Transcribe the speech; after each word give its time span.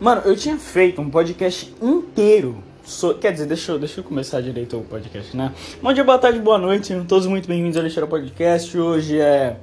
Mano, 0.00 0.22
eu 0.24 0.36
tinha 0.36 0.56
feito 0.56 1.00
um 1.00 1.10
podcast 1.10 1.74
inteiro. 1.82 2.62
So... 2.84 3.14
Quer 3.14 3.32
dizer, 3.32 3.46
deixa 3.46 3.72
eu, 3.72 3.80
deixa 3.80 3.98
eu 3.98 4.04
começar 4.04 4.40
direito 4.40 4.78
o 4.78 4.84
podcast, 4.84 5.36
né? 5.36 5.52
Bom 5.82 5.92
dia, 5.92 6.04
boa 6.04 6.18
tarde, 6.18 6.38
boa 6.38 6.56
noite. 6.56 6.94
Todos 7.08 7.26
muito 7.26 7.48
bem-vindos 7.48 7.76
ao 7.76 7.80
Alexandre 7.80 8.08
Podcast. 8.08 8.78
Hoje 8.78 9.18
é 9.18 9.58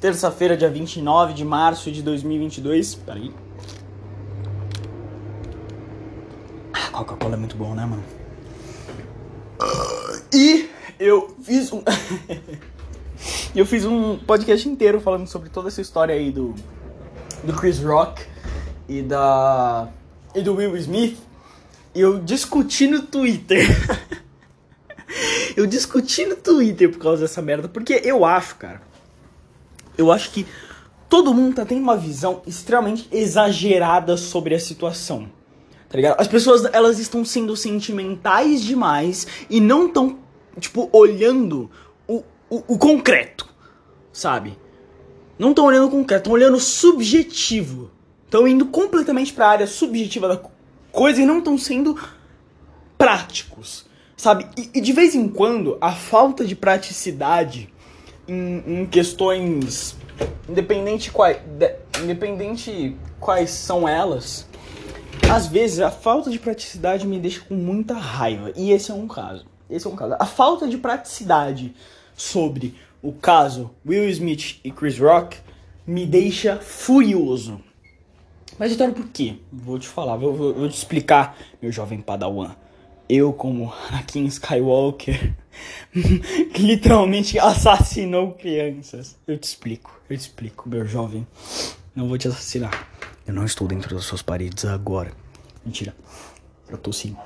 terça-feira, 0.00 0.56
dia 0.56 0.70
29 0.70 1.34
de 1.34 1.44
março 1.44 1.92
de 1.92 2.02
2022. 2.02 2.94
Peraí. 2.94 3.30
Ah, 6.72 6.88
Coca-Cola 6.90 7.34
é 7.34 7.38
muito 7.38 7.54
bom, 7.54 7.74
né, 7.74 7.84
mano? 7.84 8.04
E 10.32 10.70
eu 10.98 11.36
fiz 11.42 11.70
um. 11.74 11.82
eu 13.54 13.66
fiz 13.66 13.84
um 13.84 14.16
podcast 14.16 14.66
inteiro 14.66 14.98
falando 14.98 15.26
sobre 15.26 15.50
toda 15.50 15.68
essa 15.68 15.82
história 15.82 16.14
aí 16.14 16.32
do. 16.32 16.54
do 17.44 17.52
Chris 17.52 17.78
Rock 17.80 18.32
e 18.88 19.02
da. 19.02 19.88
e 20.34 20.42
do 20.42 20.54
Will 20.54 20.76
Smith. 20.76 21.18
Eu 21.94 22.18
discuti 22.18 22.86
no 22.88 23.02
Twitter. 23.02 23.66
eu 25.56 25.66
discuti 25.66 26.26
no 26.26 26.36
Twitter 26.36 26.90
por 26.90 26.98
causa 26.98 27.22
dessa 27.22 27.40
merda. 27.40 27.68
Porque 27.68 28.00
eu 28.04 28.24
acho, 28.24 28.56
cara. 28.56 28.82
Eu 29.96 30.10
acho 30.10 30.30
que 30.32 30.44
todo 31.08 31.32
mundo 31.32 31.54
tá 31.54 31.64
tendo 31.64 31.82
uma 31.82 31.96
visão 31.96 32.42
extremamente 32.46 33.08
exagerada 33.12 34.16
sobre 34.16 34.54
a 34.54 34.58
situação. 34.58 35.30
Tá 35.88 35.96
ligado? 35.96 36.20
As 36.20 36.26
pessoas, 36.26 36.64
elas 36.72 36.98
estão 36.98 37.24
sendo 37.24 37.56
sentimentais 37.56 38.62
demais 38.62 39.28
e 39.48 39.60
não 39.60 39.88
tão, 39.88 40.18
tipo, 40.58 40.88
olhando 40.92 41.70
o, 42.08 42.24
o, 42.50 42.74
o 42.74 42.78
concreto, 42.78 43.46
sabe? 44.12 44.58
Não 45.38 45.50
estão 45.50 45.66
olhando 45.66 45.86
o 45.86 45.90
concreto, 45.90 46.22
estão 46.22 46.32
olhando 46.32 46.56
o 46.56 46.60
subjetivo. 46.60 47.92
Estão 48.34 48.48
indo 48.48 48.66
completamente 48.66 49.32
pra 49.32 49.46
área 49.46 49.64
subjetiva 49.64 50.26
da 50.26 50.40
coisa 50.90 51.22
e 51.22 51.24
não 51.24 51.38
estão 51.38 51.56
sendo 51.56 51.96
práticos, 52.98 53.86
sabe? 54.16 54.44
E, 54.58 54.70
e, 54.74 54.80
de 54.80 54.92
vez 54.92 55.14
em 55.14 55.28
quando, 55.28 55.78
a 55.80 55.92
falta 55.92 56.44
de 56.44 56.56
praticidade 56.56 57.72
em, 58.26 58.64
em 58.66 58.86
questões, 58.86 59.94
independente, 60.48 61.12
quais, 61.12 61.38
de, 61.46 61.76
independente 62.02 62.96
quais 63.20 63.50
são 63.50 63.86
elas, 63.88 64.48
às 65.32 65.46
vezes 65.46 65.78
a 65.78 65.92
falta 65.92 66.28
de 66.28 66.40
praticidade 66.40 67.06
me 67.06 67.20
deixa 67.20 67.40
com 67.42 67.54
muita 67.54 67.94
raiva. 67.94 68.50
E 68.56 68.72
esse 68.72 68.90
é 68.90 68.94
um 68.94 69.06
caso. 69.06 69.46
Esse 69.70 69.86
é 69.86 69.90
um 69.90 69.94
caso. 69.94 70.16
A 70.18 70.26
falta 70.26 70.66
de 70.66 70.76
praticidade 70.76 71.72
sobre 72.16 72.74
o 73.00 73.12
caso 73.12 73.70
Will 73.86 74.08
Smith 74.08 74.58
e 74.64 74.72
Chris 74.72 74.98
Rock 74.98 75.36
me 75.86 76.04
deixa 76.04 76.56
furioso. 76.56 77.62
Mas 78.58 78.72
então 78.72 78.92
por 78.92 79.08
quê? 79.08 79.36
Vou 79.52 79.78
te 79.78 79.88
falar, 79.88 80.16
vou, 80.16 80.34
vou, 80.34 80.54
vou 80.54 80.68
te 80.68 80.76
explicar, 80.76 81.36
meu 81.60 81.72
jovem 81.72 82.00
padawan. 82.00 82.54
Eu, 83.08 83.32
como 83.32 83.72
Anakin 83.88 84.24
Skywalker, 84.26 85.34
que 85.92 86.62
literalmente 86.62 87.38
assassinou 87.38 88.32
crianças. 88.32 89.16
Eu 89.26 89.36
te 89.38 89.44
explico, 89.44 90.00
eu 90.08 90.16
te 90.16 90.20
explico, 90.20 90.68
meu 90.68 90.86
jovem. 90.86 91.26
Não 91.94 92.08
vou 92.08 92.16
te 92.16 92.28
assassinar. 92.28 92.88
Eu 93.26 93.34
não 93.34 93.44
estou 93.44 93.66
dentro 93.66 93.94
das 93.94 94.04
suas 94.04 94.22
paredes 94.22 94.64
agora. 94.64 95.12
Mentira. 95.64 95.94
Eu 96.68 96.78
tô 96.78 96.92
sim. 96.92 97.16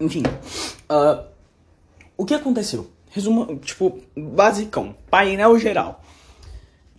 Enfim. 0.00 0.22
Uh, 0.90 1.24
o 2.16 2.24
que 2.24 2.34
aconteceu? 2.34 2.90
Resumo, 3.10 3.56
tipo, 3.58 4.00
basicão. 4.16 4.96
Painel 5.10 5.58
geral. 5.58 6.02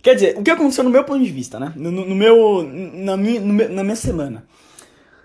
Quer 0.04 0.16
dizer, 0.16 0.38
o 0.38 0.42
que 0.42 0.50
aconteceu 0.50 0.84
no 0.84 0.90
meu 0.90 1.02
ponto 1.02 1.24
de 1.24 1.30
vista, 1.30 1.58
né? 1.58 1.72
No, 1.74 1.90
no 1.90 2.14
meu. 2.14 2.62
Na 2.62 3.16
minha, 3.16 3.40
na 3.40 3.82
minha 3.82 3.96
semana. 3.96 4.46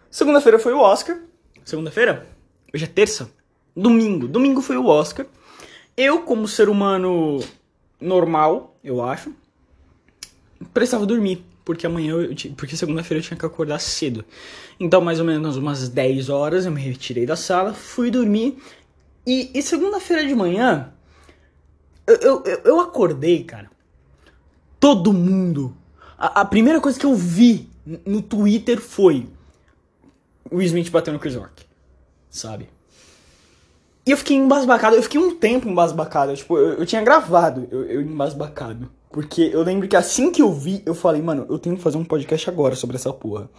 Segunda-feira 0.10 0.58
foi 0.58 0.72
o 0.74 0.80
Oscar. 0.80 1.20
Segunda-feira? 1.66 2.26
Hoje 2.74 2.86
é 2.86 2.88
terça? 2.88 3.30
Domingo. 3.76 4.26
Domingo 4.26 4.62
foi 4.62 4.78
o 4.78 4.86
Oscar. 4.86 5.26
Eu, 5.98 6.22
como 6.22 6.48
ser 6.48 6.70
humano 6.70 7.44
normal, 8.00 8.80
eu 8.82 9.04
acho, 9.04 9.34
precisava 10.74 11.06
dormir. 11.06 11.44
Porque 11.66 11.86
amanhã 11.86 12.14
eu, 12.14 12.34
porque 12.56 12.78
segunda-feira 12.78 13.20
eu 13.20 13.28
tinha 13.28 13.38
que 13.38 13.46
acordar 13.46 13.80
cedo. 13.80 14.24
Então, 14.80 15.02
mais 15.02 15.20
ou 15.20 15.26
menos 15.26 15.58
umas 15.58 15.90
10 15.90 16.30
horas, 16.30 16.66
eu 16.66 16.72
me 16.72 16.80
retirei 16.80 17.26
da 17.26 17.36
sala, 17.36 17.74
fui 17.74 18.10
dormir. 18.10 18.58
E, 19.28 19.52
e 19.54 19.62
segunda-feira 19.62 20.26
de 20.26 20.34
manhã, 20.34 20.94
eu, 22.08 22.16
eu, 22.46 22.62
eu 22.64 22.80
acordei, 22.80 23.44
cara 23.44 23.70
todo 24.80 25.14
mundo. 25.14 25.76
A, 26.18 26.42
a, 26.42 26.46
primeira 26.46 26.80
coisa 26.80 27.00
que 27.00 27.06
eu 27.06 27.16
vi 27.16 27.70
no 28.06 28.22
Twitter 28.22 28.80
foi 28.80 29.28
o 30.52 30.62
Smith 30.62 30.90
batendo 30.90 31.16
no 31.16 31.20
Chris 31.20 31.36
Rock, 31.36 31.66
sabe? 32.30 32.70
E 34.06 34.12
eu 34.12 34.18
fiquei 34.18 34.36
embasbacado, 34.36 34.96
eu 34.96 35.04
fiquei 35.04 35.20
um 35.20 35.36
tempo 35.36 35.68
embasbacado, 35.70 36.36
tipo, 36.36 36.58
eu, 36.58 36.80
eu 36.80 36.86
tinha 36.86 37.02
gravado, 37.02 37.68
eu, 37.70 37.84
eu 37.84 38.02
embasbacado. 38.02 38.90
Porque 39.12 39.50
eu 39.54 39.64
lembro 39.64 39.88
que 39.88 39.96
assim 39.96 40.32
que 40.32 40.42
eu 40.42 40.54
vi, 40.54 40.84
eu 40.86 40.94
falei, 40.94 41.22
mano, 41.22 41.46
eu 41.50 41.58
tenho 41.58 41.76
que 41.76 41.82
fazer 41.82 41.98
um 41.98 42.06
podcast 42.06 42.50
agora 42.50 42.76
sobre 42.76 42.96
essa 42.96 43.12
porra, 43.12 43.50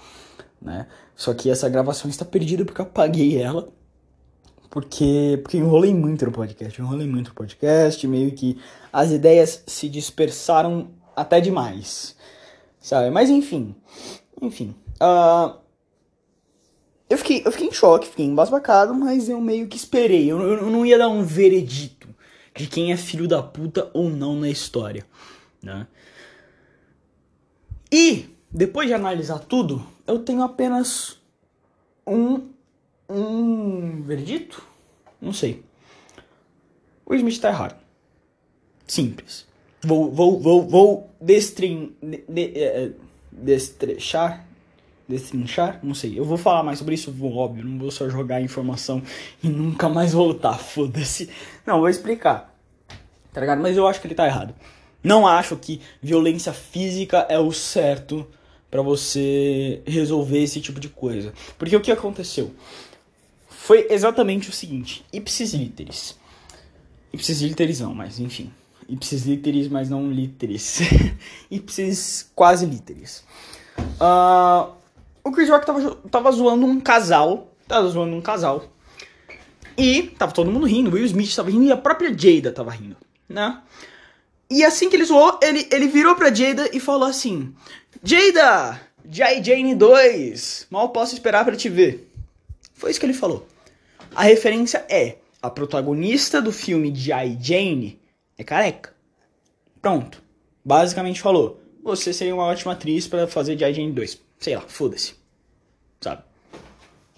né? 0.61 0.87
Só 1.17 1.35
que 1.35 1.51
essa 1.51 1.69
gravação 1.69 2.09
está 2.09 2.25
perdida 2.25 2.65
porque 2.65 2.81
eu 2.81 2.87
apaguei 2.87 3.41
ela. 3.41 3.69
Porque, 4.71 5.41
porque 5.43 5.57
eu 5.57 5.63
enrolei 5.63 5.93
muito 5.93 6.25
no 6.25 6.31
podcast, 6.31 6.79
eu 6.79 6.85
enrolei 6.85 7.09
muito 7.09 7.29
no 7.29 7.35
podcast, 7.35 8.07
meio 8.07 8.31
que 8.31 8.57
as 8.93 9.11
ideias 9.11 9.65
se 9.67 9.89
dispersaram 9.89 10.89
até 11.21 11.41
demais, 11.41 12.17
sabe? 12.81 13.11
Mas 13.11 13.29
enfim, 13.31 13.75
enfim. 14.41 14.75
Uh, 15.01 15.59
eu, 17.09 17.19
fiquei, 17.19 17.43
eu 17.45 17.53
fiquei 17.53 17.69
em 17.69 17.73
choque, 17.73 18.09
fiquei 18.09 18.27
embasbacado, 18.27 18.95
mas 18.95 19.29
eu 19.29 19.41
meio 19.41 19.69
que 19.69 19.77
esperei. 19.77 20.31
Eu, 20.31 20.41
eu 20.41 20.71
não 20.71 20.85
ia 20.85 20.99
dar 20.99 21.09
um 21.09 21.23
veredito 21.23 22.09
de 22.55 22.67
quem 22.67 22.93
é 22.93 22.97
filho 22.97 23.29
da 23.29 23.43
puta 23.43 23.91
ou 23.93 24.09
não 24.11 24.37
na 24.37 24.49
história, 24.49 25.07
né? 25.63 25.87
E, 27.93 28.31
depois 28.51 28.87
de 28.87 28.95
analisar 28.95 29.41
tudo, 29.41 29.85
eu 30.07 30.21
tenho 30.21 30.43
apenas 30.43 31.19
um, 32.07 32.49
um 33.09 34.03
veredito? 34.03 34.63
Não 35.21 35.33
sei. 35.33 35.65
O 37.05 37.15
Smith 37.15 37.41
tá 37.41 37.49
errado. 37.49 37.81
Simples. 38.87 39.50
Vou, 39.83 40.11
vou, 40.11 40.39
vou, 40.39 40.69
vou 40.69 41.11
destrin, 41.21 41.95
de, 42.03 42.23
de, 42.29 42.49
de, 42.49 42.93
destrechar, 43.33 44.47
destrinchar, 45.09 45.81
não 45.83 45.95
sei. 45.95 46.19
Eu 46.19 46.25
vou 46.25 46.37
falar 46.37 46.63
mais 46.63 46.79
sobre 46.79 46.95
isso, 46.95 47.11
vou, 47.11 47.35
óbvio, 47.35 47.65
não 47.65 47.79
vou 47.79 47.91
só 47.91 48.09
jogar 48.09 48.43
informação 48.43 49.03
e 49.43 49.49
nunca 49.49 49.89
mais 49.89 50.13
voltar, 50.13 50.59
foda-se. 50.59 51.31
Não, 51.67 51.81
vou 51.81 51.89
explicar, 51.89 52.55
tá 53.33 53.41
ligado? 53.41 53.63
Mas 53.63 53.77
eu 53.77 53.87
acho 53.87 54.01
que 54.01 54.07
ele 54.07 54.15
tá 54.15 54.27
errado. 54.27 54.55
Não 55.03 55.27
acho 55.27 55.57
que 55.57 55.81
violência 56.03 56.53
física 56.53 57.27
é 57.31 57.39
o 57.39 57.51
certo 57.51 58.27
para 58.71 58.83
você 58.83 59.81
resolver 59.87 60.43
esse 60.43 60.61
tipo 60.61 60.79
de 60.79 60.91
coisa. 60.91 61.33
Porque 61.59 61.75
o 61.75 61.81
que 61.81 61.91
aconteceu? 61.91 62.55
Foi 63.49 63.87
exatamente 63.89 64.51
o 64.51 64.53
seguinte, 64.53 65.03
ipsis 65.11 65.55
literis. 65.55 66.19
Ipsis 67.15 67.41
literis 67.41 67.81
não, 67.81 67.95
mas 67.95 68.21
enfim 68.21 68.53
ipsis 68.91 69.25
literis, 69.25 69.69
mas 69.69 69.89
não 69.89 70.11
literis. 70.11 70.81
ipsis 71.51 72.31
quase 72.35 72.67
literis. 72.67 73.25
Uh, 73.79 74.73
o 75.25 75.33
Chris 75.33 75.49
Rock 75.49 75.67
tava, 75.67 75.95
tava 76.11 76.33
zoando 76.33 76.67
um 76.67 76.81
casal. 76.81 77.53
Tava 77.67 77.89
zoando 77.89 78.17
um 78.17 78.21
casal. 78.21 78.65
E 79.77 80.03
tava 80.19 80.33
todo 80.33 80.51
mundo 80.51 80.67
rindo. 80.67 80.91
Will 80.91 81.05
Smith 81.05 81.35
tava 81.35 81.51
rindo 81.51 81.65
e 81.65 81.73
a 81.73 81.77
própria 81.77 82.17
Jada 82.17 82.53
tava 82.53 82.71
rindo, 82.71 82.97
né? 83.29 83.61
E 84.51 84.65
assim 84.65 84.91
que 84.91 84.97
ele 84.97 85.05
zoou, 85.05 85.39
ele, 85.41 85.69
ele 85.71 85.87
virou 85.87 86.17
pra 86.17 86.35
Jada 86.35 86.69
e 86.73 86.81
falou 86.81 87.09
assim: 87.09 87.55
Jada, 88.03 88.81
J. 89.05 89.43
Jane 89.43 89.75
2, 89.75 90.67
mal 90.71 90.89
posso 90.89 91.15
esperar 91.15 91.45
para 91.45 91.57
te 91.57 91.69
ver. 91.69 92.11
Foi 92.75 92.91
isso 92.91 92.99
que 92.99 93.07
ele 93.07 93.13
falou. 93.13 93.47
A 94.15 94.25
referência 94.25 94.85
é 94.89 95.19
a 95.41 95.49
protagonista 95.49 96.43
do 96.43 96.53
filme 96.53 96.91
J. 96.91 97.39
Jane 97.41 98.00
é 98.41 98.45
careca. 98.45 98.95
Pronto. 99.83 100.23
Basicamente 100.65 101.21
falou: 101.21 101.63
você 101.83 102.13
seria 102.13 102.35
uma 102.35 102.45
ótima 102.45 102.73
atriz 102.73 103.07
para 103.07 103.29
fazer 103.29 103.55
de 103.55 103.71
Jane 103.73 103.93
2. 103.93 104.19
Sei 104.39 104.57
lá, 104.57 104.63
foda-se. 104.63 105.15
Sabe? 106.01 106.23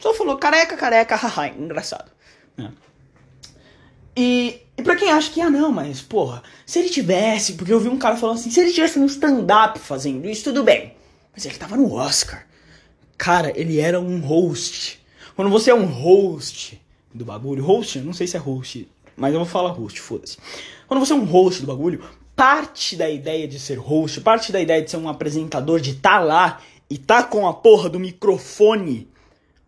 Só 0.00 0.12
falou 0.14 0.36
careca, 0.36 0.76
careca, 0.76 1.14
haha, 1.14 1.48
engraçado. 1.48 2.10
É. 2.58 2.68
E, 4.16 4.60
e 4.76 4.82
pra 4.82 4.96
quem 4.96 5.12
acha 5.12 5.30
que, 5.30 5.40
ah 5.40 5.48
não, 5.48 5.70
mas 5.70 6.02
porra, 6.02 6.42
se 6.66 6.80
ele 6.80 6.88
tivesse, 6.88 7.54
porque 7.54 7.72
eu 7.72 7.78
vi 7.78 7.88
um 7.88 7.98
cara 7.98 8.16
falando 8.16 8.38
assim, 8.38 8.50
se 8.50 8.60
ele 8.60 8.72
tivesse 8.72 8.98
no 8.98 9.06
stand-up 9.06 9.78
fazendo 9.78 10.28
isso, 10.28 10.44
tudo 10.44 10.64
bem. 10.64 10.96
Mas 11.32 11.46
ele 11.46 11.54
tava 11.54 11.76
no 11.76 11.94
Oscar. 11.94 12.46
Cara, 13.16 13.52
ele 13.54 13.78
era 13.78 14.00
um 14.00 14.18
host. 14.18 15.00
Quando 15.36 15.50
você 15.52 15.70
é 15.70 15.74
um 15.74 15.86
host 15.86 16.82
do 17.14 17.24
bagulho, 17.24 17.64
host, 17.64 18.00
não 18.00 18.12
sei 18.12 18.26
se 18.26 18.36
é 18.36 18.40
host, 18.40 18.88
mas 19.22 19.32
eu 19.32 19.38
vou 19.38 19.48
falar 19.48 19.70
host, 19.70 20.00
foda-se. 20.00 20.36
Quando 20.88 20.98
você 20.98 21.12
é 21.12 21.16
um 21.16 21.24
host 21.24 21.60
do 21.60 21.66
bagulho, 21.68 22.02
parte 22.34 22.96
da 22.96 23.08
ideia 23.08 23.46
de 23.46 23.56
ser 23.60 23.76
host, 23.78 24.20
parte 24.20 24.50
da 24.50 24.60
ideia 24.60 24.82
de 24.82 24.90
ser 24.90 24.96
um 24.96 25.08
apresentador, 25.08 25.78
de 25.78 25.94
tá 25.94 26.18
lá 26.18 26.60
e 26.90 26.98
tá 26.98 27.22
com 27.22 27.46
a 27.46 27.54
porra 27.54 27.88
do 27.88 28.00
microfone, 28.00 29.08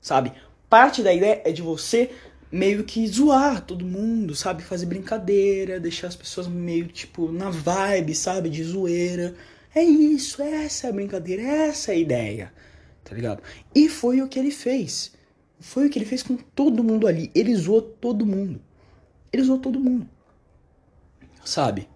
sabe? 0.00 0.32
Parte 0.68 1.04
da 1.04 1.14
ideia 1.14 1.40
é 1.44 1.52
de 1.52 1.62
você 1.62 2.10
meio 2.50 2.82
que 2.82 3.06
zoar 3.06 3.60
todo 3.60 3.84
mundo, 3.84 4.34
sabe? 4.34 4.64
Fazer 4.64 4.86
brincadeira, 4.86 5.78
deixar 5.78 6.08
as 6.08 6.16
pessoas 6.16 6.48
meio 6.48 6.88
tipo 6.88 7.30
na 7.30 7.48
vibe, 7.48 8.12
sabe? 8.12 8.50
De 8.50 8.64
zoeira. 8.64 9.36
É 9.72 9.84
isso, 9.84 10.42
essa 10.42 10.88
é 10.88 10.90
a 10.90 10.92
brincadeira, 10.92 11.42
essa 11.42 11.92
é 11.92 11.94
a 11.94 11.98
ideia, 11.98 12.52
tá 13.04 13.14
ligado? 13.14 13.40
E 13.72 13.88
foi 13.88 14.20
o 14.20 14.26
que 14.26 14.36
ele 14.36 14.50
fez. 14.50 15.12
Foi 15.60 15.86
o 15.86 15.90
que 15.90 15.96
ele 15.96 16.06
fez 16.06 16.24
com 16.24 16.36
todo 16.36 16.82
mundo 16.82 17.06
ali. 17.06 17.30
Ele 17.36 17.54
zoou 17.54 17.80
todo 17.80 18.26
mundo. 18.26 18.60
Ele 19.34 19.42
zoou 19.42 19.58
todo 19.58 19.80
mundo. 19.80 20.08
Sabe? 21.44 21.88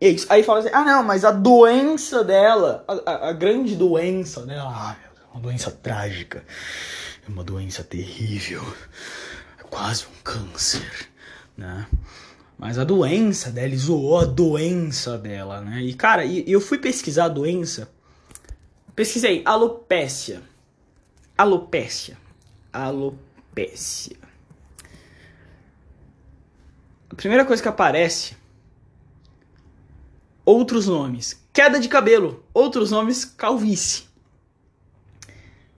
E 0.00 0.06
é 0.06 0.08
isso. 0.08 0.26
Aí 0.30 0.42
fala 0.42 0.60
assim: 0.60 0.70
ah, 0.72 0.82
não, 0.82 1.02
mas 1.02 1.26
a 1.26 1.30
doença 1.30 2.24
dela, 2.24 2.82
a, 2.88 2.94
a, 3.10 3.28
a 3.28 3.32
grande 3.34 3.76
doença 3.76 4.46
dela, 4.46 4.70
ah, 4.74 4.96
meu 5.02 5.12
Deus, 5.14 5.26
uma 5.34 5.42
doença 5.42 5.70
trágica. 5.70 6.42
É 7.28 7.30
uma 7.30 7.44
doença 7.44 7.84
terrível. 7.84 8.62
É 9.58 9.62
quase 9.64 10.06
um 10.06 10.22
câncer, 10.24 11.10
né? 11.54 11.86
Mas 12.56 12.78
a 12.78 12.84
doença 12.84 13.50
dela, 13.50 13.66
ele 13.66 13.76
zoou 13.76 14.18
a 14.18 14.24
doença 14.24 15.18
dela, 15.18 15.60
né? 15.60 15.82
E 15.82 15.92
cara, 15.92 16.24
e, 16.24 16.50
eu 16.50 16.62
fui 16.62 16.78
pesquisar 16.78 17.26
a 17.26 17.28
doença. 17.28 17.90
Pesquisei 18.96 19.42
alopécia. 19.44 20.40
Alopécia. 21.36 22.16
Alopécia. 22.72 24.16
A 27.10 27.14
primeira 27.14 27.44
coisa 27.44 27.62
que 27.62 27.68
aparece 27.68 28.36
outros 30.44 30.86
nomes. 30.86 31.44
Queda 31.52 31.80
de 31.80 31.88
cabelo, 31.88 32.44
outros 32.54 32.90
nomes, 32.90 33.24
calvície. 33.24 34.04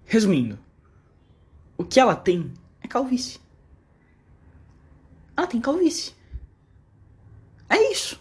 Resumindo, 0.05 0.59
o 1.77 1.85
que 1.85 1.99
ela 1.99 2.15
tem 2.15 2.53
é 2.83 2.87
calvície. 2.87 3.41
Ela 5.37 5.47
tem 5.47 5.61
calvície. 5.61 6.15
É 7.69 7.91
isso. 7.91 8.21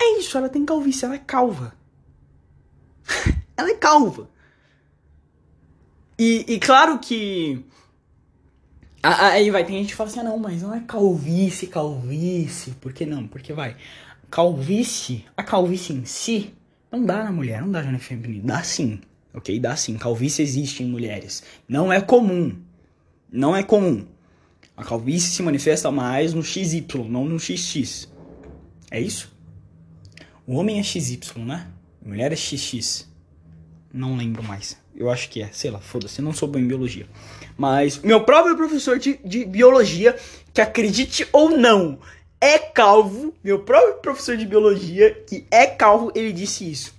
É 0.00 0.18
isso, 0.18 0.38
ela 0.38 0.48
tem 0.48 0.64
calvície, 0.64 1.04
ela 1.04 1.14
é 1.14 1.18
calva. 1.18 1.74
ela 3.56 3.70
é 3.70 3.74
calva. 3.74 4.30
E, 6.18 6.46
e 6.48 6.58
claro 6.58 6.98
que 6.98 7.62
Aí 9.08 9.50
vai, 9.50 9.64
tem 9.64 9.78
gente 9.78 9.90
que 9.90 9.94
fala 9.94 10.10
assim, 10.10 10.20
ah, 10.20 10.24
não, 10.24 10.38
mas 10.38 10.62
não 10.62 10.74
é 10.74 10.80
calvície, 10.80 11.68
calvície. 11.68 12.72
Por 12.80 12.92
que 12.92 13.06
não? 13.06 13.28
Porque 13.28 13.52
vai, 13.52 13.76
calvície, 14.28 15.24
a 15.36 15.44
calvície 15.44 15.94
em 15.94 16.04
si, 16.04 16.52
não 16.90 17.04
dá 17.04 17.22
na 17.22 17.30
mulher, 17.30 17.60
não 17.60 17.70
dá 17.70 17.84
já 17.84 17.92
no 17.92 18.00
feminino. 18.00 18.44
Dá 18.44 18.64
sim, 18.64 19.00
ok? 19.32 19.60
Dá 19.60 19.76
sim. 19.76 19.96
Calvície 19.96 20.42
existe 20.42 20.82
em 20.82 20.86
mulheres. 20.86 21.44
Não 21.68 21.92
é 21.92 22.00
comum. 22.00 22.56
Não 23.30 23.54
é 23.54 23.62
comum. 23.62 24.04
A 24.76 24.82
calvície 24.82 25.30
se 25.30 25.42
manifesta 25.42 25.90
mais 25.90 26.34
no 26.34 26.42
XY, 26.42 26.84
não 27.08 27.24
no 27.24 27.38
XX. 27.38 28.08
É 28.90 29.00
isso? 29.00 29.32
O 30.44 30.56
homem 30.56 30.80
é 30.80 30.82
XY, 30.82 31.20
né? 31.44 31.68
A 32.04 32.08
mulher 32.08 32.32
é 32.32 32.36
XX. 32.36 33.08
Não 33.92 34.16
lembro 34.16 34.42
mais. 34.42 34.76
Eu 34.94 35.10
acho 35.10 35.28
que 35.30 35.42
é. 35.42 35.48
Sei 35.52 35.70
lá, 35.70 35.80
foda-se. 35.80 36.20
Não 36.20 36.32
sou 36.32 36.48
bom 36.48 36.58
em 36.58 36.66
biologia. 36.66 37.06
Mas 37.56 37.98
meu 37.98 38.22
próprio 38.24 38.56
professor 38.56 38.98
de, 38.98 39.18
de 39.24 39.44
biologia, 39.44 40.16
que 40.52 40.60
acredite 40.60 41.26
ou 41.32 41.50
não, 41.50 41.98
é 42.40 42.58
calvo. 42.58 43.34
Meu 43.42 43.60
próprio 43.60 43.94
professor 43.94 44.36
de 44.36 44.46
biologia, 44.46 45.14
que 45.26 45.46
é 45.50 45.66
calvo, 45.66 46.12
ele 46.14 46.32
disse 46.32 46.70
isso. 46.70 46.94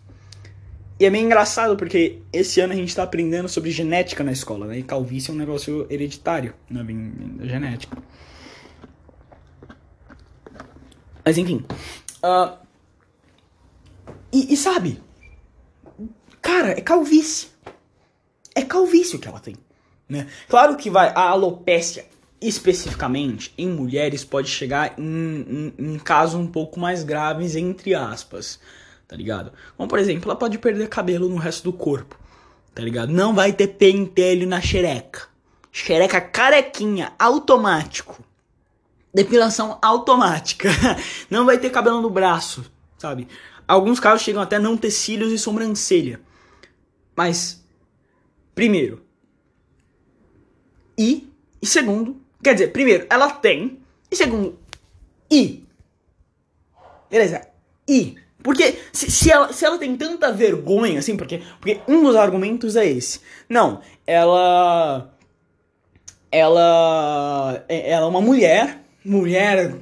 E 1.00 1.06
é 1.06 1.10
meio 1.12 1.26
engraçado 1.26 1.78
porque 1.78 2.20
esse 2.34 2.60
ano 2.60 2.74
a 2.74 2.76
gente 2.76 2.96
tá 2.96 3.04
aprendendo 3.04 3.48
sobre 3.48 3.70
genética 3.70 4.24
na 4.24 4.32
escola, 4.32 4.66
né? 4.66 4.80
E 4.80 4.84
calvície 4.84 5.30
é 5.30 5.34
um 5.34 5.38
negócio 5.38 5.86
hereditário, 5.92 6.56
não 6.68 6.82
é 6.82 6.84
bem 6.84 7.12
da 7.36 7.46
genética. 7.46 7.98
Mas 11.24 11.38
enfim. 11.38 11.64
Uh, 12.24 12.58
e, 14.34 14.54
e 14.54 14.58
sabe? 14.58 15.00
Cara, 16.42 16.72
é 16.72 16.82
calvície. 16.82 17.50
É 18.56 18.64
calvície 18.64 19.18
o 19.18 19.20
que 19.20 19.28
ela 19.28 19.40
tem. 19.40 19.56
Né? 20.08 20.28
Claro 20.48 20.78
que 20.78 20.90
vai, 20.90 21.10
a 21.10 21.30
alopécia 21.30 22.06
especificamente 22.40 23.54
em 23.58 23.68
mulheres 23.68 24.24
pode 24.24 24.50
chegar 24.50 24.94
em, 24.98 25.74
em, 25.78 25.94
em 25.94 26.00
casos 26.00 26.36
um 26.36 26.48
pouco 26.48 26.80
mais 26.80 27.04
graves, 27.04 27.56
entre 27.56 27.96
aspas, 27.96 28.60
tá 29.08 29.16
ligado? 29.16 29.52
Como 29.76 29.90
por 29.90 30.00
exemplo, 30.00 30.30
ela 30.30 30.40
pode 30.40 30.58
perder 30.58 30.88
cabelo 30.88 31.28
no 31.28 31.38
resto 31.38 31.64
do 31.64 31.74
corpo, 31.74 32.18
tá 32.74 32.82
ligado? 32.82 33.12
Não 33.12 33.34
vai 33.34 33.52
ter 33.52 33.68
pentelho 33.70 34.48
na 34.48 34.62
xereca. 34.62 35.28
Xereca 35.72 36.22
carequinha, 36.22 37.14
automático. 37.20 38.24
Depilação 39.14 39.78
automática. 39.82 40.70
Não 41.30 41.46
vai 41.46 41.58
ter 41.58 41.70
cabelo 41.70 42.02
no 42.02 42.10
braço, 42.10 42.66
sabe? 42.98 43.28
Alguns 43.68 44.00
casos 44.00 44.22
chegam 44.22 44.42
até 44.42 44.60
não 44.60 44.78
ter 44.78 44.92
cílios 44.92 45.32
e 45.32 45.38
sobrancelha. 45.38 46.22
Mas, 47.16 47.64
primeiro, 48.54 49.02
e, 50.98 51.30
e 51.62 51.66
segundo, 51.66 52.22
quer 52.44 52.54
dizer, 52.54 52.72
primeiro, 52.72 53.06
ela 53.10 53.30
tem, 53.30 53.80
e 54.10 54.16
segundo, 54.16 54.58
e. 55.30 55.64
Beleza, 57.10 57.48
e. 57.88 58.16
Porque 58.44 58.80
se, 58.94 59.12
se, 59.12 59.32
ela, 59.32 59.52
se 59.52 59.66
ela 59.66 59.78
tem 59.78 59.96
tanta 59.98 60.32
vergonha, 60.32 61.00
assim, 61.00 61.18
porque, 61.18 61.42
porque 61.60 61.82
um 61.88 62.04
dos 62.04 62.16
argumentos 62.16 62.76
é 62.76 62.86
esse. 62.86 63.20
Não, 63.50 63.82
ela. 64.06 65.14
Ela. 66.32 67.66
É, 67.68 67.92
ela 67.92 68.06
é 68.06 68.10
uma 68.10 68.22
mulher. 68.22 68.82
Mulher. 69.04 69.76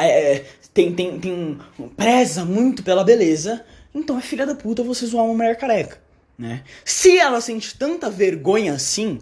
É, 0.00 0.44
tem, 0.72 0.94
tem, 0.94 1.18
tem. 1.18 1.58
Preza 1.96 2.44
muito 2.44 2.82
pela 2.82 3.02
beleza. 3.02 3.64
Então 3.92 4.18
é 4.18 4.22
filha 4.22 4.46
da 4.46 4.54
puta 4.54 4.82
você 4.82 5.06
zoar 5.06 5.24
uma 5.24 5.34
mulher 5.34 5.56
careca, 5.56 6.00
né? 6.38 6.62
Se 6.84 7.18
ela 7.18 7.40
sente 7.40 7.76
tanta 7.78 8.10
vergonha 8.10 8.74
assim 8.74 9.18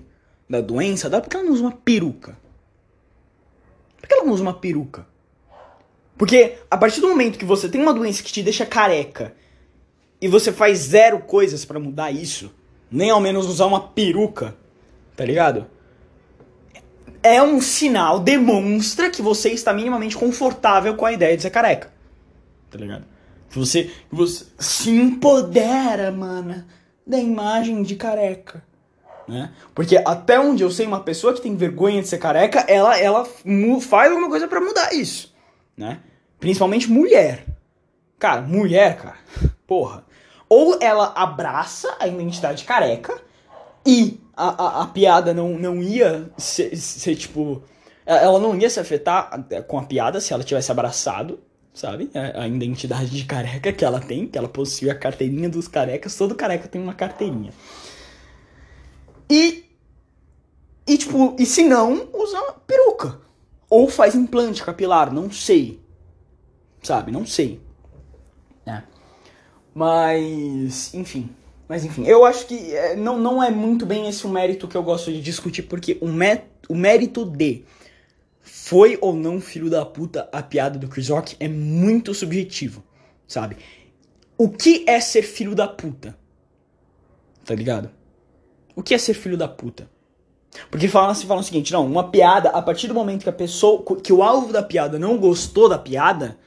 da 0.48 0.60
doença 0.60 1.08
dá 1.08 1.20
porque 1.20 1.36
ela 1.36 1.46
não 1.46 1.52
usa 1.52 1.62
uma 1.62 1.72
peruca. 1.72 2.36
Por 4.00 4.08
que 4.08 4.14
ela 4.14 4.24
não 4.24 4.32
usa 4.32 4.42
uma 4.42 4.54
peruca? 4.54 5.06
Porque 6.16 6.58
a 6.70 6.76
partir 6.76 7.00
do 7.00 7.08
momento 7.08 7.38
que 7.38 7.44
você 7.44 7.68
tem 7.68 7.80
uma 7.80 7.94
doença 7.94 8.22
que 8.22 8.32
te 8.32 8.42
deixa 8.42 8.64
careca 8.64 9.34
e 10.20 10.28
você 10.28 10.52
faz 10.52 10.78
zero 10.78 11.20
coisas 11.20 11.64
para 11.64 11.80
mudar 11.80 12.10
isso, 12.10 12.52
nem 12.90 13.10
ao 13.10 13.20
menos 13.20 13.46
usar 13.46 13.66
uma 13.66 13.88
peruca, 13.88 14.56
tá 15.16 15.24
ligado? 15.24 15.66
É 17.22 17.42
um 17.42 17.60
sinal, 17.60 18.20
demonstra 18.20 19.10
que 19.10 19.22
você 19.22 19.50
está 19.50 19.72
minimamente 19.72 20.16
confortável 20.16 20.94
com 20.94 21.06
a 21.06 21.12
ideia 21.12 21.36
de 21.36 21.42
ser 21.42 21.50
careca. 21.50 21.92
Tá 22.70 22.78
ligado? 22.78 23.06
Que 23.48 23.58
você, 23.58 23.90
você 24.10 24.44
se 24.58 24.90
empodera, 24.90 26.12
mana, 26.12 26.66
da 27.06 27.18
imagem 27.18 27.82
de 27.82 27.96
careca 27.96 28.62
né? 29.28 29.52
Porque 29.74 29.96
até 29.96 30.38
onde 30.38 30.62
eu 30.62 30.70
sei, 30.70 30.86
uma 30.86 31.00
pessoa 31.00 31.32
que 31.32 31.40
tem 31.40 31.56
vergonha 31.56 32.02
de 32.02 32.08
ser 32.08 32.18
careca, 32.18 32.60
ela, 32.68 32.98
ela 32.98 33.24
faz 33.80 34.10
alguma 34.10 34.28
coisa 34.28 34.46
para 34.48 34.60
mudar 34.60 34.92
isso, 34.92 35.34
né? 35.76 36.00
Principalmente 36.38 36.90
mulher. 36.90 37.44
Cara, 38.18 38.42
mulher, 38.42 38.96
cara, 38.96 39.16
porra. 39.66 40.04
Ou 40.48 40.78
ela 40.80 41.12
abraça 41.16 41.96
a 41.98 42.06
identidade 42.06 42.64
careca 42.64 43.20
e 43.86 44.20
a, 44.36 44.48
a, 44.48 44.82
a 44.82 44.86
piada 44.86 45.32
não, 45.32 45.58
não 45.58 45.82
ia 45.82 46.30
ser, 46.36 46.76
ser, 46.76 47.16
tipo. 47.16 47.62
Ela 48.06 48.38
não 48.38 48.56
ia 48.56 48.68
se 48.68 48.78
afetar 48.78 49.46
com 49.66 49.78
a 49.78 49.82
piada 49.84 50.20
se 50.20 50.32
ela 50.32 50.44
tivesse 50.44 50.70
abraçado, 50.70 51.40
sabe? 51.72 52.10
A, 52.14 52.42
a 52.42 52.48
identidade 52.48 53.10
de 53.10 53.24
careca 53.24 53.72
que 53.72 53.84
ela 53.84 54.00
tem, 54.00 54.26
que 54.26 54.36
ela 54.36 54.48
possui 54.48 54.90
a 54.90 54.94
carteirinha 54.94 55.48
dos 55.48 55.66
carecas. 55.66 56.14
Todo 56.16 56.34
careca 56.34 56.68
tem 56.68 56.80
uma 56.80 56.94
carteirinha. 56.94 57.52
E. 59.30 59.64
E 60.86 60.98
tipo, 60.98 61.34
e 61.38 61.46
se 61.46 61.64
não, 61.64 62.08
usa 62.12 62.40
peruca. 62.66 63.20
Ou 63.70 63.88
faz 63.88 64.14
implante 64.14 64.62
capilar, 64.62 65.12
não 65.12 65.30
sei. 65.30 65.80
Sabe, 66.82 67.10
não 67.10 67.26
sei. 67.26 67.60
É. 68.66 68.82
Mas, 69.74 70.92
enfim. 70.92 71.30
Mas 71.68 71.84
enfim, 71.84 72.04
eu 72.06 72.24
acho 72.24 72.46
que 72.46 72.74
é, 72.74 72.94
não, 72.94 73.18
não 73.18 73.42
é 73.42 73.50
muito 73.50 73.86
bem 73.86 74.06
esse 74.06 74.26
o 74.26 74.28
mérito 74.28 74.68
que 74.68 74.76
eu 74.76 74.82
gosto 74.82 75.10
de 75.10 75.20
discutir, 75.20 75.62
porque 75.62 75.96
o, 76.00 76.08
mé 76.08 76.44
o 76.68 76.74
mérito 76.74 77.24
de 77.24 77.64
foi 78.40 78.98
ou 79.00 79.14
não 79.14 79.40
filho 79.40 79.70
da 79.70 79.84
puta 79.84 80.28
a 80.30 80.42
piada 80.42 80.78
do 80.78 80.88
Chris 80.88 81.08
Rock 81.08 81.34
é 81.40 81.48
muito 81.48 82.12
subjetivo, 82.12 82.84
sabe? 83.26 83.56
O 84.36 84.50
que 84.50 84.84
é 84.86 85.00
ser 85.00 85.22
filho 85.22 85.54
da 85.54 85.66
puta? 85.66 86.16
Tá 87.44 87.54
ligado? 87.54 87.90
O 88.74 88.82
que 88.82 88.94
é 88.94 88.98
ser 88.98 89.14
filho 89.14 89.36
da 89.36 89.48
puta? 89.48 89.88
Porque 90.70 90.88
falam, 90.88 91.14
se 91.14 91.26
falam 91.26 91.42
o 91.42 91.44
seguinte, 91.44 91.72
não, 91.72 91.86
uma 91.86 92.10
piada, 92.10 92.50
a 92.50 92.62
partir 92.62 92.86
do 92.86 92.94
momento 92.94 93.24
que 93.24 93.28
a 93.28 93.32
pessoa, 93.32 93.84
que 94.00 94.12
o 94.12 94.22
alvo 94.22 94.52
da 94.52 94.62
piada 94.62 94.98
não 94.98 95.18
gostou 95.18 95.68
da 95.68 95.78
piada, 95.78 96.38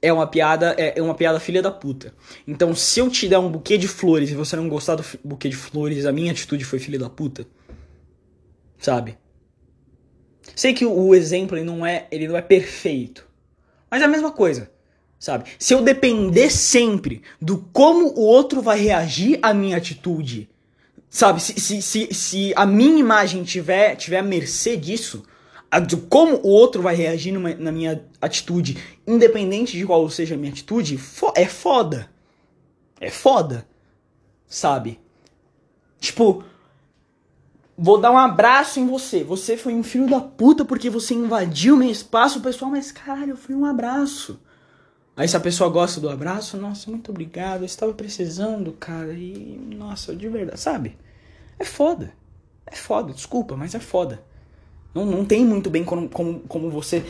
é 0.00 0.12
uma 0.12 0.26
piada, 0.26 0.74
é 0.78 1.00
uma 1.00 1.14
piada 1.14 1.38
filha 1.38 1.62
da 1.62 1.70
puta. 1.70 2.14
Então, 2.46 2.74
se 2.74 3.00
eu 3.00 3.08
te 3.08 3.28
der 3.28 3.38
um 3.38 3.50
buquê 3.50 3.78
de 3.78 3.86
flores 3.86 4.30
e 4.30 4.34
você 4.34 4.56
não 4.56 4.68
gostar 4.68 4.96
do 4.96 5.04
buquê 5.22 5.48
de 5.48 5.56
flores, 5.56 6.06
a 6.06 6.12
minha 6.12 6.32
atitude 6.32 6.64
foi 6.64 6.78
filha 6.78 6.98
da 6.98 7.08
puta. 7.08 7.46
Sabe? 8.78 9.16
Sei 10.56 10.74
que 10.74 10.84
o 10.84 11.14
exemplo 11.14 11.56
ele 11.56 11.64
não 11.64 11.86
é, 11.86 12.08
ele 12.10 12.26
não 12.26 12.36
é 12.36 12.42
perfeito. 12.42 13.28
Mas 13.88 14.02
é 14.02 14.04
a 14.04 14.08
mesma 14.08 14.32
coisa. 14.32 14.70
Sabe? 15.20 15.50
Se 15.56 15.72
eu 15.72 15.82
depender 15.82 16.50
sempre 16.50 17.22
do 17.40 17.58
como 17.72 18.08
o 18.08 18.22
outro 18.22 18.60
vai 18.60 18.80
reagir 18.80 19.38
à 19.40 19.54
minha 19.54 19.76
atitude, 19.76 20.50
sabe? 21.12 21.42
Se, 21.42 21.60
se, 21.60 21.82
se, 21.82 22.14
se 22.14 22.52
a 22.56 22.64
minha 22.64 22.98
imagem 22.98 23.44
tiver, 23.44 23.94
tiver 23.96 24.18
à 24.18 24.22
mercê 24.22 24.78
disso, 24.78 25.22
a, 25.70 25.78
de 25.78 25.94
como 25.94 26.36
o 26.36 26.48
outro 26.48 26.80
vai 26.80 26.96
reagir 26.96 27.32
numa, 27.32 27.54
na 27.54 27.70
minha 27.70 28.02
atitude, 28.20 28.78
independente 29.06 29.76
de 29.76 29.84
qual 29.84 30.08
seja 30.08 30.34
a 30.34 30.38
minha 30.38 30.50
atitude, 30.50 30.96
fo 30.96 31.30
é 31.36 31.44
foda. 31.44 32.10
É 32.98 33.10
foda. 33.10 33.68
Sabe? 34.46 34.98
Tipo, 36.00 36.44
vou 37.76 38.00
dar 38.00 38.10
um 38.10 38.18
abraço 38.18 38.80
em 38.80 38.86
você. 38.86 39.22
Você 39.22 39.54
foi 39.54 39.74
um 39.74 39.82
filho 39.82 40.08
da 40.08 40.20
puta 40.20 40.64
porque 40.64 40.88
você 40.88 41.12
invadiu 41.12 41.76
meu 41.76 41.90
espaço, 41.90 42.40
pessoal, 42.40 42.70
mas 42.70 42.90
caralho, 42.90 43.36
foi 43.36 43.54
um 43.54 43.66
abraço. 43.66 44.40
Aí 45.14 45.28
se 45.28 45.36
a 45.36 45.40
pessoa 45.40 45.68
gosta 45.68 46.00
do 46.00 46.08
abraço, 46.08 46.56
nossa, 46.56 46.90
muito 46.90 47.10
obrigado, 47.10 47.62
eu 47.62 47.66
estava 47.66 47.92
precisando, 47.92 48.72
cara, 48.72 49.12
e 49.12 49.60
nossa, 49.76 50.16
de 50.16 50.28
verdade, 50.28 50.58
sabe? 50.58 50.96
É 51.58 51.64
foda. 51.64 52.12
É 52.66 52.74
foda, 52.74 53.12
desculpa, 53.12 53.56
mas 53.56 53.74
é 53.74 53.80
foda. 53.80 54.22
Não, 54.94 55.04
não 55.04 55.24
tem 55.24 55.44
muito 55.44 55.68
bem 55.68 55.84
como, 55.84 56.08
como, 56.08 56.40
como 56.40 56.70
você 56.70 57.04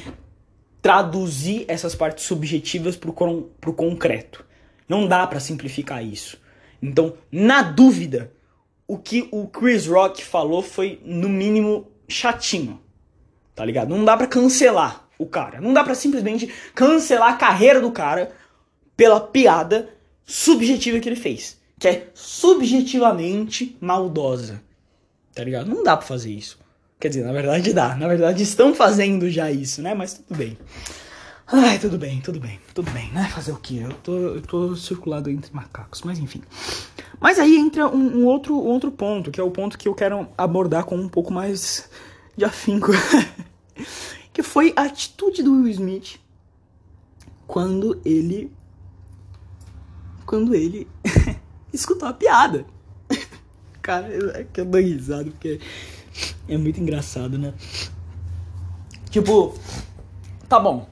traduzir 0.80 1.64
essas 1.68 1.94
partes 1.94 2.24
subjetivas 2.24 2.96
pro, 2.96 3.12
pro 3.60 3.72
concreto. 3.72 4.44
Não 4.88 5.06
dá 5.06 5.24
para 5.26 5.38
simplificar 5.38 6.04
isso. 6.04 6.36
Então, 6.82 7.14
na 7.30 7.62
dúvida, 7.62 8.32
o 8.86 8.98
que 8.98 9.28
o 9.30 9.46
Chris 9.46 9.86
Rock 9.86 10.24
falou 10.24 10.60
foi, 10.60 11.00
no 11.04 11.28
mínimo, 11.28 11.86
chatinho. 12.08 12.80
Tá 13.54 13.64
ligado? 13.64 13.90
Não 13.90 14.04
dá 14.04 14.16
para 14.16 14.26
cancelar 14.26 15.01
o 15.22 15.26
cara. 15.26 15.60
Não 15.60 15.72
dá 15.72 15.82
para 15.84 15.94
simplesmente 15.94 16.52
cancelar 16.74 17.32
a 17.32 17.36
carreira 17.36 17.80
do 17.80 17.90
cara 17.90 18.32
pela 18.96 19.20
piada 19.20 19.90
subjetiva 20.24 21.00
que 21.00 21.08
ele 21.08 21.16
fez. 21.16 21.60
Que 21.78 21.88
é 21.88 22.06
subjetivamente 22.14 23.76
maldosa. 23.80 24.62
Tá 25.34 25.42
ligado? 25.42 25.68
Não 25.68 25.82
dá 25.82 25.96
pra 25.96 26.06
fazer 26.06 26.30
isso. 26.30 26.58
Quer 27.00 27.08
dizer, 27.08 27.24
na 27.24 27.32
verdade 27.32 27.72
dá. 27.72 27.96
Na 27.96 28.06
verdade 28.06 28.42
estão 28.42 28.74
fazendo 28.74 29.28
já 29.30 29.50
isso, 29.50 29.82
né? 29.82 29.94
Mas 29.94 30.14
tudo 30.14 30.36
bem. 30.36 30.56
Ai, 31.54 31.78
tudo 31.78 31.98
bem, 31.98 32.20
tudo 32.20 32.40
bem, 32.40 32.58
tudo 32.72 32.90
bem, 32.92 33.10
né? 33.12 33.28
Fazer 33.34 33.52
o 33.52 33.56
quê? 33.56 33.80
Eu 33.82 33.92
tô, 33.92 34.16
eu 34.16 34.40
tô 34.40 34.76
circulado 34.76 35.28
entre 35.28 35.52
macacos, 35.52 36.00
mas 36.02 36.18
enfim. 36.18 36.40
Mas 37.20 37.38
aí 37.38 37.56
entra 37.56 37.88
um, 37.88 38.20
um 38.20 38.24
outro, 38.24 38.54
um 38.54 38.68
outro 38.68 38.90
ponto, 38.90 39.30
que 39.30 39.38
é 39.38 39.44
o 39.44 39.50
ponto 39.50 39.76
que 39.76 39.86
eu 39.86 39.94
quero 39.94 40.26
abordar 40.38 40.84
com 40.84 40.96
um 40.96 41.08
pouco 41.08 41.30
mais 41.32 41.90
de 42.36 42.44
afinco. 42.44 42.92
que 44.32 44.42
foi 44.42 44.72
a 44.76 44.82
atitude 44.82 45.42
do 45.42 45.52
Will 45.52 45.68
Smith 45.68 46.20
quando 47.46 48.00
ele. 48.04 48.50
Quando 50.24 50.54
ele 50.54 50.88
escutou 51.72 52.08
a 52.08 52.14
piada. 52.14 52.64
Cara, 53.82 54.08
é 54.38 54.44
que 54.44 54.60
eu 54.60 54.64
dou 54.64 54.80
risada, 54.80 55.24
porque 55.24 55.60
é 56.48 56.56
muito 56.56 56.80
engraçado, 56.80 57.36
né? 57.36 57.52
Tipo, 59.10 59.54
tá 60.48 60.58
bom. 60.58 60.88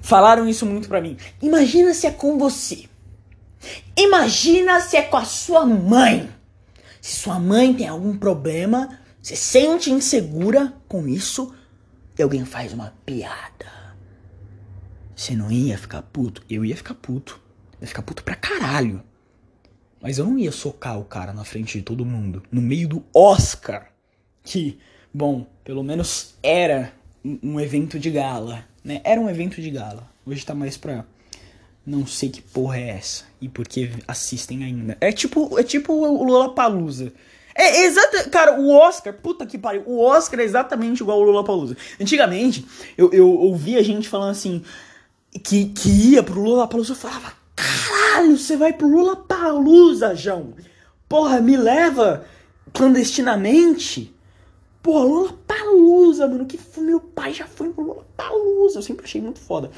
Falaram 0.00 0.48
isso 0.48 0.64
muito 0.64 0.88
pra 0.88 1.00
mim. 1.00 1.16
Imagina 1.42 1.92
se 1.92 2.06
é 2.06 2.10
com 2.10 2.38
você. 2.38 2.88
Imagina 3.96 4.80
se 4.80 4.96
é 4.96 5.02
com 5.02 5.16
a 5.16 5.24
sua 5.24 5.66
mãe. 5.66 6.30
Se 7.00 7.16
sua 7.16 7.38
mãe 7.38 7.74
tem 7.74 7.88
algum 7.88 8.16
problema, 8.16 8.98
se 9.20 9.36
sente 9.36 9.90
insegura 9.90 10.72
com 10.88 11.06
isso 11.06 11.54
e 12.18 12.22
alguém 12.22 12.44
faz 12.44 12.72
uma 12.72 12.94
piada. 13.04 13.80
Você 15.14 15.34
não 15.34 15.50
ia 15.50 15.76
ficar 15.76 16.02
puto? 16.02 16.42
Eu 16.48 16.64
ia 16.64 16.76
ficar 16.76 16.94
puto. 16.94 17.40
Eu 17.74 17.82
ia 17.82 17.88
ficar 17.88 18.02
puto 18.02 18.24
pra 18.24 18.34
caralho. 18.34 19.02
Mas 20.00 20.18
eu 20.18 20.24
não 20.24 20.38
ia 20.38 20.50
socar 20.50 20.98
o 20.98 21.04
cara 21.04 21.32
na 21.32 21.44
frente 21.44 21.78
de 21.78 21.84
todo 21.84 22.06
mundo. 22.06 22.42
No 22.50 22.62
meio 22.62 22.88
do 22.88 23.04
Oscar 23.14 23.92
que, 24.42 24.78
bom, 25.12 25.46
pelo 25.62 25.82
menos 25.82 26.34
era 26.42 26.92
um 27.24 27.60
evento 27.60 27.98
de 27.98 28.10
gala, 28.10 28.64
né? 28.82 29.00
Era 29.04 29.20
um 29.20 29.28
evento 29.28 29.60
de 29.60 29.70
gala. 29.70 30.08
Hoje 30.24 30.44
tá 30.44 30.54
mais 30.54 30.76
pra 30.76 31.04
não 31.84 32.06
sei 32.06 32.28
que 32.28 32.42
porra 32.42 32.78
é 32.78 32.88
essa 32.90 33.24
e 33.40 33.48
por 33.48 33.66
que 33.66 33.90
assistem 34.06 34.64
ainda. 34.64 34.96
É 35.00 35.12
tipo, 35.12 35.58
é 35.58 35.62
tipo 35.62 35.92
o 35.92 36.24
Lollapalooza. 36.24 37.12
É 37.60 37.84
exato, 37.84 38.30
cara, 38.30 38.60
o 38.60 38.70
Oscar, 38.70 39.12
puta 39.12 39.44
que 39.44 39.58
pariu, 39.58 39.82
o 39.86 40.00
Oscar 40.00 40.40
é 40.40 40.44
exatamente 40.44 41.00
igual 41.00 41.18
ao 41.18 41.24
Lollapalooza. 41.24 41.76
Antigamente, 42.00 42.66
eu, 42.96 43.10
eu 43.12 43.28
ouvia 43.28 43.82
gente 43.82 44.08
falando 44.08 44.30
assim, 44.30 44.62
que, 45.44 45.66
que 45.66 46.12
ia 46.12 46.22
pro 46.22 46.40
Lollapalooza, 46.40 46.92
eu 46.92 46.96
falava, 46.96 47.32
caralho, 47.54 48.38
você 48.38 48.56
vai 48.56 48.72
pro 48.72 48.88
Lollapalooza, 48.88 50.14
João. 50.14 50.54
Porra, 51.08 51.40
me 51.40 51.56
leva 51.56 52.24
clandestinamente 52.72 54.14
Pô, 54.82 55.02
Lula 55.02 55.34
Palusa, 55.46 56.26
mano. 56.26 56.46
Que 56.46 56.58
meu 56.80 57.00
pai 57.00 57.32
já 57.32 57.46
foi 57.46 57.68
no 57.68 57.82
Lula 57.82 58.06
Palusa. 58.16 58.78
Eu 58.78 58.82
sempre 58.82 59.04
achei 59.04 59.20
muito 59.20 59.38
foda. 59.38 59.70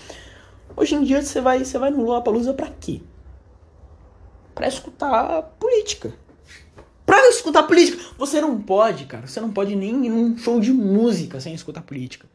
Hoje 0.77 0.95
em 0.95 1.03
dia 1.03 1.21
você 1.23 1.41
vai, 1.41 1.65
você 1.65 1.77
vai 1.77 1.91
no 1.91 2.03
Lula 2.03 2.23
Palusa 2.23 2.55
pra 2.55 2.69
quê? 2.69 3.03
Pra 4.55 4.69
escutar 4.69 5.43
política. 5.59 6.15
Pra 7.05 7.29
escutar 7.29 7.65
política. 7.65 8.03
Você 8.19 8.41
não 8.41 8.61
pode, 8.61 9.07
cara. 9.07 9.27
Você 9.27 9.41
não 9.41 9.51
pode 9.51 9.75
nem 9.75 10.07
ir 10.07 10.09
num 10.09 10.37
show 10.37 10.61
de 10.61 10.73
música 10.73 11.41
sem 11.41 11.55
escutar 11.55 11.83
política. 11.83 12.27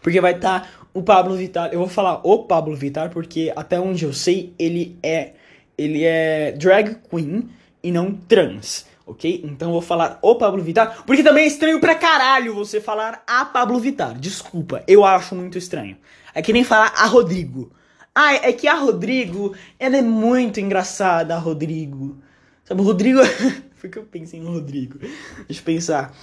Porque 0.00 0.20
vai 0.20 0.34
estar 0.34 0.60
tá 0.60 0.68
o 0.94 1.02
Pablo 1.02 1.34
Vittar. 1.36 1.70
Eu 1.72 1.80
vou 1.80 1.88
falar 1.88 2.20
o 2.22 2.44
Pablo 2.44 2.74
Vittar 2.76 3.10
porque 3.10 3.52
até 3.54 3.80
onde 3.80 4.04
eu 4.04 4.12
sei 4.12 4.52
ele 4.58 4.98
é 5.02 5.34
ele 5.76 6.04
é 6.04 6.52
drag 6.52 6.96
queen 7.10 7.48
e 7.82 7.90
não 7.90 8.12
trans 8.12 8.86
ok? 9.06 9.42
Então 9.44 9.68
eu 9.68 9.72
vou 9.72 9.82
falar 9.82 10.18
o 10.22 10.34
Pablo 10.36 10.62
Vittar, 10.62 11.02
porque 11.04 11.22
também 11.22 11.44
é 11.44 11.46
estranho 11.46 11.80
pra 11.80 11.94
caralho 11.94 12.54
você 12.54 12.80
falar 12.80 13.22
a 13.26 13.44
Pablo 13.44 13.78
Vittar. 13.78 14.18
Desculpa, 14.18 14.82
eu 14.86 15.04
acho 15.04 15.34
muito 15.34 15.58
estranho. 15.58 15.96
É 16.34 16.42
que 16.42 16.52
nem 16.52 16.64
falar 16.64 16.92
a 16.96 17.06
Rodrigo. 17.06 17.70
Ah, 18.14 18.34
é 18.34 18.52
que 18.52 18.68
a 18.68 18.74
Rodrigo, 18.74 19.54
ela 19.78 19.96
é 19.96 20.02
muito 20.02 20.60
engraçada, 20.60 21.34
a 21.34 21.38
Rodrigo. 21.38 22.18
Sabe, 22.64 22.80
o 22.80 22.84
Rodrigo. 22.84 23.20
Foi 23.82 23.90
que 23.90 23.98
eu 23.98 24.04
pensei 24.04 24.38
no 24.38 24.52
Rodrigo. 24.52 25.00
Deixa 25.00 25.60
eu 25.60 25.64
pensar. 25.64 26.14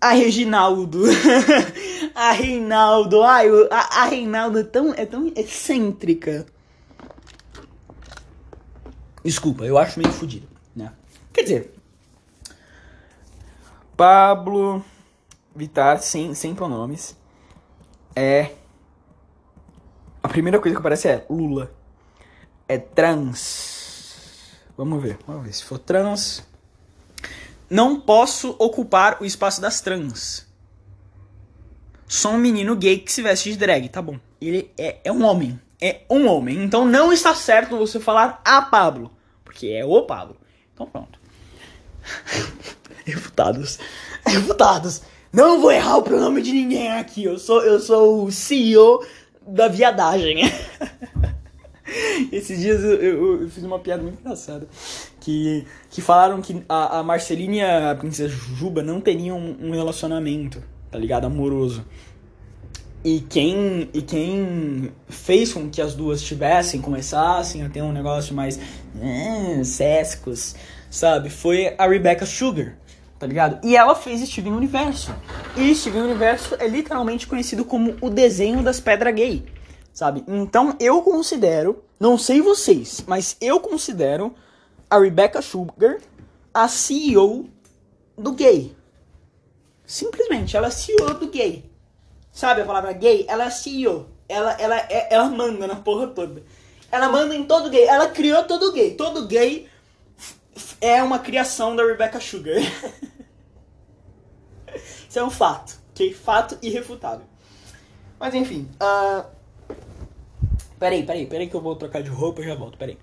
A 0.00 0.12
Reginaldo. 0.12 1.02
a 2.14 2.32
Reinaldo. 2.32 3.22
Ai, 3.22 3.46
a, 3.70 4.00
a 4.00 4.04
Reinaldo 4.06 4.60
é 4.60 4.64
tão, 4.64 4.94
é 4.94 5.04
tão 5.04 5.30
excêntrica. 5.36 6.46
Desculpa, 9.22 9.66
eu 9.66 9.76
acho 9.76 10.00
meio 10.00 10.10
fodido, 10.14 10.48
né? 10.74 10.94
Quer 11.30 11.42
dizer, 11.42 11.74
Pablo 13.94 14.82
Vittar, 15.54 16.00
sem, 16.00 16.34
sem 16.34 16.54
pronomes, 16.54 17.14
é. 18.16 18.52
A 20.22 20.28
primeira 20.28 20.58
coisa 20.58 20.74
que 20.74 20.80
aparece 20.80 21.08
é 21.08 21.26
Lula. 21.28 21.70
É 22.66 22.78
trans. 22.78 24.56
Vamos 24.74 25.02
ver, 25.02 25.18
vamos 25.26 25.44
ver. 25.44 25.52
Se 25.52 25.64
for 25.64 25.78
trans. 25.78 26.53
Não 27.74 27.98
posso 27.98 28.54
ocupar 28.56 29.20
o 29.20 29.24
espaço 29.24 29.60
das 29.60 29.80
trans. 29.80 30.46
Sou 32.06 32.30
um 32.30 32.38
menino 32.38 32.76
gay 32.76 33.00
que 33.00 33.10
se 33.10 33.20
veste 33.20 33.50
de 33.50 33.58
drag, 33.58 33.88
tá 33.88 34.00
bom. 34.00 34.16
Ele 34.40 34.70
é, 34.78 34.98
é 35.02 35.10
um 35.10 35.24
homem. 35.24 35.60
É 35.82 36.02
um 36.08 36.28
homem. 36.28 36.62
Então 36.62 36.84
não 36.84 37.12
está 37.12 37.34
certo 37.34 37.76
você 37.76 37.98
falar 37.98 38.40
a 38.44 38.62
Pablo. 38.62 39.10
Porque 39.44 39.66
é 39.66 39.84
o 39.84 40.02
Pablo. 40.02 40.36
Então 40.72 40.86
pronto. 40.86 41.18
Refutados. 43.04 43.80
Refutados. 44.24 45.02
Não 45.32 45.60
vou 45.60 45.72
errar 45.72 45.96
o 45.96 46.02
pronome 46.02 46.42
de 46.42 46.52
ninguém 46.52 46.92
aqui. 46.92 47.24
Eu 47.24 47.40
sou, 47.40 47.60
eu 47.60 47.80
sou 47.80 48.24
o 48.24 48.30
CEO 48.30 49.04
da 49.44 49.66
viadagem. 49.66 50.42
Esses 52.32 52.60
dias 52.60 52.82
eu, 52.82 52.94
eu, 52.94 53.42
eu, 53.42 53.50
fiz 53.50 53.62
uma 53.64 53.78
piada 53.78 54.02
muito 54.02 54.20
engraçada. 54.20 54.66
Que, 55.20 55.64
que 55.90 56.00
falaram 56.00 56.40
que 56.40 56.62
a, 56.68 56.98
a 56.98 57.02
Marceline 57.02 57.58
e 57.58 57.62
a 57.62 57.94
Princesa 57.94 58.34
Juba 58.34 58.82
não 58.82 59.00
teriam 59.00 59.38
um 59.38 59.70
relacionamento, 59.70 60.62
tá 60.90 60.98
ligado? 60.98 61.24
Amoroso. 61.24 61.84
E 63.04 63.20
quem, 63.20 63.90
e 63.92 64.00
quem 64.00 64.90
fez 65.08 65.52
com 65.52 65.68
que 65.68 65.80
as 65.80 65.94
duas 65.94 66.22
tivessem, 66.22 66.80
começassem 66.80 67.62
a 67.62 67.68
ter 67.68 67.82
um 67.82 67.92
negócio 67.92 68.34
mais. 68.34 68.58
Eh, 69.00 69.62
sésicos, 69.64 70.54
sabe? 70.90 71.28
Foi 71.28 71.74
a 71.76 71.86
Rebecca 71.86 72.24
Sugar 72.24 72.76
tá 73.24 73.26
ligado? 73.26 73.66
E 73.66 73.74
ela 73.74 73.94
fez 73.94 74.20
Steven 74.28 74.52
Universo. 74.52 75.14
E 75.56 75.74
Steven 75.74 76.02
Universo 76.02 76.56
é 76.58 76.68
literalmente 76.68 77.26
conhecido 77.26 77.64
como 77.64 77.96
o 78.02 78.10
desenho 78.10 78.62
das 78.62 78.80
pedras 78.80 79.14
gay, 79.14 79.44
sabe? 79.94 80.24
Então 80.26 80.76
eu 80.80 81.00
considero, 81.00 81.82
não 81.98 82.18
sei 82.18 82.42
vocês, 82.42 83.02
mas 83.06 83.36
eu 83.40 83.60
considero 83.60 84.34
a 84.90 84.98
Rebecca 84.98 85.40
Sugar 85.40 85.98
a 86.52 86.68
CEO 86.68 87.48
do 88.18 88.32
gay. 88.32 88.76
Simplesmente, 89.86 90.56
ela 90.56 90.66
é 90.66 90.70
CEO 90.70 91.14
do 91.14 91.28
gay. 91.28 91.70
Sabe 92.32 92.62
a 92.62 92.64
palavra 92.64 92.92
gay? 92.92 93.24
Ela 93.28 93.44
é 93.44 93.50
CEO. 93.50 94.08
Ela, 94.28 94.52
ela, 94.52 94.76
é, 94.76 95.14
ela 95.14 95.28
manda 95.28 95.66
na 95.66 95.76
porra 95.76 96.08
toda. 96.08 96.42
Ela 96.90 97.08
manda 97.08 97.34
em 97.34 97.44
todo 97.44 97.70
gay. 97.70 97.84
Ela 97.84 98.08
criou 98.08 98.44
todo 98.44 98.72
gay. 98.72 98.94
Todo 98.94 99.26
gay 99.26 99.68
é 100.80 101.02
uma 101.02 101.18
criação 101.18 101.76
da 101.76 101.84
Rebecca 101.84 102.20
Sugar. 102.20 102.56
Isso 105.08 105.18
é 105.18 105.24
um 105.24 105.30
fato. 105.30 105.78
Ok? 105.90 106.14
Fato 106.14 106.58
irrefutável. 106.62 107.26
Mas 108.18 108.34
enfim. 108.34 108.68
Uh... 108.80 109.33
Peraí, 110.84 111.02
peraí, 111.02 111.24
peraí 111.24 111.46
que 111.48 111.56
eu 111.56 111.62
vou 111.62 111.74
trocar 111.76 112.02
de 112.02 112.10
roupa 112.10 112.42
e 112.42 112.44
já 112.44 112.54
volto. 112.54 112.76
Peraí. 112.76 112.98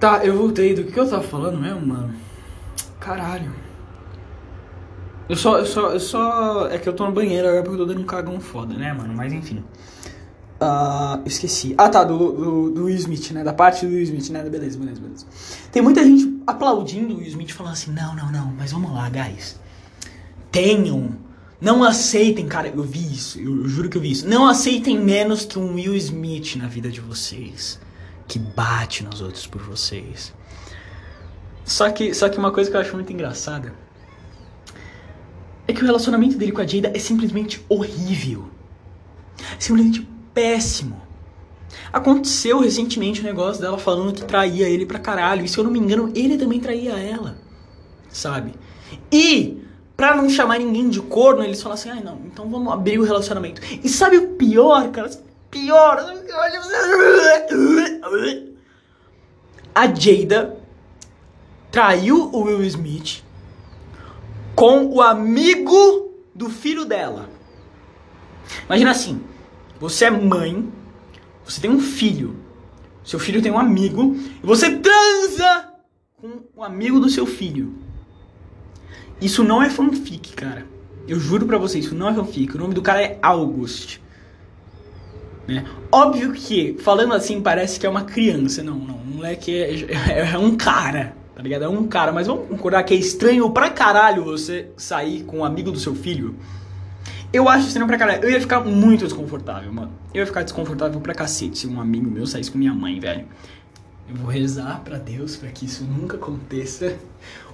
Tá, 0.00 0.24
eu 0.24 0.38
voltei. 0.38 0.74
Do 0.74 0.84
que 0.84 0.98
eu 0.98 1.06
tava 1.06 1.22
falando 1.22 1.60
mesmo, 1.60 1.86
mano? 1.86 2.14
Caralho. 2.98 3.52
Eu 5.28 5.36
só, 5.36 5.58
eu 5.58 5.66
só, 5.66 5.90
eu 5.90 6.00
só. 6.00 6.68
É 6.68 6.78
que 6.78 6.88
eu 6.88 6.94
tô 6.94 7.04
no 7.04 7.12
banheiro 7.12 7.46
agora 7.46 7.62
porque 7.62 7.74
eu 7.78 7.86
tô 7.86 7.92
dando 7.92 8.00
um 8.00 8.06
cagão 8.06 8.40
foda, 8.40 8.72
né, 8.72 8.90
mano? 8.90 9.12
Mas 9.12 9.34
enfim. 9.34 9.62
Uh, 10.62 11.20
esqueci. 11.26 11.74
Ah, 11.76 11.90
tá, 11.90 12.04
do, 12.04 12.16
do, 12.16 12.70
do 12.70 12.84
Will 12.84 12.96
Smith, 12.96 13.32
né? 13.32 13.44
Da 13.44 13.52
parte 13.52 13.84
do 13.84 13.92
Will 13.92 14.04
Smith, 14.04 14.30
né? 14.30 14.42
Beleza, 14.42 14.78
beleza, 14.78 14.98
beleza. 14.98 15.26
Tem 15.70 15.82
muita 15.82 16.02
gente 16.02 16.42
aplaudindo 16.46 17.12
o 17.12 17.18
Will 17.18 17.26
Smith 17.26 17.50
falando 17.50 17.74
assim: 17.74 17.92
não, 17.92 18.16
não, 18.16 18.32
não, 18.32 18.46
mas 18.56 18.72
vamos 18.72 18.90
lá, 18.94 19.10
guys. 19.10 19.60
Tenham. 20.50 21.18
Não 21.62 21.84
aceitem, 21.84 22.48
cara, 22.48 22.66
eu 22.66 22.82
vi 22.82 23.14
isso, 23.14 23.38
eu, 23.38 23.68
juro 23.68 23.88
que 23.88 23.96
eu 23.96 24.02
vi 24.02 24.10
isso. 24.10 24.28
Não 24.28 24.48
aceitem 24.48 24.98
menos 24.98 25.44
que 25.44 25.56
um 25.56 25.74
Will 25.74 25.94
Smith 25.94 26.56
na 26.56 26.66
vida 26.66 26.90
de 26.90 27.00
vocês. 27.00 27.78
Que 28.26 28.36
bate 28.36 29.04
nos 29.04 29.20
outros 29.20 29.46
por 29.46 29.62
vocês. 29.62 30.34
Só 31.64 31.88
que, 31.88 32.12
só 32.14 32.28
que 32.28 32.36
uma 32.36 32.50
coisa 32.50 32.68
que 32.68 32.76
eu 32.76 32.80
acho 32.80 32.92
muito 32.94 33.12
engraçada 33.12 33.72
é 35.68 35.72
que 35.72 35.80
o 35.80 35.86
relacionamento 35.86 36.36
dele 36.36 36.50
com 36.50 36.60
a 36.60 36.66
Jada 36.66 36.90
é 36.92 36.98
simplesmente 36.98 37.64
horrível. 37.68 38.50
Simplesmente 39.56 40.08
péssimo. 40.34 41.00
Aconteceu 41.92 42.58
recentemente 42.58 43.20
o 43.20 43.22
um 43.22 43.26
negócio 43.26 43.62
dela 43.62 43.78
falando 43.78 44.12
que 44.12 44.24
traía 44.24 44.68
ele 44.68 44.84
pra 44.84 44.98
caralho. 44.98 45.44
E 45.44 45.48
se 45.48 45.58
eu 45.58 45.62
não 45.62 45.70
me 45.70 45.78
engano, 45.78 46.10
ele 46.12 46.36
também 46.36 46.58
traía 46.58 46.98
ela. 46.98 47.38
Sabe? 48.08 48.52
E, 49.12 49.61
pra 49.96 50.16
não 50.16 50.28
chamar 50.28 50.58
ninguém 50.58 50.88
de 50.88 51.00
corno, 51.00 51.42
eles 51.42 51.62
falam 51.62 51.74
assim: 51.74 51.90
ai 51.90 51.98
ah, 51.98 52.04
não, 52.04 52.20
então 52.26 52.48
vamos 52.48 52.72
abrir 52.72 52.98
o 52.98 53.04
relacionamento. 53.04 53.60
E 53.82 53.88
sabe 53.88 54.16
o 54.16 54.28
pior, 54.30 54.90
cara? 54.90 55.10
Pior. 55.50 55.98
A 59.74 59.86
Jada 59.86 60.56
traiu 61.70 62.30
o 62.32 62.42
Will 62.42 62.62
Smith 62.64 63.22
com 64.54 64.86
o 64.86 65.00
amigo 65.00 66.12
do 66.34 66.50
filho 66.50 66.84
dela. 66.84 67.28
Imagina 68.66 68.90
assim, 68.90 69.22
você 69.80 70.06
é 70.06 70.10
mãe, 70.10 70.70
você 71.44 71.60
tem 71.60 71.70
um 71.70 71.80
filho, 71.80 72.36
seu 73.04 73.18
filho 73.18 73.42
tem 73.42 73.50
um 73.50 73.58
amigo, 73.58 74.14
e 74.42 74.46
você 74.46 74.78
transa 74.78 75.72
com 76.20 76.42
o 76.54 76.62
amigo 76.62 77.00
do 77.00 77.08
seu 77.08 77.26
filho. 77.26 77.81
Isso 79.24 79.44
não 79.44 79.62
é 79.62 79.70
fanfic, 79.70 80.34
cara. 80.34 80.66
Eu 81.06 81.18
juro 81.18 81.46
pra 81.46 81.58
você, 81.58 81.78
isso 81.78 81.94
não 81.94 82.08
é 82.08 82.14
fanfic. 82.14 82.54
O 82.54 82.58
nome 82.58 82.74
do 82.74 82.82
cara 82.82 83.02
é 83.02 83.18
August. 83.22 83.98
Né? 85.46 85.64
Óbvio 85.90 86.32
que, 86.32 86.76
falando 86.80 87.14
assim, 87.14 87.40
parece 87.40 87.78
que 87.78 87.86
é 87.86 87.88
uma 87.88 88.04
criança. 88.04 88.62
Não, 88.62 88.76
não. 88.76 88.96
O 88.96 89.06
moleque 89.06 89.54
é, 89.54 89.74
é, 90.12 90.32
é 90.32 90.38
um 90.38 90.56
cara 90.56 91.14
tá 91.34 91.42
ligado? 91.42 91.64
É 91.64 91.68
um 91.68 91.86
cara, 91.88 92.12
mas 92.12 92.26
vamos 92.26 92.48
concordar 92.48 92.82
que 92.84 92.94
é 92.94 92.96
estranho 92.96 93.50
pra 93.50 93.68
caralho 93.68 94.24
você 94.24 94.68
sair 94.76 95.24
com 95.24 95.38
um 95.38 95.44
amigo 95.44 95.72
do 95.72 95.78
seu 95.78 95.94
filho? 95.94 96.36
Eu 97.32 97.48
acho 97.48 97.66
estranho 97.66 97.86
pra 97.86 97.98
caralho. 97.98 98.22
Eu 98.22 98.30
ia 98.30 98.40
ficar 98.40 98.60
muito 98.60 99.04
desconfortável, 99.04 99.72
mano. 99.72 99.90
Eu 100.14 100.20
ia 100.20 100.26
ficar 100.26 100.42
desconfortável 100.42 101.00
pra 101.00 101.14
cacete 101.14 101.58
se 101.58 101.66
um 101.66 101.80
amigo 101.80 102.08
meu 102.10 102.26
saísse 102.26 102.50
com 102.50 102.58
minha 102.58 102.74
mãe, 102.74 103.00
velho. 103.00 103.26
Eu 104.12 104.18
vou 104.18 104.30
rezar 104.30 104.82
pra 104.84 104.98
Deus 104.98 105.36
pra 105.36 105.48
que 105.48 105.64
isso 105.64 105.84
nunca 105.84 106.16
aconteça. 106.16 106.96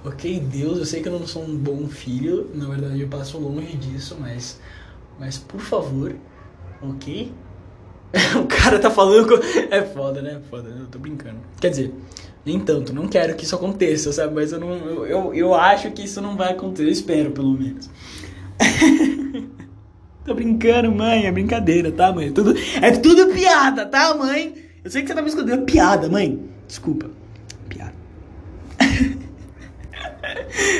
Ok, 0.03 0.39
Deus, 0.39 0.79
eu 0.79 0.85
sei 0.85 1.01
que 1.01 1.09
eu 1.09 1.19
não 1.19 1.27
sou 1.27 1.43
um 1.43 1.57
bom 1.57 1.87
filho. 1.89 2.49
Na 2.53 2.65
verdade, 2.67 3.01
eu 3.01 3.07
passo 3.09 3.37
longe 3.37 3.75
disso, 3.75 4.17
mas. 4.17 4.59
Mas 5.19 5.37
por 5.37 5.59
favor, 5.59 6.15
ok? 6.81 7.33
o 8.41 8.47
cara 8.47 8.79
tá 8.79 8.89
falando. 8.89 9.27
Com... 9.27 9.35
É 9.69 9.83
foda, 9.83 10.21
né? 10.21 10.41
Foda, 10.49 10.69
eu 10.69 10.87
tô 10.87 10.97
brincando. 10.97 11.35
Quer 11.59 11.69
dizer, 11.69 11.93
nem 12.45 12.61
tanto, 12.61 12.93
não 12.93 13.09
quero 13.09 13.35
que 13.35 13.43
isso 13.43 13.55
aconteça, 13.55 14.13
sabe? 14.13 14.33
Mas 14.33 14.53
eu 14.53 14.59
não. 14.59 14.71
Eu, 14.71 15.05
eu, 15.05 15.33
eu 15.33 15.53
acho 15.53 15.91
que 15.91 16.03
isso 16.03 16.21
não 16.21 16.37
vai 16.37 16.53
acontecer, 16.53 16.87
eu 16.87 16.91
espero 16.91 17.31
pelo 17.31 17.51
menos. 17.51 17.89
Tô 20.25 20.33
brincando, 20.33 20.91
mãe, 20.93 21.25
é 21.25 21.31
brincadeira, 21.31 21.91
tá, 21.91 22.13
mãe? 22.13 22.31
Tudo, 22.31 22.55
é 22.81 22.91
tudo 22.91 23.33
piada, 23.33 23.85
tá, 23.85 24.15
mãe? 24.15 24.68
Eu 24.83 24.89
sei 24.91 25.01
que 25.01 25.07
você 25.07 25.15
tá 25.15 25.21
me 25.21 25.29
escondendo, 25.29 25.61
é 25.61 25.65
piada, 25.65 26.09
mãe. 26.09 26.39
Desculpa. 26.67 27.09
Piada. 27.67 27.93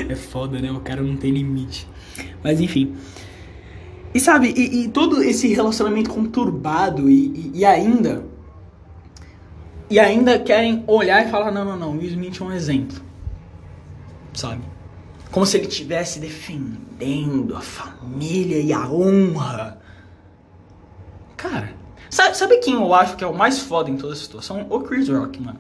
é 0.10 0.16
foda, 0.16 0.60
né? 0.60 0.72
O 0.72 0.80
cara 0.80 1.02
não 1.02 1.18
tem 1.18 1.32
limite. 1.32 1.88
Mas 2.44 2.62
enfim. 2.62 2.96
E 4.14 4.20
sabe, 4.20 4.54
e, 4.56 4.86
e 4.86 4.88
todo 4.90 5.22
esse 5.22 5.48
relacionamento 5.54 6.10
conturbado 6.10 7.10
e, 7.10 7.52
e, 7.54 7.60
e 7.60 7.66
ainda 7.66 8.26
e 9.90 10.00
ainda 10.00 10.38
querem 10.38 10.84
olhar 10.88 11.26
e 11.26 11.32
falar: 11.32 11.52
não, 11.52 11.66
não, 11.66 11.78
não, 11.78 11.92
Will 11.98 12.04
Smith 12.04 12.40
é 12.40 12.44
um 12.44 12.52
exemplo. 12.52 13.02
Sabe? 14.34 14.62
Como 15.32 15.46
se 15.46 15.58
ele 15.58 15.68
estivesse 15.68 16.20
defendendo 16.20 17.56
a 17.56 17.62
família 17.62 18.60
e 18.60 18.72
a 18.72 18.88
honra. 18.88 19.82
Cara, 21.36 21.74
sabe, 22.10 22.38
sabe 22.38 22.58
quem 22.58 22.76
eu 22.76 22.94
acho 22.94 23.16
que 23.16 23.24
é 23.24 23.28
o 23.28 23.34
mais 23.34 23.60
foda 23.60 23.90
em 23.90 23.98
toda 23.98 24.14
a 24.14 24.16
situação? 24.16 24.66
O 24.70 24.80
Chris 24.82 25.10
Rock, 25.10 25.42
mano. 25.42 25.60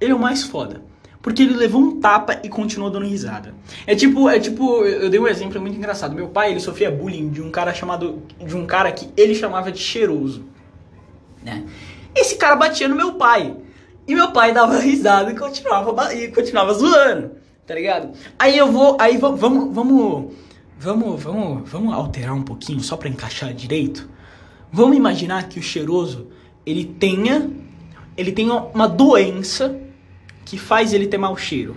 Ele 0.00 0.12
é 0.12 0.14
o 0.14 0.18
mais 0.18 0.44
foda. 0.44 0.82
Porque 1.20 1.42
ele 1.42 1.54
levou 1.54 1.80
um 1.80 2.00
tapa 2.00 2.40
e 2.42 2.48
continuou 2.48 2.90
dando 2.90 3.06
risada. 3.06 3.54
É 3.86 3.94
tipo, 3.94 4.28
é 4.28 4.38
tipo, 4.38 4.84
eu 4.84 5.10
dei 5.10 5.18
um 5.18 5.26
exemplo 5.26 5.60
muito 5.60 5.76
engraçado. 5.76 6.14
Meu 6.14 6.28
pai, 6.28 6.52
ele 6.52 6.60
sofria 6.60 6.90
bullying 6.90 7.28
de 7.28 7.42
um 7.42 7.50
cara 7.50 7.74
chamado, 7.74 8.22
de 8.38 8.56
um 8.56 8.64
cara 8.64 8.92
que 8.92 9.10
ele 9.16 9.34
chamava 9.34 9.72
de 9.72 9.80
cheiroso, 9.80 10.44
né? 11.42 11.64
Esse 12.14 12.36
cara 12.36 12.56
batia 12.56 12.88
no 12.88 12.94
meu 12.94 13.14
pai. 13.14 13.56
E 14.06 14.14
meu 14.14 14.32
pai 14.32 14.54
dava 14.54 14.78
risada 14.78 15.30
e 15.30 15.36
continuava, 15.36 16.14
e 16.14 16.28
continuava 16.28 16.72
zoando, 16.72 17.32
tá 17.66 17.74
ligado? 17.74 18.12
Aí 18.38 18.56
eu 18.56 18.72
vou, 18.72 18.96
aí 18.98 19.18
vamos, 19.18 19.38
vamos, 19.38 19.74
vamos, 19.74 20.34
vamos, 20.78 21.68
vamos, 21.70 21.94
alterar 21.94 22.34
um 22.34 22.42
pouquinho 22.42 22.80
só 22.80 22.96
para 22.96 23.10
encaixar 23.10 23.52
direito. 23.52 24.08
Vamos 24.72 24.96
imaginar 24.96 25.48
que 25.48 25.58
o 25.58 25.62
cheiroso, 25.62 26.28
ele 26.64 26.84
tenha, 26.84 27.50
ele 28.16 28.32
tenha 28.32 28.54
uma 28.54 28.88
doença 28.88 29.80
que 30.44 30.58
faz 30.58 30.92
ele 30.92 31.06
ter 31.06 31.18
mau 31.18 31.36
cheiro. 31.36 31.76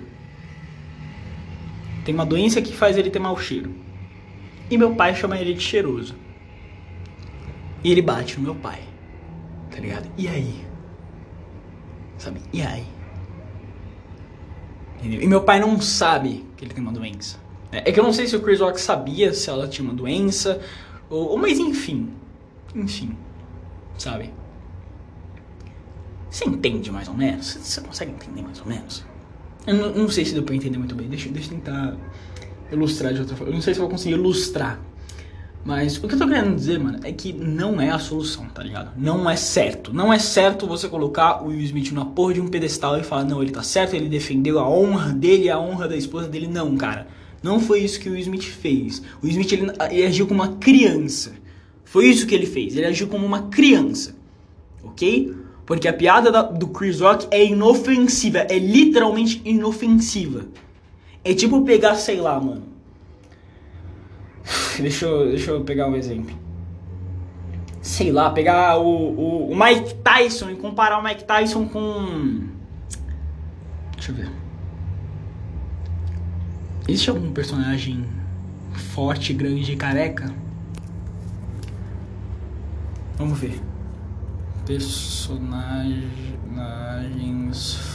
Tem 2.04 2.14
uma 2.14 2.26
doença 2.26 2.62
que 2.62 2.74
faz 2.76 2.98
ele 2.98 3.10
ter 3.10 3.20
mau 3.20 3.38
cheiro. 3.38 3.74
E 4.70 4.78
meu 4.78 4.96
pai 4.96 5.16
chama 5.16 5.38
ele 5.38 5.54
de 5.54 5.62
cheiroso. 5.62 6.16
E 7.84 7.92
ele 7.92 8.02
bate 8.02 8.38
no 8.38 8.44
meu 8.44 8.56
pai 8.56 8.92
tá 9.72 9.80
ligado? 9.80 10.12
E 10.18 10.28
aí? 10.28 10.54
Sabe? 12.18 12.42
E 12.54 12.62
aí? 12.62 12.86
Entendeu? 15.00 15.22
E 15.22 15.28
meu 15.28 15.42
pai 15.42 15.60
não 15.60 15.80
sabe 15.82 16.46
que 16.56 16.66
ele 16.66 16.74
tem 16.74 16.84
uma 16.84 16.92
doença. 16.92 17.40
É, 17.72 17.90
é 17.90 17.92
que 17.92 18.00
eu 18.00 18.04
não 18.04 18.14
sei 18.14 18.28
se 18.28 18.36
o 18.36 18.42
Chris 18.42 18.60
Rock 18.60 18.80
sabia 18.80 19.34
se 19.34 19.50
ela 19.50 19.68
tinha 19.68 19.88
uma 19.88 19.96
doença, 19.96 20.62
ou 21.10 21.38
mas 21.38 21.58
enfim. 21.58 22.14
Enfim. 22.76 23.16
Sabe? 23.98 24.34
Você 26.30 26.46
entende 26.46 26.92
mais 26.92 27.08
ou 27.08 27.14
menos? 27.14 27.58
Você, 27.62 27.82
consegue 27.82 28.12
entender 28.12 28.42
mais 28.42 28.60
ou 28.62 28.66
menos? 28.66 29.06
Eu 29.68 29.76
não, 29.76 29.92
não, 29.94 30.10
sei 30.10 30.26
se 30.26 30.34
deu 30.34 30.44
pra 30.44 30.56
entender 30.56 30.78
muito 30.78 30.96
bem. 30.96 31.08
Deixa, 31.08 31.30
deixa 31.30 31.50
eu 31.50 31.58
tentar 31.58 31.98
ilustrar 32.72 33.14
de 33.14 33.20
outra 33.20 33.36
forma. 33.36 33.52
Eu 33.52 33.56
não 33.56 33.62
sei 33.62 33.74
se 33.74 33.80
eu 33.80 33.84
vou 33.84 33.92
conseguir 33.92 34.16
ilustrar 34.16 34.80
mas 35.64 35.98
o 35.98 36.08
que 36.08 36.16
eu 36.16 36.20
tô 36.20 36.28
querendo 36.28 36.56
dizer, 36.56 36.80
mano, 36.80 37.00
é 37.04 37.12
que 37.12 37.32
não 37.32 37.80
é 37.80 37.92
a 37.92 38.00
solução, 38.00 38.46
tá 38.46 38.64
ligado? 38.64 38.92
Não 38.98 39.30
é 39.30 39.36
certo. 39.36 39.94
Não 39.94 40.12
é 40.12 40.18
certo 40.18 40.66
você 40.66 40.88
colocar 40.88 41.44
o 41.44 41.48
Will 41.48 41.62
Smith 41.62 41.92
na 41.92 42.04
porra 42.04 42.34
de 42.34 42.42
um 42.42 42.48
pedestal 42.48 42.98
e 42.98 43.04
falar, 43.04 43.26
não, 43.26 43.42
ele 43.42 43.52
tá 43.52 43.62
certo, 43.62 43.94
ele 43.94 44.10
defendeu 44.10 44.58
a 44.60 44.68
honra 44.68 45.14
dele, 45.14 45.50
a 45.50 45.60
honra 45.60 45.88
da 45.88 45.96
esposa 45.96 46.28
dele. 46.28 46.48
Não, 46.48 46.76
cara. 46.76 47.08
Não 47.44 47.60
foi 47.60 47.82
isso 47.82 48.00
que 48.00 48.10
o 48.10 48.14
Will 48.14 48.22
Smith 48.22 48.44
fez. 48.44 49.04
O 49.22 49.26
Will 49.26 49.32
Smith, 49.32 49.52
ele, 49.52 49.72
ele 49.92 50.06
agiu 50.06 50.28
como 50.28 50.42
uma 50.42 50.54
criança. 50.56 51.34
Foi 51.92 52.06
isso 52.06 52.26
que 52.26 52.34
ele 52.34 52.46
fez. 52.46 52.78
Ele 52.78 52.86
agiu 52.86 53.08
como 53.10 53.26
uma 53.26 53.50
criança. 53.50 54.16
Ok? 54.82 55.36
Porque 55.66 55.90
a 55.90 55.94
piada 55.94 56.32
da, 56.32 56.42
do 56.42 56.70
Chris 56.70 57.02
Rock 57.02 57.28
é 57.30 57.44
inofensiva. 57.44 58.40
É 58.50 58.58
literalmente 58.58 59.42
inofensiva. 59.44 60.46
É 61.22 61.34
tipo 61.34 61.66
pegar, 61.66 61.96
sei 61.96 62.22
lá, 62.22 62.40
mano 62.40 62.64
deixa 64.80 65.06
eu, 65.06 65.28
deixa 65.32 65.52
eu 65.52 65.66
pegar 65.66 65.90
um 65.90 65.98
exemplo. 65.98 66.34
sei 67.82 68.10
lá, 68.10 68.30
pegar 68.30 68.78
o, 68.80 68.86
o, 68.88 69.52
o 69.52 69.54
Mike 69.54 69.96
Tyson 69.96 70.50
e 70.52 70.56
comparar 70.56 70.98
o 70.98 71.04
Mike 71.04 71.26
Tyson 71.26 71.68
com. 71.68 72.48
Deixa 73.98 74.14
eu 74.14 74.16
ver. 74.16 74.32
Existe 76.88 77.10
algum 77.10 77.34
personagem 77.34 78.06
forte, 78.94 79.34
grande 79.34 79.74
e 79.74 79.76
careca? 79.76 80.34
Vamos 83.18 83.40
ver. 83.40 83.62
Personagens 84.66 86.02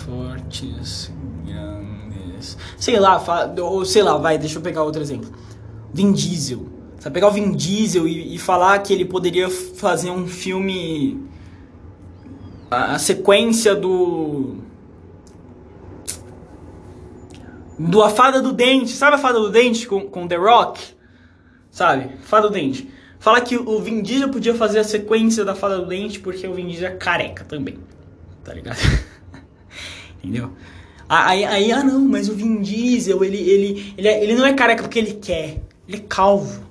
fortes, 0.04 1.12
grandes. 1.44 2.58
Sei 2.76 2.98
lá, 2.98 3.22
ou 3.60 3.84
sei 3.84 4.02
lá, 4.02 4.16
vai, 4.16 4.38
deixa 4.38 4.58
eu 4.58 4.62
pegar 4.62 4.82
outro 4.82 5.02
exemplo. 5.02 5.30
Vin 5.92 6.12
Diesel. 6.12 6.66
Você 6.98 7.10
pegar 7.10 7.28
o 7.28 7.30
Vin 7.30 7.52
Diesel 7.52 8.08
e, 8.08 8.34
e 8.34 8.38
falar 8.38 8.78
que 8.80 8.92
ele 8.92 9.04
poderia 9.04 9.48
fazer 9.48 10.10
um 10.10 10.26
filme. 10.26 11.24
A, 12.70 12.94
a 12.94 12.98
sequência 12.98 13.74
do. 13.74 14.56
Do 17.78 18.02
A 18.02 18.10
Fada 18.10 18.42
do 18.42 18.52
Dente. 18.52 18.90
Sabe 18.90 19.16
a 19.16 19.18
Fada 19.18 19.38
do 19.38 19.50
Dente 19.50 19.86
com, 19.86 20.02
com 20.02 20.26
The 20.26 20.36
Rock? 20.36 20.80
Sabe? 21.70 22.16
Fada 22.22 22.48
do 22.48 22.54
Dente. 22.54 22.90
Fala 23.18 23.40
que 23.40 23.56
o 23.56 23.80
Vin 23.80 24.02
Diesel 24.02 24.28
podia 24.28 24.54
fazer 24.54 24.78
a 24.78 24.84
sequência 24.84 25.44
da 25.44 25.54
Fada 25.54 25.78
do 25.78 25.86
Dente 25.86 26.20
porque 26.20 26.46
o 26.46 26.54
Vin 26.54 26.68
Diesel 26.68 26.88
é 26.88 26.96
careca 26.96 27.44
também. 27.44 27.78
Tá 28.44 28.52
ligado? 28.54 28.78
Entendeu? 30.22 30.52
Aí, 31.08 31.44
aí, 31.44 31.72
ah 31.72 31.84
não, 31.84 32.00
mas 32.00 32.28
o 32.28 32.34
Vin 32.34 32.60
Diesel, 32.60 33.22
ele, 33.24 33.36
ele, 33.36 33.94
ele, 33.96 34.08
é, 34.08 34.22
ele 34.22 34.34
não 34.34 34.44
é 34.44 34.52
careca 34.52 34.82
porque 34.82 34.98
ele 34.98 35.14
quer. 35.14 35.60
Ele 35.86 35.98
é 35.98 36.04
calvo. 36.08 36.64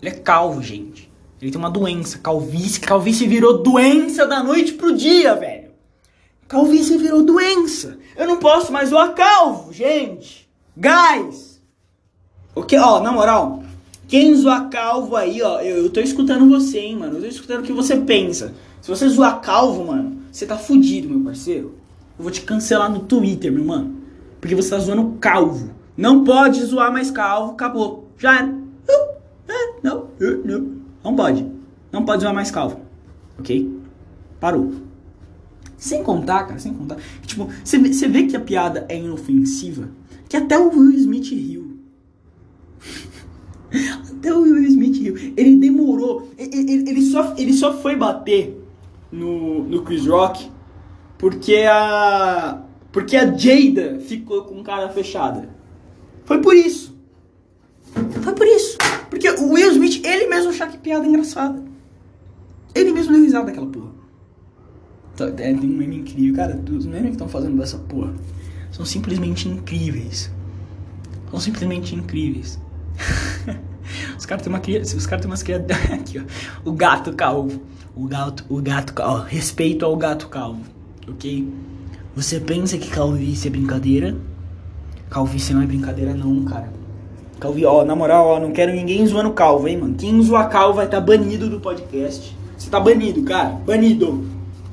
Ele 0.00 0.10
é 0.10 0.18
calvo, 0.18 0.62
gente. 0.62 1.10
Ele 1.40 1.50
tem 1.50 1.58
uma 1.58 1.70
doença, 1.70 2.18
calvície. 2.18 2.80
Calvície 2.80 3.26
virou 3.26 3.62
doença 3.62 4.26
da 4.26 4.42
noite 4.42 4.72
pro 4.72 4.96
dia, 4.96 5.34
velho. 5.34 5.70
Calvície 6.48 6.98
virou 6.98 7.24
doença. 7.24 7.98
Eu 8.16 8.26
não 8.26 8.38
posso 8.38 8.72
mais 8.72 8.90
zoar 8.90 9.14
calvo, 9.14 9.72
gente. 9.72 10.48
Guys. 10.76 11.60
O 12.54 12.62
que? 12.62 12.76
Ó, 12.76 13.00
na 13.00 13.10
moral, 13.10 13.62
quem 14.12 14.34
zoar 14.34 14.68
calvo 14.68 15.16
aí, 15.16 15.40
ó, 15.40 15.62
eu, 15.62 15.84
eu 15.84 15.88
tô 15.88 15.98
escutando 15.98 16.46
você, 16.46 16.80
hein, 16.80 16.98
mano. 16.98 17.16
Eu 17.16 17.22
tô 17.22 17.28
escutando 17.28 17.60
o 17.60 17.62
que 17.62 17.72
você 17.72 17.96
pensa. 17.96 18.52
Se 18.82 18.90
você 18.90 19.08
zoar 19.08 19.40
calvo, 19.40 19.86
mano, 19.86 20.18
você 20.30 20.44
tá 20.44 20.58
fudido, 20.58 21.08
meu 21.08 21.20
parceiro. 21.20 21.76
Eu 22.18 22.22
vou 22.22 22.30
te 22.30 22.42
cancelar 22.42 22.92
no 22.92 23.00
Twitter, 23.00 23.50
meu 23.50 23.64
mano. 23.64 23.96
Porque 24.38 24.54
você 24.54 24.68
tá 24.68 24.78
zoando 24.78 25.16
calvo. 25.18 25.70
Não 25.96 26.24
pode 26.24 26.62
zoar 26.62 26.92
mais 26.92 27.10
calvo, 27.10 27.52
acabou. 27.52 28.06
Já 28.18 28.34
era. 28.34 28.54
É, 29.48 29.80
não, 29.82 30.08
não. 30.44 30.72
Não 31.02 31.16
pode. 31.16 31.46
Não 31.90 32.04
pode 32.04 32.20
zoar 32.20 32.34
mais 32.34 32.50
calvo. 32.50 32.80
Ok? 33.38 33.80
Parou. 34.38 34.72
Sem 35.78 36.02
contar, 36.02 36.44
cara, 36.48 36.58
sem 36.58 36.74
contar. 36.74 36.98
Tipo, 37.24 37.48
você 37.64 38.08
vê 38.08 38.24
que 38.24 38.36
a 38.36 38.40
piada 38.40 38.84
é 38.90 38.98
inofensiva. 38.98 39.88
Que 40.28 40.36
até 40.36 40.58
o 40.58 40.68
Will 40.68 40.98
Smith 40.98 41.30
riu. 41.30 41.71
Até 44.10 44.34
o 44.34 44.42
Will 44.42 44.64
Smith 44.64 44.96
riu. 44.96 45.32
Ele 45.36 45.56
demorou. 45.56 46.30
Ele, 46.38 46.88
ele, 46.88 47.02
só, 47.02 47.34
ele 47.36 47.52
só 47.52 47.76
foi 47.78 47.96
bater 47.96 48.62
no, 49.10 49.64
no 49.64 49.82
Chris 49.82 50.06
Rock 50.06 50.50
porque 51.22 51.54
a. 51.70 52.62
Porque 52.90 53.16
a 53.16 53.26
Jada 53.26 54.00
ficou 54.00 54.42
com 54.42 54.62
cara 54.62 54.88
fechada. 54.88 55.48
Foi 56.24 56.40
por 56.40 56.54
isso. 56.54 56.94
Foi 58.22 58.34
por 58.34 58.46
isso. 58.46 58.76
Porque 59.08 59.30
o 59.30 59.52
Will 59.52 59.70
Smith, 59.70 60.04
ele 60.04 60.26
mesmo 60.26 60.50
achou 60.50 60.66
que 60.66 60.78
piada 60.78 61.06
engraçada. 61.06 61.62
Ele 62.74 62.92
mesmo 62.92 63.12
deu 63.12 63.22
risada 63.22 63.46
daquela 63.46 63.66
porra. 63.66 63.92
Então, 65.14 65.28
é, 65.28 65.30
tem 65.30 65.54
um 65.54 65.76
meme 65.76 65.98
incrível. 65.98 66.34
Cara, 66.34 66.60
os 66.70 66.86
memes 66.86 67.06
que 67.06 67.12
estão 67.12 67.28
fazendo 67.28 67.56
dessa 67.56 67.78
porra 67.78 68.12
são 68.72 68.84
simplesmente 68.84 69.48
incríveis. 69.48 70.30
São 71.30 71.38
simplesmente 71.38 71.94
incríveis. 71.94 72.58
os 74.18 74.26
caras 74.26 74.42
têm 74.42 74.52
uma 74.52 74.60
criança. 74.60 74.96
Os 74.96 75.06
caras 75.06 75.22
têm 75.22 75.30
umas 75.30 75.42
crianças. 75.42 75.70
Aqui, 75.92 76.18
ó. 76.18 76.68
O 76.68 76.72
gato 76.72 77.12
calvo. 77.14 77.60
O 77.94 78.06
gato, 78.06 78.44
o 78.48 78.60
gato 78.60 78.94
calvo. 78.94 79.24
Respeito 79.24 79.84
ao 79.84 79.96
gato 79.96 80.28
calvo. 80.28 80.60
Ok? 81.08 81.48
Você 82.14 82.40
pensa 82.40 82.76
que 82.78 82.88
calvície 82.90 83.48
é 83.48 83.50
brincadeira? 83.50 84.16
Calvície 85.08 85.54
não 85.54 85.62
é 85.62 85.66
brincadeira, 85.66 86.14
não, 86.14 86.44
cara. 86.44 86.72
Calvi, 87.40 87.66
ó, 87.66 87.84
na 87.84 87.96
moral, 87.96 88.26
ó, 88.26 88.40
não 88.40 88.52
quero 88.52 88.72
ninguém 88.72 89.04
zoando 89.04 89.32
calvo, 89.32 89.66
hein, 89.66 89.76
mano. 89.76 89.94
Quem 89.94 90.22
zoa 90.22 90.44
calvo 90.44 90.74
vai 90.74 90.84
estar 90.84 91.00
tá 91.00 91.06
banido 91.06 91.50
do 91.50 91.58
podcast. 91.58 92.36
Você 92.56 92.70
tá 92.70 92.78
banido, 92.78 93.22
cara. 93.24 93.48
Banido. 93.66 94.24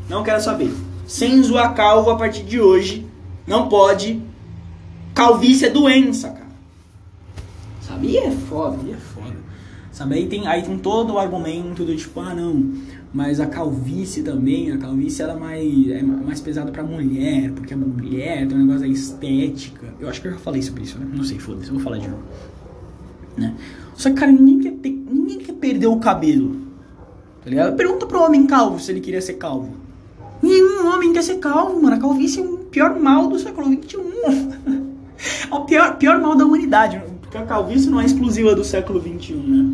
Não 0.07 0.21
quero 0.21 0.39
saber. 0.39 0.71
Sem 1.07 1.41
zoar 1.41 1.73
calvo 1.73 2.11
a 2.11 2.15
partir 2.15 2.43
de 2.43 2.61
hoje. 2.61 3.07
Não 3.47 3.67
pode. 3.67 4.21
Calvície 5.15 5.65
é 5.65 5.69
doença, 5.71 6.29
cara. 6.29 6.48
Sabe? 7.99 8.07
E 8.07 8.17
é 8.17 8.31
foda, 8.31 8.77
e 8.85 8.91
é 8.91 8.97
foda. 8.97 9.35
Sabe? 9.91 10.15
Aí 10.15 10.27
tem, 10.27 10.47
aí 10.47 10.61
tem 10.61 10.77
todo 10.77 11.13
o 11.13 11.19
argumento 11.19 11.83
do 11.83 11.95
tipo, 11.95 12.19
ah, 12.19 12.33
não. 12.33 12.71
Mas 13.13 13.39
a 13.39 13.47
calvície 13.47 14.23
também, 14.23 14.71
a 14.71 14.77
calvície 14.77 15.23
ela 15.23 15.33
é 15.33 15.39
mais, 15.39 15.89
é 15.89 16.01
mais 16.01 16.39
pesada 16.39 16.71
pra 16.71 16.83
mulher, 16.83 17.51
porque 17.51 17.73
a 17.73 17.77
mulher 17.77 18.47
tem 18.47 18.55
um 18.55 18.61
negócio 18.61 18.81
da 18.81 18.87
estética. 18.87 19.93
Eu 19.99 20.07
acho 20.07 20.21
que 20.21 20.27
eu 20.27 20.31
já 20.33 20.37
falei 20.37 20.61
sobre 20.61 20.83
isso, 20.83 20.97
né? 20.99 21.07
Não 21.11 21.23
sei, 21.23 21.39
foda-se, 21.39 21.67
eu 21.67 21.73
vou 21.73 21.83
falar 21.83 21.97
de 21.97 22.07
novo 22.07 22.23
né? 23.39 23.55
Só 23.95 24.09
que, 24.09 24.15
cara, 24.15 24.31
ninguém 24.31 24.59
quer, 24.59 24.71
ter, 24.73 24.89
ninguém 24.89 25.39
quer 25.39 25.53
perder 25.53 25.87
o 25.87 25.97
cabelo. 25.97 26.57
Tá 27.43 27.49
ligado? 27.49 27.75
Pergunta 27.75 28.05
pro 28.05 28.21
homem 28.21 28.45
calvo 28.45 28.79
se 28.79 28.91
ele 28.91 28.99
queria 28.99 29.21
ser 29.21 29.33
calvo. 29.33 29.73
Nenhum 30.41 30.87
homem 30.87 31.13
quer 31.13 31.23
ser 31.23 31.37
calvo, 31.37 31.81
mano. 31.81 31.95
A 31.95 31.99
calvície 31.99 32.41
é 32.41 32.43
o 32.43 32.57
pior 32.57 32.97
mal 32.99 33.27
do 33.27 33.39
século 33.39 33.67
XXI. 33.67 33.97
é 35.51 35.55
o 35.55 35.61
pior, 35.61 35.97
pior 35.97 36.19
mal 36.21 36.35
da 36.35 36.45
humanidade. 36.45 37.01
Porque 37.29 37.37
a 37.37 37.45
calvície 37.45 37.87
não 37.87 38.01
é 38.01 38.05
exclusiva 38.05 38.55
do 38.55 38.63
século 38.63 38.99
XXI, 38.99 39.35
né? 39.35 39.71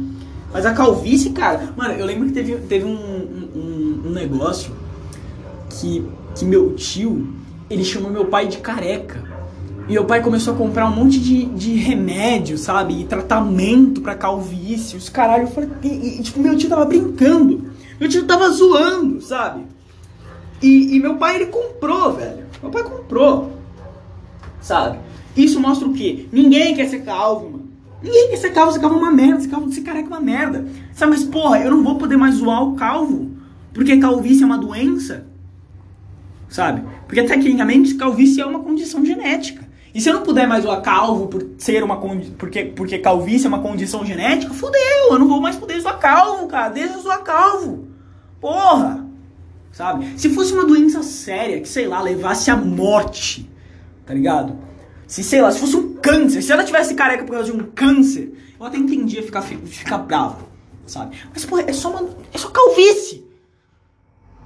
Mas 0.51 0.65
a 0.65 0.73
calvície, 0.73 1.29
cara... 1.29 1.73
Mano, 1.75 1.93
eu 1.93 2.05
lembro 2.05 2.27
que 2.27 2.33
teve, 2.33 2.57
teve 2.57 2.85
um, 2.85 2.91
um, 3.55 4.01
um 4.07 4.09
negócio 4.09 4.73
que, 5.69 6.05
que 6.35 6.43
meu 6.43 6.75
tio, 6.75 7.33
ele 7.69 7.85
chamou 7.85 8.11
meu 8.11 8.25
pai 8.25 8.47
de 8.47 8.57
careca. 8.57 9.23
E 9.87 9.93
meu 9.93 10.03
pai 10.03 10.21
começou 10.21 10.53
a 10.53 10.57
comprar 10.57 10.85
um 10.85 10.95
monte 10.95 11.17
de, 11.17 11.45
de 11.45 11.75
remédio, 11.75 12.57
sabe? 12.57 12.99
E 12.99 13.05
tratamento 13.05 14.01
pra 14.01 14.15
calvície, 14.15 14.97
os 14.97 15.07
caralho. 15.07 15.43
Eu 15.43 15.47
falei, 15.47 15.69
e, 15.81 16.19
e, 16.19 16.21
tipo, 16.21 16.41
meu 16.41 16.57
tio 16.57 16.67
tava 16.67 16.83
brincando. 16.83 17.71
Meu 17.97 18.09
tio 18.09 18.25
tava 18.25 18.49
zoando, 18.49 19.21
sabe? 19.21 19.65
E, 20.61 20.95
e 20.95 20.99
meu 20.99 21.15
pai, 21.15 21.35
ele 21.35 21.45
comprou, 21.45 22.13
velho. 22.13 22.43
Meu 22.61 22.69
pai 22.69 22.83
comprou, 22.83 23.53
sabe? 24.59 25.04
Isso 25.35 25.59
mostra 25.59 25.87
o 25.87 25.93
quê? 25.93 26.27
Ninguém 26.31 26.75
quer 26.75 26.87
ser 26.87 27.03
calvo, 27.03 27.49
mano. 27.49 27.65
Ninguém 28.01 28.29
quer 28.29 28.37
ser 28.37 28.53
calvo, 28.53 28.71
ser 28.71 28.79
calvo 28.79 28.95
é 28.95 28.99
uma 28.99 29.11
merda, 29.11 29.41
ser 29.41 29.49
calvo, 29.49 29.71
ser 29.71 29.81
careca 29.81 30.07
é 30.07 30.11
uma 30.11 30.21
merda. 30.21 30.67
Sabe, 30.93 31.11
mas 31.11 31.23
porra, 31.23 31.59
eu 31.59 31.71
não 31.71 31.83
vou 31.83 31.97
poder 31.97 32.17
mais 32.17 32.35
zoar 32.35 32.63
o 32.63 32.75
calvo, 32.75 33.31
porque 33.73 33.97
calvície 33.97 34.43
é 34.43 34.45
uma 34.45 34.57
doença, 34.57 35.25
sabe? 36.47 36.83
Porque 37.07 37.23
tecnicamente 37.23 37.95
calvície 37.95 38.41
é 38.41 38.45
uma 38.45 38.59
condição 38.59 39.03
genética. 39.03 39.65
E 39.93 40.01
se 40.01 40.09
eu 40.09 40.13
não 40.13 40.23
puder 40.23 40.47
mais 40.47 40.63
zoar 40.63 40.81
calvo 40.81 41.27
por 41.27 41.45
ser 41.57 41.81
uma 41.81 41.97
porque 42.37 42.65
porque 42.65 42.99
calvície 42.99 43.45
é 43.45 43.49
uma 43.49 43.61
condição 43.61 44.05
genética, 44.05 44.53
fudeu, 44.53 45.11
eu 45.11 45.17
não 45.17 45.27
vou 45.27 45.41
mais 45.41 45.55
poder 45.55 45.79
zoar 45.79 45.97
calvo, 45.97 46.47
cara. 46.47 46.69
Deixa 46.69 46.93
eu 46.93 47.01
zoar 47.01 47.23
calvo. 47.23 47.87
Porra. 48.39 49.05
Sabe? 49.71 50.07
Se 50.17 50.29
fosse 50.29 50.53
uma 50.53 50.65
doença 50.65 51.01
séria, 51.03 51.59
que 51.59 51.67
sei 51.67 51.87
lá, 51.87 52.01
levasse 52.01 52.49
à 52.49 52.55
morte, 52.55 53.49
tá 54.05 54.13
ligado? 54.13 54.64
Se 55.07 55.23
sei 55.23 55.41
lá, 55.41 55.51
se 55.51 55.59
fosse 55.59 55.75
um 55.75 55.95
câncer, 55.95 56.41
se 56.41 56.51
ela 56.51 56.63
tivesse 56.63 56.95
careca 56.95 57.23
por 57.23 57.33
causa 57.33 57.51
de 57.51 57.57
um 57.57 57.63
câncer, 57.71 58.31
eu 58.59 58.65
até 58.65 58.77
entendia 58.77 59.21
ficar 59.21 59.41
ficar 59.41 59.99
bravo, 59.99 60.47
sabe? 60.87 61.17
Mas 61.31 61.45
porra, 61.45 61.63
é 61.67 61.73
só 61.73 61.91
uma 61.91 62.09
é 62.33 62.37
só 62.37 62.49
calvície. 62.49 63.25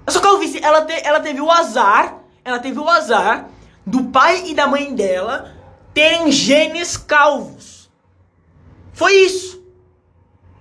É 0.06 0.12
só 0.12 0.19
calvície. 0.19 0.63
Ela 0.63 0.86
te, 0.86 0.93
ela 1.06 1.19
teve 1.19 1.39
o 1.39 1.50
azar, 1.50 2.19
ela 2.43 2.60
teve 2.60 2.80
o 2.80 2.89
azar 2.89 3.50
do 3.86 4.06
pai 4.06 4.50
e 4.50 4.54
da 4.54 4.67
mãe 4.67 4.93
dela 4.93 5.56
terem 5.93 6.32
genes 6.32 6.98
calvos. 6.98 7.89
Foi 8.93 9.13
isso. 9.13 9.63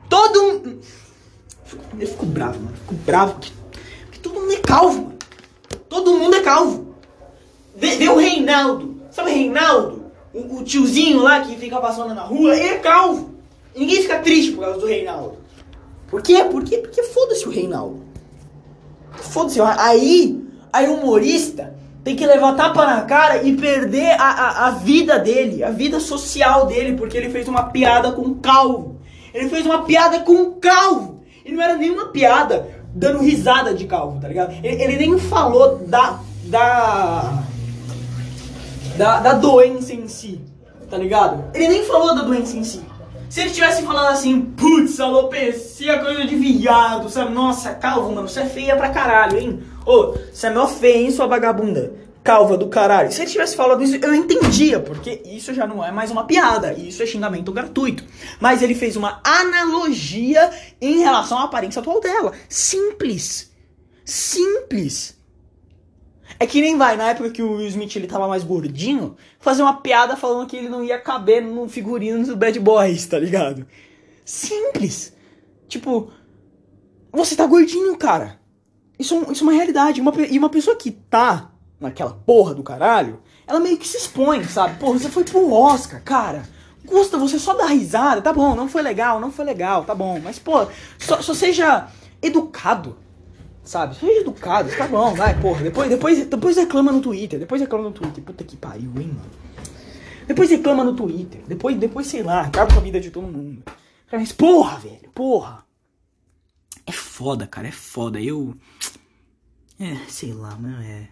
Todo 0.08 0.40
um... 0.40 0.80
Eu 1.98 2.06
fico 2.06 2.24
bravo, 2.24 2.60
mano. 2.60 2.76
Fico 2.76 2.94
bravo 2.94 3.34
porque, 3.34 3.52
porque 4.04 4.18
todo 4.20 4.40
mundo 4.40 4.52
é 4.52 4.60
calvo, 4.60 5.02
mano. 5.02 5.18
Todo 5.88 6.14
mundo 6.14 6.36
é 6.36 6.40
calvo. 6.40 6.94
Vê, 7.74 7.96
vê 7.96 8.08
o 8.08 8.16
Reinaldo. 8.16 8.97
Sabe 9.18 9.32
o 9.32 9.34
Reinaldo? 9.34 10.12
O, 10.32 10.58
o, 10.58 10.62
tiozinho 10.62 11.20
lá 11.20 11.40
que 11.40 11.56
fica 11.56 11.80
passando 11.80 12.14
na 12.14 12.22
rua, 12.22 12.54
ele 12.54 12.68
é 12.68 12.78
calvo. 12.78 13.34
Ninguém 13.74 14.00
fica 14.02 14.20
triste 14.20 14.52
por 14.52 14.60
causa 14.60 14.78
do 14.78 14.86
Reinaldo. 14.86 15.38
Por 16.06 16.22
quê? 16.22 16.44
Por 16.44 16.62
quê? 16.62 16.78
Porque 16.78 17.02
foda-se 17.02 17.44
o 17.48 17.50
Reinaldo. 17.50 18.00
Foda-se. 19.10 19.60
Aí, 19.60 20.40
aí 20.72 20.88
humorista 20.88 21.74
tem 22.04 22.14
que 22.14 22.24
levar 22.24 22.54
tapa 22.54 22.86
na 22.86 23.00
cara 23.02 23.42
e 23.42 23.56
perder 23.56 24.12
a, 24.12 24.24
a, 24.24 24.66
a, 24.68 24.70
vida 24.70 25.18
dele, 25.18 25.64
a 25.64 25.70
vida 25.70 25.98
social 25.98 26.66
dele, 26.66 26.96
porque 26.96 27.16
ele 27.16 27.30
fez 27.30 27.48
uma 27.48 27.64
piada 27.64 28.12
com 28.12 28.36
calvo. 28.36 29.00
Ele 29.34 29.48
fez 29.48 29.66
uma 29.66 29.82
piada 29.82 30.20
com 30.20 30.52
calvo. 30.60 31.24
E 31.44 31.50
não 31.50 31.60
era 31.60 31.76
nenhuma 31.76 32.06
piada 32.06 32.68
dando 32.94 33.18
risada 33.18 33.74
de 33.74 33.84
calvo, 33.84 34.20
tá 34.20 34.28
ligado? 34.28 34.54
Ele, 34.62 34.80
ele 34.80 34.96
nem 34.96 35.18
falou 35.18 35.78
da, 35.78 36.20
da, 36.44 37.47
da. 38.98 39.20
da 39.20 39.32
doença 39.34 39.94
em 39.94 40.08
si, 40.08 40.40
tá 40.90 40.98
ligado? 40.98 41.44
Ele 41.54 41.68
nem 41.68 41.84
falou 41.84 42.14
da 42.14 42.22
doença 42.22 42.56
em 42.56 42.64
si. 42.64 42.82
Se 43.30 43.42
ele 43.42 43.50
tivesse 43.50 43.82
falado 43.82 44.12
assim, 44.12 44.40
putz, 44.40 44.98
alopecia, 44.98 45.98
coisa 45.98 46.24
de 46.24 46.34
viado, 46.34 47.10
sabe? 47.10 47.30
Nossa, 47.30 47.74
calvo, 47.74 48.10
mano, 48.10 48.26
você 48.26 48.40
é 48.40 48.46
feia 48.46 48.74
pra 48.74 48.88
caralho, 48.88 49.38
hein? 49.38 49.62
Ô, 49.84 50.14
você 50.32 50.46
é 50.46 50.50
mó 50.50 50.66
feia, 50.66 50.96
hein, 50.96 51.10
sua 51.10 51.26
vagabunda? 51.26 51.92
Calva 52.24 52.56
do 52.56 52.68
caralho. 52.68 53.12
Se 53.12 53.20
ele 53.20 53.30
tivesse 53.30 53.54
falado 53.54 53.82
isso, 53.82 53.96
eu 53.96 54.14
entendia, 54.14 54.80
porque 54.80 55.22
isso 55.26 55.52
já 55.52 55.66
não 55.66 55.84
é 55.84 55.92
mais 55.92 56.10
uma 56.10 56.24
piada, 56.24 56.72
isso 56.72 57.02
é 57.02 57.06
xingamento 57.06 57.52
gratuito. 57.52 58.02
Mas 58.40 58.62
ele 58.62 58.74
fez 58.74 58.96
uma 58.96 59.20
analogia 59.22 60.50
em 60.80 61.00
relação 61.00 61.38
à 61.38 61.44
aparência 61.44 61.80
atual 61.80 62.00
dela. 62.00 62.32
Simples. 62.48 63.50
Simples. 64.06 65.17
É 66.40 66.46
que 66.46 66.60
nem 66.60 66.76
vai, 66.76 66.96
na 66.96 67.08
época 67.10 67.30
que 67.30 67.42
o 67.42 67.56
Will 67.56 67.66
Smith 67.66 67.96
ele 67.96 68.06
tava 68.06 68.28
mais 68.28 68.44
gordinho, 68.44 69.16
fazer 69.40 69.62
uma 69.62 69.80
piada 69.80 70.16
falando 70.16 70.48
que 70.48 70.56
ele 70.56 70.68
não 70.68 70.84
ia 70.84 70.98
caber 70.98 71.42
no 71.42 71.68
figurino 71.68 72.24
do 72.24 72.36
Bad 72.36 72.60
Boys, 72.60 73.06
tá 73.06 73.18
ligado? 73.18 73.66
Simples. 74.24 75.12
Tipo, 75.66 76.12
você 77.10 77.34
tá 77.34 77.44
gordinho, 77.44 77.96
cara. 77.96 78.38
Isso, 78.96 79.16
é 79.16 79.32
isso 79.32 79.42
é 79.42 79.46
uma 79.46 79.52
realidade. 79.52 80.00
Uma, 80.00 80.12
e 80.30 80.38
uma 80.38 80.48
pessoa 80.48 80.76
que 80.76 80.92
tá 80.92 81.50
naquela 81.80 82.12
porra 82.12 82.54
do 82.54 82.62
caralho, 82.62 83.20
ela 83.46 83.58
meio 83.58 83.76
que 83.76 83.86
se 83.86 83.96
expõe, 83.96 84.44
sabe? 84.44 84.78
Porra, 84.78 84.98
você 84.98 85.08
foi 85.08 85.24
pro 85.24 85.52
Oscar, 85.52 86.02
cara. 86.04 86.48
Custa 86.86 87.18
você 87.18 87.38
só 87.38 87.54
dar 87.54 87.66
risada, 87.66 88.22
tá 88.22 88.32
bom, 88.32 88.54
não 88.54 88.68
foi 88.68 88.80
legal, 88.82 89.20
não 89.20 89.30
foi 89.32 89.44
legal, 89.44 89.84
tá 89.84 89.94
bom. 89.94 90.20
Mas, 90.22 90.38
pô, 90.38 90.66
só, 90.98 91.20
só 91.20 91.34
seja 91.34 91.88
educado 92.22 92.96
Sabe? 93.68 93.96
Seja 93.96 94.22
educado, 94.22 94.74
tá 94.74 94.88
bom, 94.88 95.12
vai, 95.14 95.38
porra. 95.38 95.62
Depois, 95.62 95.90
depois, 95.90 96.26
depois 96.26 96.56
reclama 96.56 96.90
no 96.90 97.02
Twitter. 97.02 97.38
Depois 97.38 97.60
reclama 97.60 97.84
no 97.84 97.92
Twitter. 97.92 98.24
Puta 98.24 98.42
que 98.42 98.56
pariu, 98.56 98.90
hein, 98.96 99.08
mano. 99.08 99.30
Depois 100.26 100.48
reclama 100.48 100.82
no 100.82 100.96
Twitter. 100.96 101.42
Depois, 101.46 101.76
depois 101.76 102.06
sei 102.06 102.22
lá, 102.22 102.40
acaba 102.40 102.72
com 102.72 102.80
a 102.80 102.82
vida 102.82 102.98
de 102.98 103.10
todo 103.10 103.26
mundo. 103.26 103.62
Mas, 104.10 104.32
porra, 104.32 104.78
velho, 104.78 105.10
porra. 105.14 105.66
É 106.86 106.92
foda, 106.92 107.46
cara, 107.46 107.68
é 107.68 107.70
foda. 107.70 108.18
Eu. 108.18 108.56
É, 109.78 109.96
sei 110.08 110.32
lá, 110.32 110.56
mano, 110.56 110.82
é. 110.82 111.08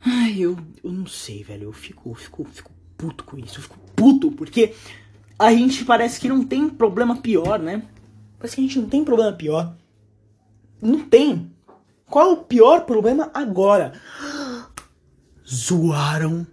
Ai, 0.00 0.36
eu, 0.38 0.56
eu 0.84 0.92
não 0.92 1.08
sei, 1.08 1.42
velho. 1.42 1.64
Eu 1.64 1.72
fico, 1.72 2.14
fico, 2.14 2.44
fico 2.44 2.70
puto 2.96 3.24
com 3.24 3.36
isso. 3.36 3.58
Eu 3.58 3.62
fico 3.64 3.78
puto 3.96 4.30
porque 4.30 4.76
a 5.36 5.52
gente 5.52 5.84
parece 5.84 6.20
que 6.20 6.28
não 6.28 6.44
tem 6.44 6.68
problema 6.68 7.16
pior, 7.16 7.58
né? 7.58 7.82
Parece 8.38 8.54
que 8.54 8.62
a 8.62 8.64
gente 8.64 8.78
não 8.78 8.88
tem 8.88 9.02
problema 9.02 9.32
pior 9.32 9.76
não 10.82 11.08
tem. 11.08 11.50
Qual 12.06 12.30
é 12.30 12.32
o 12.32 12.44
pior 12.44 12.84
problema 12.84 13.30
agora? 13.32 13.92
Zoaram 15.48 16.46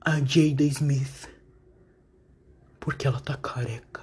a 0.00 0.20
Jada 0.20 0.62
Smith. 0.64 1.28
Porque 2.78 3.06
ela 3.06 3.20
tá 3.20 3.36
careca. 3.36 4.02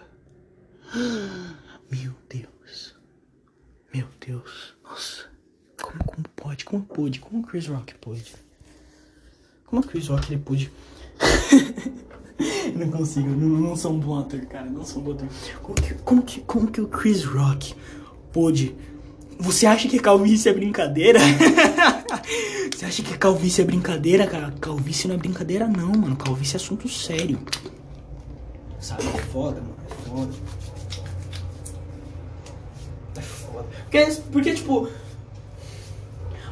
Meu 1.92 2.14
Deus. 2.28 2.96
Meu 3.94 4.08
Deus. 4.26 4.76
Nossa. 4.84 5.30
Como, 5.82 6.04
como 6.04 6.30
pode? 6.36 6.66
Como 6.66 6.84
pode? 6.84 7.20
Como 7.20 7.42
o 7.42 7.46
Chris 7.46 7.68
Rock 7.68 7.96
pode? 7.96 8.34
Como 9.66 9.82
o 9.82 9.86
Chris 9.86 10.08
Rock 10.08 10.34
ele 10.34 10.42
pôde? 10.42 10.72
não 12.76 12.90
consigo, 12.90 13.30
não, 13.30 13.48
não 13.48 13.76
sou 13.76 13.94
um 13.94 14.00
bom 14.00 14.20
ator, 14.20 14.46
cara, 14.46 14.70
não 14.70 14.86
sou 14.86 15.02
um 15.02 15.06
bom 15.06 15.12
ator. 15.12 15.28
Como 15.62 15.76
que, 15.76 15.94
como 15.96 16.24
que, 16.24 16.42
como 16.42 16.72
que 16.72 16.82
o 16.82 16.88
Chris 16.88 17.24
Rock 17.24 17.76
pôde 18.32 18.76
você 19.40 19.66
acha 19.66 19.88
que 19.88 19.98
calvície 19.98 20.50
é 20.50 20.54
brincadeira? 20.54 21.20
Você 22.76 22.86
acha 22.86 23.04
que 23.04 23.18
calvície 23.18 23.62
é 23.62 23.66
brincadeira, 23.66 24.26
cara? 24.26 24.54
Calvície 24.62 25.08
não 25.08 25.16
é 25.16 25.18
brincadeira, 25.18 25.68
não, 25.68 25.92
mano. 25.92 26.16
Calvície 26.16 26.56
é 26.56 26.58
assunto 26.58 26.88
sério. 26.88 27.38
Sabe? 28.80 29.04
É 29.04 29.18
foda, 29.18 29.62
mano. 29.62 29.76
É 29.86 30.10
foda. 30.10 30.32
É 33.18 33.22
foda. 33.22 33.66
Porque, 33.84 34.22
porque, 34.32 34.54
tipo. 34.54 34.88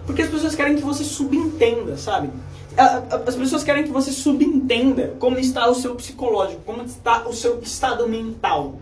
Porque 0.05 0.21
as 0.21 0.29
pessoas 0.29 0.55
querem 0.55 0.75
que 0.75 0.81
você 0.81 1.03
subentenda, 1.05 1.97
sabe? 1.97 2.29
As 3.25 3.35
pessoas 3.35 3.63
querem 3.63 3.83
que 3.83 3.91
você 3.91 4.11
subentenda 4.11 5.15
como 5.19 5.39
está 5.39 5.69
o 5.69 5.75
seu 5.75 5.95
psicológico, 5.95 6.61
como 6.65 6.83
está 6.83 7.25
o 7.27 7.33
seu 7.33 7.59
estado 7.61 8.07
mental. 8.07 8.75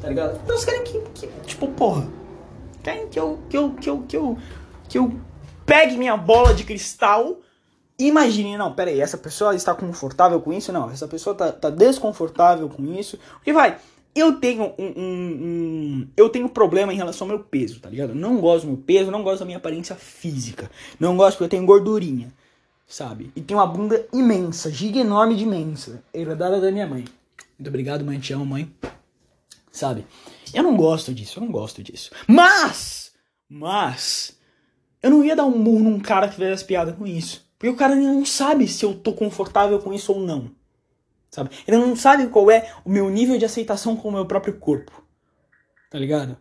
Tá 0.00 0.08
ligado? 0.08 0.40
Então 0.42 0.54
elas 0.54 0.64
querem 0.64 0.84
que, 0.84 1.00
que 1.14 1.26
tipo, 1.46 1.68
porra 1.68 2.06
Que 3.10 3.18
eu, 3.18 3.38
que 3.48 3.56
eu, 3.56 3.74
que 3.74 3.90
eu, 3.90 4.02
que 4.02 4.16
eu, 4.16 4.38
que 4.88 4.98
eu 4.98 5.20
pegue 5.64 5.96
minha 5.96 6.16
bola 6.16 6.54
de 6.54 6.64
cristal 6.64 7.38
imagine, 7.98 8.56
não, 8.56 8.72
peraí, 8.72 9.00
essa 9.00 9.18
pessoa 9.18 9.54
está 9.54 9.74
confortável 9.74 10.40
com 10.40 10.52
isso? 10.52 10.72
Não, 10.72 10.88
essa 10.90 11.08
pessoa 11.08 11.32
está 11.32 11.50
tá 11.50 11.68
desconfortável 11.68 12.68
com 12.68 12.94
isso. 12.94 13.18
Porque 13.34 13.52
vai, 13.52 13.76
eu 14.14 14.38
tenho 14.38 14.74
um, 14.78 14.84
um, 14.84 15.38
um, 15.42 16.08
Eu 16.16 16.28
tenho 16.28 16.48
problema 16.48 16.92
em 16.92 16.96
relação 16.96 17.26
ao 17.26 17.36
meu 17.36 17.44
peso, 17.44 17.80
tá 17.80 17.90
ligado? 17.90 18.14
não 18.14 18.40
gosto 18.40 18.66
do 18.66 18.72
meu 18.72 18.82
peso, 18.82 19.10
não 19.10 19.22
gosto 19.22 19.40
da 19.40 19.46
minha 19.46 19.58
aparência 19.58 19.96
física. 19.96 20.70
Não 20.98 21.16
gosto 21.16 21.36
porque 21.36 21.44
eu 21.44 21.48
tenho 21.48 21.66
gordurinha, 21.66 22.32
sabe? 22.86 23.32
E 23.34 23.40
tenho 23.40 23.58
uma 23.58 23.66
bunda 23.66 24.06
imensa, 24.12 24.70
giga 24.70 25.00
enorme 25.00 25.34
de 25.34 25.42
imensa. 25.42 26.02
Herdada 26.14 26.60
da 26.60 26.70
minha 26.70 26.86
mãe. 26.86 27.04
Muito 27.58 27.68
obrigado, 27.68 28.04
mãe. 28.04 28.18
Te 28.20 28.32
amo, 28.32 28.46
mãe. 28.46 28.72
Sabe? 29.72 30.06
Eu 30.54 30.62
não 30.62 30.76
gosto 30.76 31.14
disso, 31.14 31.38
eu 31.38 31.44
não 31.44 31.52
gosto 31.52 31.82
disso. 31.82 32.10
Mas, 32.26 33.12
mas, 33.48 34.38
eu 35.02 35.10
não 35.10 35.24
ia 35.24 35.36
dar 35.36 35.44
um 35.44 35.58
murro 35.58 35.84
num 35.84 36.00
cara 36.00 36.28
que 36.28 36.34
fizesse 36.34 36.64
piada 36.64 36.92
com 36.92 37.06
isso. 37.06 37.46
Porque 37.58 37.72
o 37.72 37.76
cara 37.76 37.94
não 37.94 38.24
sabe 38.24 38.68
se 38.68 38.84
eu 38.84 38.94
tô 38.94 39.12
confortável 39.12 39.78
com 39.80 39.92
isso 39.92 40.12
ou 40.12 40.20
não. 40.20 40.50
Sabe? 41.30 41.50
Ele 41.66 41.76
não 41.76 41.94
sabe 41.94 42.26
qual 42.28 42.50
é 42.50 42.72
o 42.84 42.90
meu 42.90 43.10
nível 43.10 43.36
de 43.36 43.44
aceitação 43.44 43.96
com 43.96 44.08
o 44.08 44.12
meu 44.12 44.26
próprio 44.26 44.58
corpo. 44.58 45.04
Tá 45.90 45.98
ligado? 45.98 46.36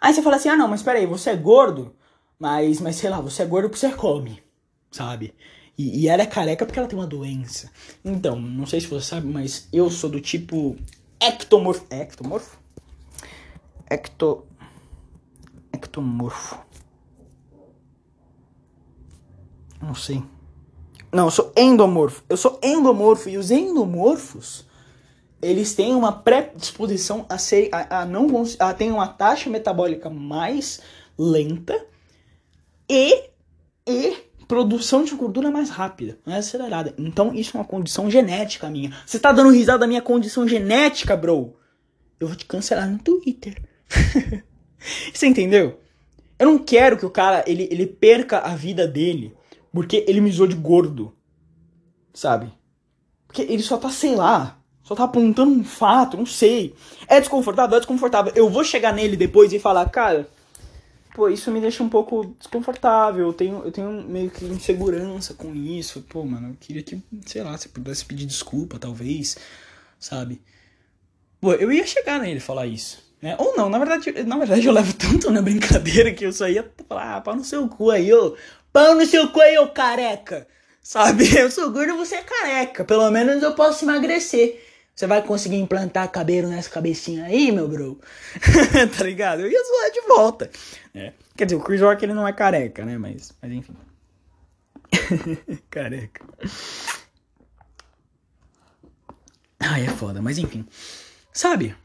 Aí 0.00 0.12
você 0.12 0.22
fala 0.22 0.36
assim: 0.36 0.48
ah, 0.48 0.56
não, 0.56 0.68
mas 0.68 0.82
peraí, 0.82 1.06
você 1.06 1.30
é 1.30 1.36
gordo, 1.36 1.94
mas, 2.38 2.80
mas 2.80 2.96
sei 2.96 3.10
lá, 3.10 3.20
você 3.20 3.42
é 3.42 3.46
gordo 3.46 3.68
porque 3.68 3.80
você 3.80 3.94
come. 3.94 4.42
Sabe? 4.90 5.34
E, 5.76 6.02
e 6.02 6.08
ela 6.08 6.22
é 6.22 6.26
careca 6.26 6.66
porque 6.66 6.78
ela 6.78 6.88
tem 6.88 6.98
uma 6.98 7.06
doença. 7.06 7.70
Então, 8.04 8.40
não 8.40 8.66
sei 8.66 8.80
se 8.80 8.86
você 8.86 9.06
sabe, 9.06 9.28
mas 9.28 9.68
eu 9.72 9.88
sou 9.90 10.10
do 10.10 10.20
tipo 10.20 10.76
ectomorfo. 11.20 11.86
Ectomorfo? 11.90 12.58
Ecto, 13.88 14.46
ectomorfo. 15.72 16.58
Não 19.80 19.94
sei. 19.94 20.22
Não, 21.12 21.26
eu 21.26 21.30
sou 21.30 21.52
endomorfo. 21.56 22.22
Eu 22.28 22.36
sou 22.36 22.58
endomorfo 22.62 23.28
e 23.28 23.38
os 23.38 23.50
endomorfos 23.50 24.68
eles 25.40 25.74
têm 25.74 25.94
uma 25.94 26.12
predisposição 26.12 27.24
a 27.28 27.38
ser 27.38 27.68
a, 27.72 28.00
a 28.00 28.04
não 28.04 28.28
a 28.58 28.74
ter 28.74 28.90
uma 28.90 29.06
taxa 29.06 29.48
metabólica 29.48 30.10
mais 30.10 30.80
lenta 31.16 31.86
e 32.88 33.30
e 33.86 34.16
produção 34.46 35.04
de 35.04 35.14
gordura 35.14 35.50
mais 35.50 35.68
rápida, 35.70 36.18
mais 36.24 36.46
acelerada. 36.46 36.94
Então 36.98 37.34
isso 37.34 37.56
é 37.56 37.60
uma 37.60 37.66
condição 37.66 38.10
genética 38.10 38.68
minha. 38.68 38.92
Você 39.06 39.18
tá 39.18 39.30
dando 39.30 39.50
risada 39.50 39.80
da 39.80 39.86
minha 39.86 40.02
condição 40.02 40.48
genética, 40.48 41.16
bro? 41.16 41.56
Eu 42.18 42.26
vou 42.26 42.36
te 42.36 42.46
cancelar 42.46 42.90
no 42.90 42.98
Twitter. 42.98 43.62
Você 45.12 45.26
entendeu? 45.26 45.80
Eu 46.38 46.46
não 46.46 46.58
quero 46.58 46.96
que 46.96 47.06
o 47.06 47.10
cara 47.10 47.44
ele, 47.46 47.68
ele 47.70 47.86
perca 47.86 48.38
a 48.38 48.54
vida 48.54 48.86
dele 48.86 49.34
porque 49.72 50.04
ele 50.08 50.20
me 50.20 50.30
zoou 50.30 50.48
de 50.48 50.56
gordo. 50.56 51.14
Sabe? 52.12 52.52
Porque 53.26 53.42
ele 53.42 53.62
só 53.62 53.76
tá, 53.76 53.90
sei 53.90 54.14
lá, 54.14 54.58
só 54.82 54.94
tá 54.94 55.04
apontando 55.04 55.52
um 55.52 55.62
fato, 55.62 56.16
não 56.16 56.26
sei. 56.26 56.74
É 57.06 57.20
desconfortável? 57.20 57.76
É 57.76 57.80
desconfortável. 57.80 58.32
Eu 58.34 58.48
vou 58.48 58.64
chegar 58.64 58.92
nele 58.92 59.16
depois 59.16 59.52
e 59.52 59.58
falar, 59.58 59.88
cara, 59.90 60.28
pô, 61.14 61.28
isso 61.28 61.50
me 61.50 61.60
deixa 61.60 61.82
um 61.82 61.88
pouco 61.88 62.34
desconfortável. 62.38 63.26
Eu 63.26 63.32
tenho, 63.32 63.62
eu 63.64 63.70
tenho 63.70 64.02
meio 64.08 64.30
que 64.30 64.44
insegurança 64.46 65.34
com 65.34 65.54
isso. 65.54 66.02
Pô, 66.08 66.24
mano, 66.24 66.48
eu 66.50 66.56
queria 66.58 66.82
que, 66.82 67.00
sei 67.26 67.42
lá, 67.42 67.56
você 67.56 67.68
pudesse 67.68 68.04
pedir 68.04 68.24
desculpa, 68.24 68.78
talvez, 68.78 69.36
sabe? 69.98 70.40
Pô, 71.40 71.52
eu 71.52 71.70
ia 71.70 71.86
chegar 71.86 72.18
nele 72.18 72.38
e 72.38 72.40
falar 72.40 72.66
isso. 72.66 73.07
Né? 73.20 73.34
Ou 73.38 73.56
não, 73.56 73.68
na 73.68 73.78
verdade, 73.78 74.12
na 74.24 74.38
verdade 74.38 74.66
eu 74.66 74.72
levo 74.72 74.92
tanto 74.94 75.30
na 75.30 75.42
brincadeira 75.42 76.12
que 76.12 76.24
eu 76.24 76.32
só 76.32 76.48
ia 76.48 76.70
falar, 76.88 77.16
ah, 77.16 77.20
pau 77.20 77.34
no 77.34 77.44
seu 77.44 77.68
cu 77.68 77.90
aí, 77.90 78.12
ô. 78.12 78.36
Pau 78.72 78.94
no 78.94 79.04
seu 79.06 79.28
cu 79.30 79.40
aí, 79.40 79.58
ô 79.58 79.68
careca. 79.68 80.46
Sabe? 80.80 81.28
Eu 81.36 81.50
sou 81.50 81.70
gordo, 81.70 81.96
você 81.96 82.14
é 82.14 82.22
careca. 82.22 82.82
Pelo 82.82 83.10
menos 83.10 83.42
eu 83.42 83.54
posso 83.54 83.84
emagrecer. 83.84 84.64
Você 84.94 85.06
vai 85.06 85.22
conseguir 85.22 85.56
implantar 85.56 86.10
cabelo 86.10 86.48
nessa 86.48 86.70
cabecinha 86.70 87.26
aí, 87.26 87.52
meu 87.52 87.68
bro? 87.68 88.00
tá 88.96 89.04
ligado? 89.04 89.42
Eu 89.42 89.50
ia 89.50 89.64
zoar 89.64 89.90
de 89.92 90.00
volta. 90.08 90.50
É. 90.94 91.12
Quer 91.36 91.44
dizer, 91.44 91.56
o 91.56 91.60
Chris 91.60 91.82
Rock 91.82 92.02
ele 92.04 92.14
não 92.14 92.26
é 92.26 92.32
careca, 92.32 92.86
né? 92.86 92.96
Mas, 92.96 93.34
mas 93.40 93.52
enfim. 93.52 93.76
careca. 95.68 96.24
Ai, 99.60 99.84
é 99.84 99.90
foda, 99.90 100.22
mas 100.22 100.38
enfim. 100.38 100.66
Sabe? 101.32 101.76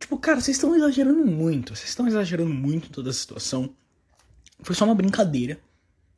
Tipo, 0.00 0.18
cara, 0.18 0.40
vocês 0.40 0.56
estão 0.56 0.74
exagerando 0.74 1.24
muito. 1.26 1.76
Vocês 1.76 1.90
estão 1.90 2.08
exagerando 2.08 2.52
muito 2.52 2.90
toda 2.90 3.10
a 3.10 3.12
situação. 3.12 3.74
Foi 4.62 4.74
só 4.74 4.84
uma 4.86 4.94
brincadeira. 4.94 5.60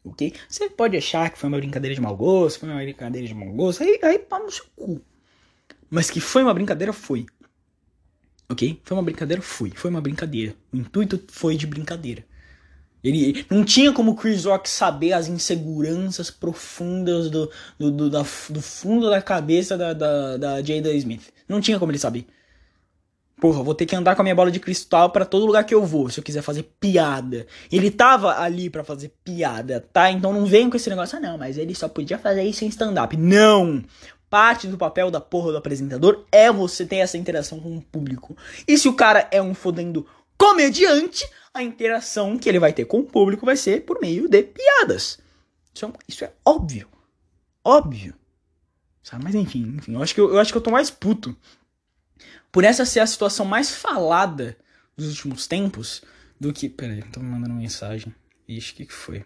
Ok? 0.05 0.33
Você 0.49 0.71
pode 0.71 0.97
achar 0.97 1.31
que 1.31 1.38
foi 1.38 1.49
uma 1.49 1.59
brincadeira 1.59 1.95
de 1.95 2.01
mau 2.01 2.16
gosto, 2.16 2.61
foi 2.61 2.68
uma 2.68 2.81
brincadeira 2.81 3.27
de 3.27 3.35
mau 3.35 3.53
gosto, 3.53 3.83
aí, 3.83 3.99
aí 4.03 4.18
pá 4.18 4.38
no 4.38 4.51
seu 4.51 4.64
cu. 4.75 5.01
Mas 5.90 6.11
que 6.11 6.21
foi 6.21 6.42
uma 6.42 6.55
brincadeira, 6.55 6.92
foi. 6.92 7.27
Ok? 8.49 8.81
Foi 8.85 8.97
uma 8.97 9.03
brincadeira, 9.03 9.42
foi. 9.42 9.71
Foi 9.71 9.90
uma 9.90 10.01
brincadeira. 10.01 10.55
O 10.73 10.77
intuito 10.77 11.23
foi 11.29 11.57
de 11.57 11.66
brincadeira. 11.66 12.25
Ele 13.03 13.45
não 13.51 13.64
tinha 13.64 13.92
como 13.92 14.14
Chris 14.14 14.45
Rock 14.45 14.71
saber 14.71 15.12
as 15.12 15.27
inseguranças 15.27 16.31
profundas 16.31 17.29
do, 17.29 17.51
do, 17.79 17.90
do, 17.90 18.11
da, 18.11 18.23
do 18.49 18.62
fundo 18.62 19.11
da 19.11 19.21
cabeça 19.21 19.77
da, 19.77 19.92
da, 19.92 20.37
da 20.37 20.62
Jada 20.62 20.92
Smith. 20.95 21.33
Não 21.49 21.61
tinha 21.61 21.79
como 21.79 21.90
ele 21.90 21.99
saber. 21.99 22.27
Porra, 23.42 23.61
vou 23.61 23.74
ter 23.74 23.87
que 23.87 23.96
andar 23.96 24.14
com 24.14 24.22
a 24.22 24.24
minha 24.24 24.37
bola 24.37 24.52
de 24.52 24.61
cristal 24.61 25.11
para 25.11 25.24
todo 25.24 25.44
lugar 25.44 25.64
que 25.64 25.74
eu 25.74 25.85
vou, 25.85 26.09
se 26.09 26.20
eu 26.20 26.22
quiser 26.22 26.42
fazer 26.42 26.62
piada. 26.78 27.44
Ele 27.72 27.90
tava 27.90 28.40
ali 28.40 28.70
para 28.70 28.85
fazer 28.85 29.12
piada, 29.24 29.85
tá? 29.92 30.12
Então 30.12 30.33
não 30.33 30.46
vem 30.46 30.70
com 30.70 30.76
esse 30.76 30.88
negócio, 30.88 31.18
ah 31.18 31.20
não, 31.20 31.37
mas 31.37 31.59
ele 31.59 31.74
só 31.74 31.88
podia 31.88 32.16
fazer 32.16 32.44
isso 32.44 32.64
em 32.64 32.68
stand-up. 32.68 33.16
Não! 33.16 33.83
Parte 34.31 34.68
do 34.68 34.78
papel 34.78 35.11
da 35.11 35.20
porra 35.20 35.50
do 35.50 35.59
apresentador 35.59 36.24
é 36.31 36.52
você 36.52 36.87
ter 36.87 36.98
essa 36.98 37.18
interação 37.18 37.59
com 37.59 37.76
o 37.76 37.83
público. 37.83 38.37
E 38.68 38.78
se 38.78 38.87
o 38.87 38.94
cara 38.94 39.26
é 39.33 39.42
um 39.42 39.55
fodendo 39.55 40.07
comediante, 40.38 41.28
a 41.52 41.64
interação 41.64 42.38
que 42.38 42.48
ele 42.48 42.61
vai 42.61 42.72
ter 42.72 42.85
com 42.85 43.00
o 43.00 43.05
público 43.05 43.44
vai 43.44 43.57
ser 43.57 43.85
por 43.85 44.00
meio 44.00 44.28
de 44.28 44.40
piadas. 44.44 45.18
Isso 45.74 45.85
é, 45.85 45.92
isso 46.07 46.24
é 46.24 46.33
óbvio. 46.46 46.87
Óbvio. 47.64 48.14
Sabe? 49.02 49.24
Mas 49.24 49.35
enfim, 49.35 49.74
enfim, 49.78 49.94
eu 49.94 50.02
acho, 50.02 50.14
que 50.14 50.20
eu, 50.20 50.31
eu 50.31 50.38
acho 50.38 50.52
que 50.52 50.59
eu 50.59 50.62
tô 50.62 50.70
mais 50.70 50.90
puto. 50.90 51.37
Por 52.50 52.64
essa 52.64 52.85
ser 52.85 53.00
a 53.00 53.06
situação 53.06 53.46
mais 53.46 53.70
falada 53.70 54.56
dos 54.96 55.08
últimos 55.08 55.46
tempos 55.46 56.02
do 56.38 56.52
que. 56.52 56.68
Pera 56.68 56.92
aí, 56.92 57.02
tô 57.02 57.20
me 57.20 57.26
mandando 57.26 57.54
mensagem. 57.54 58.14
Ixi, 58.48 58.72
o 58.72 58.76
que, 58.76 58.87
que 58.87 58.92
foi? 58.92 59.24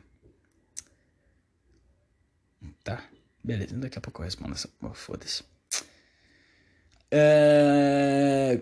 Tá, 2.84 3.04
beleza, 3.42 3.76
daqui 3.76 3.98
a 3.98 4.00
pouco 4.00 4.22
eu 4.22 4.24
respondo 4.24 4.52
essa. 4.52 4.68
Oh, 4.80 4.94
Foda-se. 4.94 5.42
É... 7.10 8.60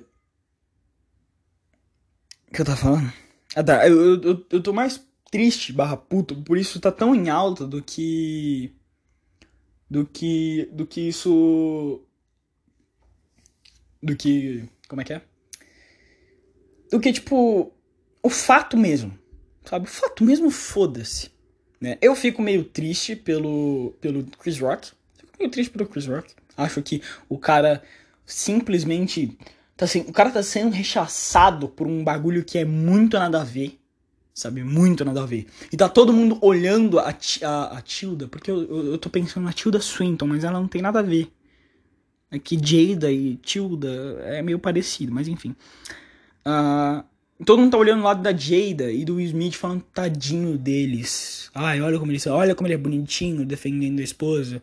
O 2.49 2.55
que 2.55 2.61
eu 2.61 2.65
tava 2.65 2.79
falando? 2.79 3.13
Ah 3.57 3.63
tá, 3.63 3.89
eu, 3.89 4.21
eu, 4.23 4.47
eu 4.51 4.63
tô 4.63 4.73
mais 4.73 5.01
triste, 5.31 5.73
barra 5.73 5.97
puto, 5.97 6.43
por 6.43 6.57
isso 6.57 6.81
tá 6.81 6.93
tão 6.93 7.15
em 7.15 7.29
alta 7.29 7.67
do 7.67 7.83
que. 7.83 8.75
Do 9.91 10.07
que. 10.07 10.69
Do 10.73 10.87
que 10.87 11.09
isso. 11.09 12.03
Do 14.05 14.15
que. 14.17 14.69
Como 14.89 15.01
é 15.01 15.05
que 15.05 15.15
é? 15.15 15.23
Do 16.91 17.01
que, 17.01 17.13
tipo. 17.13 17.73
O 18.23 18.31
fato 18.31 18.77
mesmo. 18.77 19.19
Sabe? 19.65 19.87
O 19.87 19.91
fato 19.91 20.23
mesmo, 20.25 20.51
foda-se. 20.51 21.31
Né? 21.81 21.99
Eu 22.01 22.15
fico 22.15 22.41
meio 22.41 22.65
triste 22.65 23.17
pelo, 23.17 23.97
pelo 24.01 24.25
Chris 24.39 24.59
Rock. 24.59 24.93
Fico 25.17 25.33
meio 25.39 25.51
triste 25.51 25.71
pelo 25.71 25.89
Chris 25.89 26.07
Rock. 26.07 26.35
Acho 26.57 26.83
que 26.83 27.03
o 27.29 27.39
cara 27.39 27.83
simplesmente 28.25 29.37
Tá 29.77 29.87
assim, 29.87 30.01
o 30.07 30.13
cara 30.13 30.31
tá 30.31 30.43
sendo 30.43 30.73
rechaçado 30.73 31.69
por 31.69 31.87
um 31.87 32.05
bagulho 32.05 32.45
que 32.45 32.59
é 32.59 32.65
muito 32.65 33.19
nada 33.19 33.41
a 33.41 33.45
ver. 33.45 33.79
Sabe? 34.33 34.65
Muito 34.65 35.05
nada 35.05 35.23
a 35.23 35.27
ver. 35.27 35.47
E 35.73 35.77
tá 35.77 35.89
todo 35.89 36.13
mundo 36.13 36.39
olhando 36.41 36.99
a, 36.99 37.15
a, 37.43 37.79
a 37.79 37.83
Tilda, 37.83 38.27
porque 38.29 38.51
eu, 38.51 38.63
eu, 38.63 38.87
eu, 38.93 38.99
tô 38.99 39.09
pensando 39.09 39.45
na 39.45 39.53
Tilda 39.53 39.81
Swinton, 39.81 40.27
mas 40.27 40.43
ela 40.43 40.59
não 40.61 40.69
tem 40.69 40.83
nada 40.83 41.01
a 41.01 41.03
ver. 41.03 41.29
É 42.35 42.39
que 42.39 42.57
Jada 42.57 43.13
e 43.13 43.37
Tilda 43.37 44.21
é 44.25 44.43
meio 44.43 44.59
parecido, 44.59 45.15
mas 45.15 45.29
enfim. 45.29 45.55
Uh, 46.45 47.05
todo 47.45 47.61
mundo 47.61 47.71
tá 47.71 47.79
olhando 47.79 48.01
o 48.01 48.05
lado 48.05 48.23
da 48.23 48.33
Jada 48.33 48.91
e 48.91 49.05
do 49.05 49.15
Will 49.15 49.27
Smith 49.27 49.55
falando 49.55 49.85
tadinho 49.95 50.59
deles. 50.59 51.49
Ai, 51.55 51.81
olha 51.81 51.97
como 51.97 52.11
ele, 52.11 52.21
olha 52.29 52.55
como 52.57 52.67
ele 52.67 52.75
é 52.75 52.79
bonitinho 52.79 53.47
defendendo 53.47 54.01
a 54.01 54.03
esposa. 54.03 54.61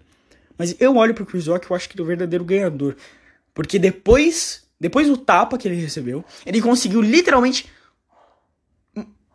Mas 0.57 0.75
eu 0.81 0.97
olho 0.97 1.13
pro 1.13 1.25
Chris 1.25 1.47
Rock 1.47 1.71
e 1.71 1.73
acho 1.73 1.88
que 1.88 1.95
ele 1.95 2.01
é 2.01 2.03
o 2.03 2.07
verdadeiro 2.07 2.43
ganhador. 2.43 2.97
Porque 3.53 3.79
depois 3.79 4.63
depois 4.77 5.07
do 5.07 5.15
tapa 5.15 5.57
que 5.57 5.67
ele 5.67 5.75
recebeu, 5.75 6.25
ele 6.45 6.60
conseguiu 6.60 7.01
literalmente 7.01 7.69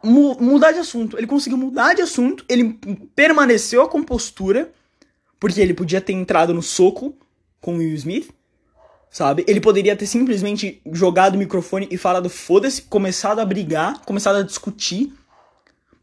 mu 0.03 0.37
mudar 0.38 0.72
de 0.72 0.81
assunto. 0.81 1.16
Ele 1.16 1.27
conseguiu 1.27 1.57
mudar 1.57 1.94
de 1.94 2.03
assunto, 2.03 2.44
ele 2.51 2.79
permaneceu 3.14 3.81
a 3.81 3.88
compostura, 3.88 4.70
porque 5.40 5.59
ele 5.59 5.72
podia 5.72 6.03
ter 6.03 6.12
entrado 6.12 6.53
no 6.53 6.62
soco 6.62 7.16
com 7.67 7.75
o 7.75 7.79
Will 7.79 7.95
Smith, 7.95 8.31
sabe? 9.11 9.45
Ele 9.49 9.61
poderia 9.61 9.97
ter 9.97 10.07
simplesmente 10.07 10.81
jogado 10.93 11.35
o 11.35 11.39
microfone 11.39 11.89
e 11.91 11.99
falado 11.99 12.31
foda-se, 12.31 12.83
começado 12.83 13.41
a 13.41 13.45
brigar, 13.45 14.05
começado 14.05 14.37
a 14.37 14.43
discutir. 14.43 15.13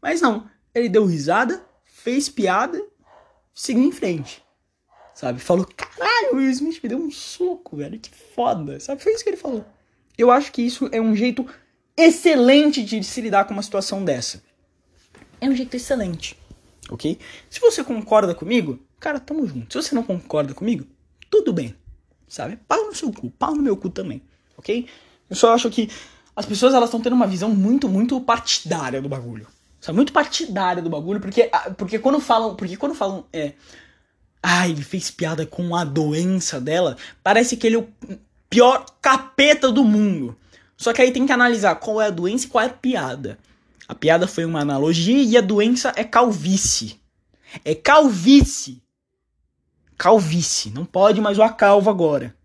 Mas 0.02 0.20
não, 0.20 0.46
ele 0.74 0.90
deu 0.90 1.06
risada, 1.06 1.64
fez 1.86 2.28
piada, 2.28 2.84
seguiu 3.54 3.82
em 3.82 3.92
frente 3.92 4.44
sabe? 5.14 5.38
Falou, 5.38 5.64
caralho, 5.64 6.32
o 6.32 6.36
Will 6.38 6.50
Smith 6.50 6.82
me 6.82 6.88
deu 6.88 6.98
um 6.98 7.08
soco, 7.08 7.76
velho, 7.76 7.98
que 8.00 8.10
foda, 8.10 8.80
sabe? 8.80 9.00
Foi 9.00 9.12
isso 9.12 9.22
que 9.22 9.30
ele 9.30 9.36
falou. 9.36 9.64
Eu 10.18 10.28
acho 10.28 10.50
que 10.50 10.60
isso 10.60 10.88
é 10.90 11.00
um 11.00 11.14
jeito 11.14 11.46
excelente 11.96 12.82
de 12.82 13.02
se 13.04 13.20
lidar 13.20 13.44
com 13.44 13.52
uma 13.52 13.62
situação 13.62 14.04
dessa. 14.04 14.42
É 15.40 15.48
um 15.48 15.54
jeito 15.54 15.76
excelente, 15.76 16.36
ok? 16.90 17.16
Se 17.48 17.60
você 17.60 17.84
concorda 17.84 18.34
comigo, 18.34 18.80
cara, 18.98 19.20
tamo 19.20 19.46
junto. 19.46 19.72
Se 19.72 19.88
você 19.88 19.94
não 19.94 20.02
concorda 20.02 20.52
comigo, 20.52 20.84
tudo 21.30 21.52
bem, 21.52 21.74
sabe? 22.28 22.58
Pau 22.68 22.86
no 22.86 22.94
seu 22.94 23.12
cu, 23.12 23.30
pau 23.30 23.54
no 23.54 23.62
meu 23.62 23.76
cu 23.76 23.90
também, 23.90 24.22
ok? 24.56 24.86
Eu 25.28 25.36
só 25.36 25.54
acho 25.54 25.70
que 25.70 25.90
as 26.36 26.46
pessoas 26.46 26.74
elas 26.74 26.88
estão 26.88 27.00
tendo 27.00 27.14
uma 27.14 27.26
visão 27.26 27.50
muito, 27.50 27.88
muito 27.88 28.20
partidária 28.20 29.00
do 29.00 29.08
bagulho. 29.08 29.46
Sabe? 29.80 29.96
Muito 29.96 30.12
partidária 30.12 30.82
do 30.82 30.88
bagulho, 30.88 31.20
porque, 31.20 31.50
porque 31.76 31.98
quando 31.98 32.18
falam, 32.18 32.54
porque 32.54 32.76
quando 32.76 32.94
falam, 32.94 33.26
é, 33.32 33.52
Ai, 34.46 34.72
ele 34.72 34.82
fez 34.82 35.10
piada 35.10 35.46
com 35.46 35.74
a 35.74 35.84
doença 35.84 36.60
dela. 36.60 36.98
Parece 37.22 37.56
que 37.56 37.66
ele 37.66 37.76
é 37.76 37.78
o 37.78 37.88
pior 38.50 38.84
capeta 39.00 39.72
do 39.72 39.82
mundo. 39.82 40.36
Só 40.76 40.92
que 40.92 41.00
aí 41.00 41.10
tem 41.10 41.24
que 41.24 41.32
analisar 41.32 41.76
qual 41.76 41.98
é 41.98 42.08
a 42.08 42.10
doença 42.10 42.44
e 42.44 42.48
qual 42.50 42.62
é 42.62 42.66
a 42.66 42.70
piada. 42.70 43.38
A 43.88 43.94
piada 43.94 44.26
foi 44.26 44.44
uma 44.44 44.60
analogia 44.60 45.22
e 45.22 45.34
a 45.34 45.40
doença 45.40 45.94
é 45.96 46.04
calvície. 46.04 47.00
É 47.64 47.74
calvície. 47.74 48.82
Calvície. 50.04 50.70
Não 50.70 50.84
pode 50.84 51.18
mais 51.18 51.38
zoar 51.38 51.56
calvo 51.56 51.88
agora. 51.88 52.36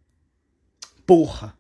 Porra. 1.06 1.54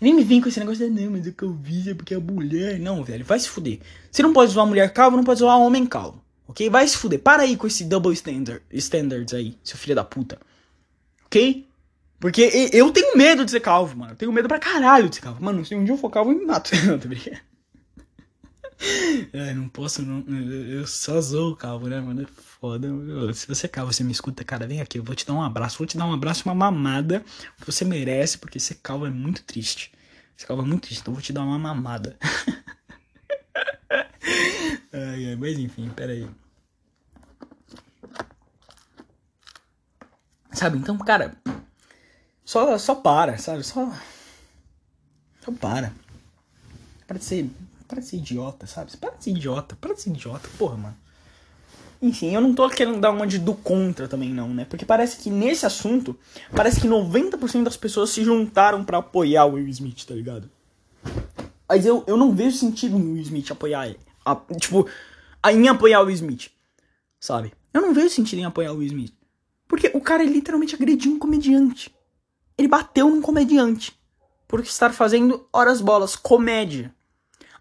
Nem 0.00 0.14
me 0.14 0.24
vem 0.24 0.40
com 0.40 0.48
esse 0.48 0.58
negócio 0.58 0.90
de 0.90 1.04
não, 1.04 1.12
mas 1.12 1.28
a 1.28 1.32
calvície 1.32 1.90
é 1.90 1.94
porque 1.94 2.14
é 2.14 2.18
mulher. 2.18 2.78
Não, 2.78 3.04
velho, 3.04 3.22
vai 3.22 3.38
se 3.38 3.46
fuder. 3.46 3.78
Você 4.10 4.22
não 4.22 4.32
pode 4.32 4.52
zoar 4.52 4.66
mulher 4.66 4.90
calva, 4.90 5.14
não 5.14 5.22
pode 5.22 5.40
zoar 5.40 5.58
homem 5.58 5.84
calvo. 5.84 6.24
Ok? 6.48 6.70
Vai 6.70 6.88
se 6.88 6.96
fuder. 6.96 7.18
Para 7.18 7.42
aí 7.42 7.58
com 7.58 7.66
esse 7.66 7.84
double 7.84 8.14
standard, 8.14 8.62
standards 8.70 9.34
aí, 9.34 9.58
seu 9.62 9.76
filho 9.76 9.94
da 9.94 10.02
puta. 10.02 10.38
Ok? 11.26 11.68
Porque 12.18 12.70
eu 12.72 12.90
tenho 12.90 13.14
medo 13.14 13.44
de 13.44 13.50
ser 13.50 13.60
calvo, 13.60 13.98
mano. 13.98 14.12
Eu 14.12 14.16
tenho 14.16 14.32
medo 14.32 14.48
pra 14.48 14.58
caralho 14.58 15.10
de 15.10 15.16
ser 15.16 15.20
calvo. 15.20 15.44
Mano, 15.44 15.62
se 15.62 15.74
um 15.74 15.84
dia 15.84 15.92
eu 15.92 15.98
for 15.98 16.08
calvo, 16.08 16.32
eu 16.32 16.38
me 16.38 16.46
mato. 16.46 16.70
não, 16.88 16.98
tô 16.98 17.06
brincando. 17.06 17.36
É, 19.32 19.54
não 19.54 19.68
posso, 19.68 20.02
não. 20.02 20.24
Eu 20.28 20.86
só 20.86 21.20
zoo 21.20 21.56
calvo, 21.56 21.88
né, 21.88 22.00
mano? 22.00 22.22
É 22.22 22.26
foda. 22.26 22.88
Se 23.32 23.46
você 23.46 23.66
é 23.66 23.68
calvo, 23.68 23.92
você 23.92 24.04
me 24.04 24.12
escuta, 24.12 24.44
cara, 24.44 24.66
vem 24.66 24.80
aqui. 24.80 24.98
Eu 24.98 25.04
vou 25.04 25.14
te 25.14 25.26
dar 25.26 25.34
um 25.34 25.42
abraço. 25.42 25.78
Vou 25.78 25.86
te 25.86 25.96
dar 25.96 26.06
um 26.06 26.12
abraço, 26.12 26.42
uma 26.44 26.54
mamada. 26.54 27.24
Você 27.64 27.84
merece, 27.84 28.38
porque 28.38 28.60
ser 28.60 28.76
calvo 28.82 29.06
é 29.06 29.10
muito 29.10 29.42
triste. 29.44 29.92
Ser 30.36 30.46
calvo 30.46 30.62
é 30.62 30.66
muito 30.66 30.82
triste, 30.82 31.00
então 31.00 31.12
eu 31.12 31.16
vou 31.16 31.22
te 31.22 31.32
dar 31.32 31.42
uma 31.42 31.58
mamada. 31.58 32.16
ai, 34.92 35.26
ai, 35.28 35.36
mas 35.36 35.58
enfim, 35.58 35.88
peraí. 35.90 36.28
Sabe? 40.52 40.78
Então, 40.78 40.98
cara, 40.98 41.36
só, 42.44 42.76
só 42.78 42.94
para, 42.94 43.38
sabe? 43.38 43.62
Só. 43.62 43.92
Só 45.44 45.52
para. 45.52 45.92
Para 47.06 47.18
de 47.18 47.24
ser. 47.24 47.50
Para 47.92 48.00
de 48.00 48.06
ser 48.06 48.16
idiota, 48.16 48.66
sabe? 48.66 48.96
Para 48.96 49.10
de 49.10 49.24
ser 49.24 49.30
idiota, 49.32 49.76
para 49.78 49.92
de 49.92 50.00
ser 50.00 50.08
idiota, 50.08 50.48
porra, 50.56 50.78
mano. 50.78 50.96
Enfim, 52.00 52.34
eu 52.34 52.40
não 52.40 52.54
tô 52.54 52.66
querendo 52.70 52.98
dar 52.98 53.10
uma 53.10 53.26
de 53.26 53.38
do 53.38 53.52
contra 53.52 54.08
também, 54.08 54.32
não, 54.32 54.48
né? 54.48 54.64
Porque 54.64 54.86
parece 54.86 55.18
que 55.18 55.28
nesse 55.28 55.66
assunto, 55.66 56.18
parece 56.56 56.80
que 56.80 56.88
90% 56.88 57.62
das 57.62 57.76
pessoas 57.76 58.08
se 58.08 58.24
juntaram 58.24 58.82
para 58.82 58.96
apoiar 58.96 59.44
o 59.44 59.52
Will 59.52 59.68
Smith, 59.68 60.06
tá 60.06 60.14
ligado? 60.14 60.50
Mas 61.68 61.84
eu, 61.84 62.02
eu 62.06 62.16
não 62.16 62.34
vejo 62.34 62.56
sentido 62.56 62.98
no 62.98 63.12
Will 63.12 63.24
Smith 63.24 63.50
apoiar 63.50 63.88
ele. 63.88 64.00
A, 64.24 64.36
tipo, 64.58 64.88
em 65.50 65.68
apoiar 65.68 66.00
o 66.00 66.06
Will 66.06 66.14
Smith, 66.14 66.50
sabe? 67.20 67.52
Eu 67.74 67.82
não 67.82 67.92
vejo 67.92 68.08
sentido 68.08 68.38
em 68.38 68.46
apoiar 68.46 68.72
o 68.72 68.78
Will 68.78 68.86
Smith. 68.86 69.12
Porque 69.68 69.90
o 69.92 70.00
cara 70.00 70.24
literalmente 70.24 70.74
agrediu 70.74 71.12
um 71.12 71.18
comediante. 71.18 71.94
Ele 72.56 72.68
bateu 72.68 73.10
num 73.10 73.20
comediante. 73.20 73.92
Por 74.48 74.60
estar 74.60 74.94
fazendo 74.94 75.46
horas 75.52 75.82
bolas, 75.82 76.16
comédia. 76.16 76.90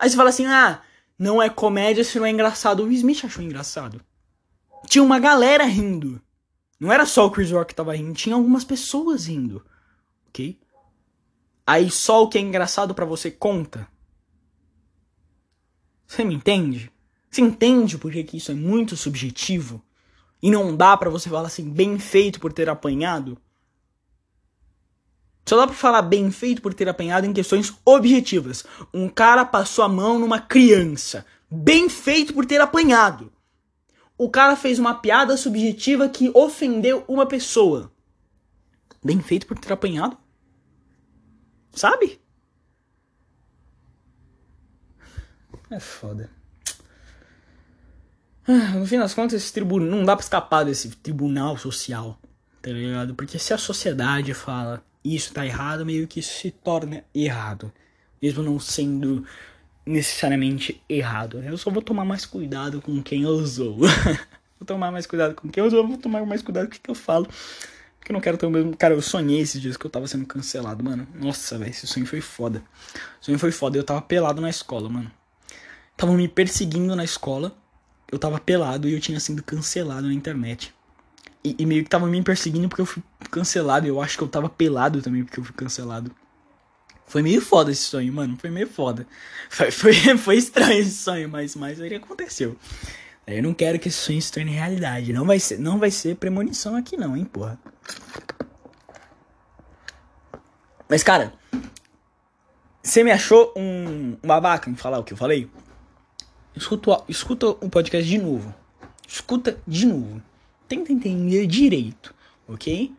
Aí 0.01 0.09
você 0.09 0.15
fala 0.15 0.29
assim: 0.29 0.47
ah, 0.47 0.81
não 1.17 1.39
é 1.39 1.47
comédia 1.47 2.03
se 2.03 2.17
não 2.17 2.25
é 2.25 2.31
engraçado. 2.31 2.83
O 2.83 2.91
Smith 2.91 3.23
achou 3.23 3.43
engraçado. 3.43 4.01
Tinha 4.87 5.03
uma 5.03 5.19
galera 5.19 5.63
rindo. 5.63 6.19
Não 6.79 6.91
era 6.91 7.05
só 7.05 7.27
o 7.27 7.29
Chris 7.29 7.51
Rock 7.51 7.67
que 7.67 7.75
tava 7.75 7.95
rindo, 7.95 8.15
tinha 8.15 8.33
algumas 8.33 8.65
pessoas 8.65 9.27
rindo. 9.27 9.63
Ok? 10.27 10.59
Aí 11.67 11.91
só 11.91 12.23
o 12.23 12.27
que 12.27 12.39
é 12.39 12.41
engraçado 12.41 12.95
para 12.95 13.05
você 13.05 13.29
conta. 13.29 13.87
Você 16.07 16.23
me 16.23 16.33
entende? 16.33 16.91
Você 17.29 17.41
entende 17.41 17.99
por 17.99 18.11
que 18.11 18.35
isso 18.35 18.51
é 18.51 18.55
muito 18.55 18.97
subjetivo? 18.97 19.85
E 20.41 20.49
não 20.49 20.75
dá 20.75 20.97
para 20.97 21.11
você 21.11 21.29
falar 21.29 21.45
assim, 21.45 21.69
bem 21.69 21.99
feito 21.99 22.39
por 22.39 22.51
ter 22.51 22.67
apanhado? 22.67 23.37
Só 25.51 25.57
dá 25.57 25.67
pra 25.67 25.75
falar 25.75 26.01
bem 26.03 26.31
feito 26.31 26.61
por 26.61 26.73
ter 26.73 26.87
apanhado 26.87 27.27
em 27.27 27.33
questões 27.33 27.73
objetivas. 27.83 28.65
Um 28.93 29.09
cara 29.09 29.43
passou 29.43 29.83
a 29.83 29.89
mão 29.89 30.17
numa 30.17 30.39
criança. 30.39 31.25
Bem 31.49 31.89
feito 31.89 32.33
por 32.33 32.45
ter 32.45 32.61
apanhado. 32.61 33.29
O 34.17 34.29
cara 34.29 34.55
fez 34.55 34.79
uma 34.79 34.95
piada 34.95 35.35
subjetiva 35.35 36.07
que 36.07 36.31
ofendeu 36.33 37.03
uma 37.05 37.25
pessoa. 37.25 37.91
Bem 39.03 39.19
feito 39.19 39.45
por 39.45 39.59
ter 39.59 39.73
apanhado. 39.73 40.17
Sabe? 41.73 42.21
É 45.69 45.81
foda. 45.81 46.29
Ah, 48.47 48.77
no 48.79 48.85
fim 48.85 48.99
das 48.99 49.13
contas, 49.13 49.43
esse 49.43 49.51
tribunal 49.51 49.89
não 49.89 50.05
dá 50.05 50.15
pra 50.15 50.23
escapar 50.23 50.63
desse 50.63 50.91
tribunal 50.91 51.57
social, 51.57 52.17
tá 52.61 52.71
ligado? 52.71 53.13
Porque 53.15 53.37
se 53.37 53.53
a 53.53 53.57
sociedade 53.57 54.33
fala 54.33 54.81
isso 55.03 55.33
tá 55.33 55.45
errado, 55.45 55.85
meio 55.85 56.07
que 56.07 56.21
se 56.21 56.51
torna 56.51 57.03
errado. 57.13 57.71
Mesmo 58.21 58.43
não 58.43 58.59
sendo 58.59 59.25
necessariamente 59.85 60.81
errado. 60.87 61.41
Eu 61.43 61.57
só 61.57 61.71
vou 61.71 61.81
tomar 61.81 62.05
mais 62.05 62.25
cuidado 62.25 62.81
com 62.81 63.01
quem 63.01 63.23
eu 63.23 63.43
vou 63.45 64.65
tomar 64.65 64.91
mais 64.91 65.07
cuidado 65.07 65.33
com 65.33 65.49
quem 65.49 65.63
eu 65.63 65.69
vou 65.69 65.97
tomar 65.97 66.25
mais 66.25 66.41
cuidado 66.41 66.67
com 66.69 66.75
o 66.75 66.79
que 66.79 66.89
eu 66.89 66.95
falo. 66.95 67.27
Porque 67.97 68.11
eu 68.11 68.13
não 68.13 68.21
quero 68.21 68.37
ter 68.37 68.45
o 68.45 68.49
mesmo. 68.49 68.75
Cara, 68.75 68.93
eu 68.93 69.01
sonhei 69.01 69.39
esses 69.39 69.61
dias 69.61 69.77
que 69.77 69.85
eu 69.85 69.89
tava 69.89 70.07
sendo 70.07 70.25
cancelado, 70.25 70.83
mano. 70.83 71.07
Nossa, 71.13 71.57
velho, 71.57 71.69
esse 71.69 71.85
sonho 71.85 72.05
foi 72.05 72.19
foda. 72.19 72.63
O 73.21 73.25
sonho 73.25 73.37
foi 73.37 73.51
foda. 73.51 73.77
Eu 73.77 73.83
tava 73.83 74.01
pelado 74.01 74.41
na 74.41 74.49
escola, 74.49 74.89
mano. 74.89 75.11
Estavam 75.91 76.15
me 76.15 76.27
perseguindo 76.27 76.95
na 76.95 77.03
escola. 77.03 77.55
Eu 78.11 78.17
tava 78.17 78.39
pelado 78.39 78.89
e 78.89 78.93
eu 78.93 78.99
tinha 78.99 79.19
sido 79.19 79.43
cancelado 79.43 80.07
na 80.07 80.13
internet. 80.13 80.73
E, 81.43 81.55
e 81.57 81.65
meio 81.65 81.83
que 81.83 81.89
tava 81.89 82.05
me 82.07 82.21
perseguindo 82.21 82.69
porque 82.69 82.81
eu 82.81 82.85
fui 82.85 83.01
cancelado. 83.29 83.87
Eu 83.87 84.01
acho 84.01 84.17
que 84.17 84.23
eu 84.23 84.27
tava 84.27 84.49
pelado 84.49 85.01
também 85.01 85.23
porque 85.23 85.39
eu 85.39 85.43
fui 85.43 85.55
cancelado. 85.55 86.11
Foi 87.05 87.21
meio 87.21 87.41
foda 87.41 87.71
esse 87.71 87.81
sonho, 87.83 88.13
mano. 88.13 88.37
Foi 88.37 88.49
meio 88.49 88.67
foda. 88.67 89.05
Foi, 89.49 89.69
foi, 89.71 89.93
foi 90.17 90.37
estranho 90.37 90.79
esse 90.79 90.97
sonho, 90.97 91.27
mas, 91.27 91.55
mas 91.55 91.79
ele 91.79 91.95
aconteceu. 91.95 92.55
Eu 93.27 93.43
não 93.43 93.53
quero 93.53 93.79
que 93.79 93.87
esse 93.87 93.97
sonho 93.97 94.21
se 94.21 94.31
torne 94.31 94.51
realidade. 94.51 95.13
Não 95.13 95.25
vai 95.25 95.39
ser, 95.39 95.59
não 95.59 95.77
vai 95.77 95.91
ser 95.91 96.15
premonição 96.15 96.75
aqui 96.75 96.97
não, 96.97 97.15
hein, 97.15 97.25
porra. 97.25 97.59
Mas, 100.87 101.03
cara, 101.03 101.33
você 102.83 103.03
me 103.03 103.11
achou 103.11 103.53
um, 103.55 104.17
um 104.21 104.27
babaca 104.27 104.69
em 104.69 104.75
falar 104.75 104.99
o 104.99 105.03
que 105.03 105.13
eu 105.13 105.17
falei? 105.17 105.49
Escuta, 106.55 107.03
escuta 107.07 107.47
o 107.47 107.69
podcast 107.69 108.09
de 108.09 108.17
novo. 108.17 108.53
Escuta 109.07 109.57
de 109.67 109.85
novo. 109.85 110.21
Tenta 110.71 110.93
entender 110.93 111.47
direito, 111.47 112.15
ok? 112.47 112.95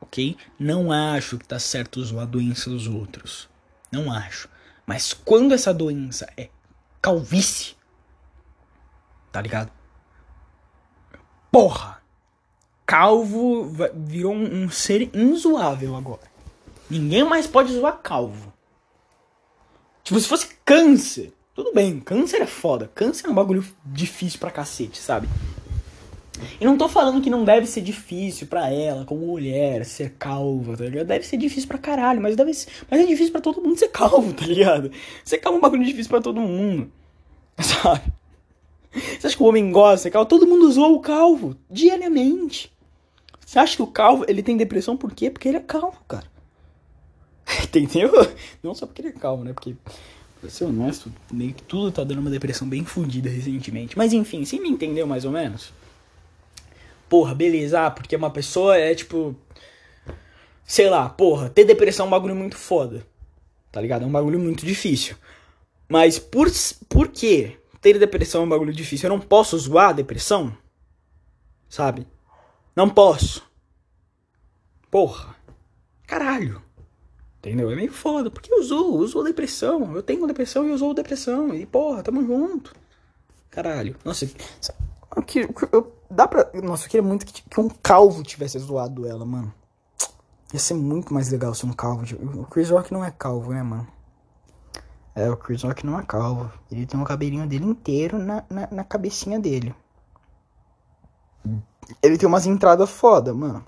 Ok? 0.00 0.36
Não 0.58 0.90
acho 0.90 1.38
que 1.38 1.46
tá 1.46 1.56
certo 1.56 2.02
zoar 2.02 2.24
a 2.24 2.28
doença 2.28 2.68
dos 2.68 2.88
outros. 2.88 3.48
Não 3.92 4.12
acho. 4.12 4.48
Mas 4.84 5.12
quando 5.12 5.54
essa 5.54 5.72
doença 5.72 6.28
é 6.36 6.48
calvície, 7.00 7.76
tá 9.30 9.40
ligado? 9.40 9.70
Porra! 11.52 12.02
Calvo 12.84 13.72
virou 13.94 14.34
um, 14.34 14.64
um 14.64 14.68
ser 14.68 15.08
inzoável 15.14 15.94
agora. 15.94 16.28
Ninguém 16.90 17.22
mais 17.22 17.46
pode 17.46 17.72
zoar 17.72 17.98
calvo. 17.98 18.52
Tipo, 20.02 20.18
se 20.18 20.26
fosse 20.26 20.48
câncer, 20.64 21.32
tudo 21.54 21.72
bem, 21.72 22.00
câncer 22.00 22.42
é 22.42 22.46
foda. 22.46 22.90
Câncer 22.92 23.28
é 23.28 23.30
um 23.30 23.34
bagulho 23.34 23.64
difícil 23.84 24.40
pra 24.40 24.50
cacete, 24.50 24.98
sabe? 24.98 25.28
E 26.60 26.64
não 26.64 26.76
tô 26.76 26.88
falando 26.88 27.22
que 27.22 27.30
não 27.30 27.44
deve 27.44 27.66
ser 27.66 27.80
difícil 27.80 28.46
para 28.46 28.70
ela, 28.70 29.04
como 29.04 29.26
mulher, 29.26 29.84
ser 29.84 30.14
calva, 30.18 30.76
tá 30.76 30.84
ligado? 30.84 31.06
Deve 31.06 31.26
ser 31.26 31.36
difícil 31.36 31.68
pra 31.68 31.78
caralho, 31.78 32.20
mas, 32.20 32.36
deve 32.36 32.54
ser, 32.54 32.68
mas 32.90 33.00
é 33.00 33.06
difícil 33.06 33.32
para 33.32 33.40
todo 33.40 33.60
mundo 33.60 33.78
ser 33.78 33.88
calvo, 33.88 34.32
tá 34.32 34.46
ligado? 34.46 34.90
Ser 35.24 35.38
calvo 35.38 35.56
é 35.56 35.58
um 35.58 35.62
bagulho 35.62 35.84
difícil 35.84 36.10
para 36.10 36.20
todo 36.20 36.40
mundo, 36.40 36.90
sabe? 37.60 38.12
Você 38.92 39.26
acha 39.26 39.36
que 39.36 39.42
o 39.42 39.46
homem 39.46 39.72
gosta 39.72 39.96
de 39.96 40.02
ser 40.02 40.10
calvo? 40.10 40.28
Todo 40.28 40.46
mundo 40.46 40.70
zoa 40.70 40.88
o 40.88 41.00
calvo, 41.00 41.56
diariamente. 41.70 42.70
Você 43.44 43.58
acha 43.58 43.76
que 43.76 43.82
o 43.82 43.86
calvo, 43.86 44.24
ele 44.28 44.42
tem 44.42 44.56
depressão 44.56 44.96
por 44.96 45.12
quê? 45.12 45.30
Porque 45.30 45.48
ele 45.48 45.56
é 45.56 45.60
calvo, 45.60 45.98
cara. 46.06 46.26
Entendeu? 47.64 48.10
Não 48.62 48.74
só 48.74 48.86
porque 48.86 49.02
ele 49.02 49.08
é 49.08 49.12
calvo, 49.12 49.44
né? 49.44 49.52
Porque, 49.52 49.74
pra 50.40 50.50
ser 50.50 50.64
honesto, 50.64 51.12
meio 51.30 51.54
que 51.54 51.62
tudo 51.62 51.90
tá 51.90 52.04
dando 52.04 52.20
uma 52.20 52.30
depressão 52.30 52.68
bem 52.68 52.84
fundida 52.84 53.28
recentemente. 53.28 53.96
Mas 53.96 54.12
enfim, 54.12 54.44
você 54.44 54.58
me 54.58 54.68
entendeu 54.68 55.06
mais 55.06 55.24
ou 55.24 55.32
menos? 55.32 55.72
Porra, 57.12 57.34
beleza, 57.34 57.84
ah, 57.84 57.90
porque 57.90 58.16
uma 58.16 58.30
pessoa 58.30 58.74
é 58.74 58.94
tipo. 58.94 59.36
Sei 60.64 60.88
lá, 60.88 61.10
porra, 61.10 61.50
ter 61.50 61.62
depressão 61.62 62.06
é 62.06 62.08
um 62.08 62.10
bagulho 62.10 62.34
muito 62.34 62.56
foda. 62.56 63.06
Tá 63.70 63.82
ligado? 63.82 64.04
É 64.04 64.06
um 64.06 64.10
bagulho 64.10 64.40
muito 64.40 64.64
difícil. 64.64 65.14
Mas 65.86 66.18
por, 66.18 66.50
por 66.88 67.08
que 67.08 67.58
ter 67.82 67.98
depressão 67.98 68.40
é 68.40 68.44
um 68.46 68.48
bagulho 68.48 68.72
difícil? 68.72 69.10
Eu 69.10 69.18
não 69.18 69.20
posso 69.20 69.58
zoar 69.58 69.90
a 69.90 69.92
depressão? 69.92 70.56
Sabe? 71.68 72.06
Não 72.74 72.88
posso. 72.88 73.46
Porra. 74.90 75.36
Caralho. 76.06 76.62
Entendeu? 77.40 77.70
É 77.70 77.76
meio 77.76 77.92
foda, 77.92 78.30
porque 78.30 78.50
eu 78.50 78.60
uso, 78.60 78.86
uso 78.86 79.20
a 79.20 79.24
depressão. 79.24 79.94
Eu 79.94 80.02
tenho 80.02 80.26
depressão 80.26 80.66
e 80.66 80.70
eu 80.70 80.94
depressão. 80.94 81.54
E 81.54 81.66
porra, 81.66 82.02
tamo 82.02 82.26
junto. 82.26 82.72
Caralho. 83.50 83.96
Nossa, 84.02 84.26
que, 85.26 85.40
eu, 85.70 85.92
dá 86.12 86.28
pra. 86.28 86.50
Nossa, 86.62 86.86
eu 86.86 86.90
queria 86.90 87.06
muito 87.06 87.26
que, 87.26 87.42
que 87.42 87.60
um 87.60 87.68
calvo 87.68 88.22
tivesse 88.22 88.58
zoado 88.58 89.06
ela, 89.06 89.24
mano. 89.24 89.52
Ia 90.52 90.60
ser 90.60 90.74
muito 90.74 91.12
mais 91.14 91.30
legal 91.30 91.54
se 91.54 91.64
um 91.64 91.72
calvo. 91.72 92.04
O 92.38 92.44
Chris 92.44 92.70
Rock 92.70 92.92
não 92.92 93.04
é 93.04 93.10
calvo, 93.10 93.52
né, 93.52 93.62
mano? 93.62 93.86
É, 95.14 95.28
o 95.30 95.36
Chris 95.36 95.62
Rock 95.62 95.84
não 95.84 95.98
é 95.98 96.02
calvo. 96.04 96.50
Ele 96.70 96.86
tem 96.86 97.00
o 97.00 97.04
cabelinho 97.04 97.46
dele 97.46 97.64
inteiro 97.64 98.18
na, 98.18 98.44
na, 98.50 98.68
na 98.70 98.84
cabecinha 98.84 99.40
dele. 99.40 99.74
Ele 102.02 102.18
tem 102.18 102.28
umas 102.28 102.46
entradas 102.46 102.88
foda, 102.90 103.34
mano. 103.34 103.64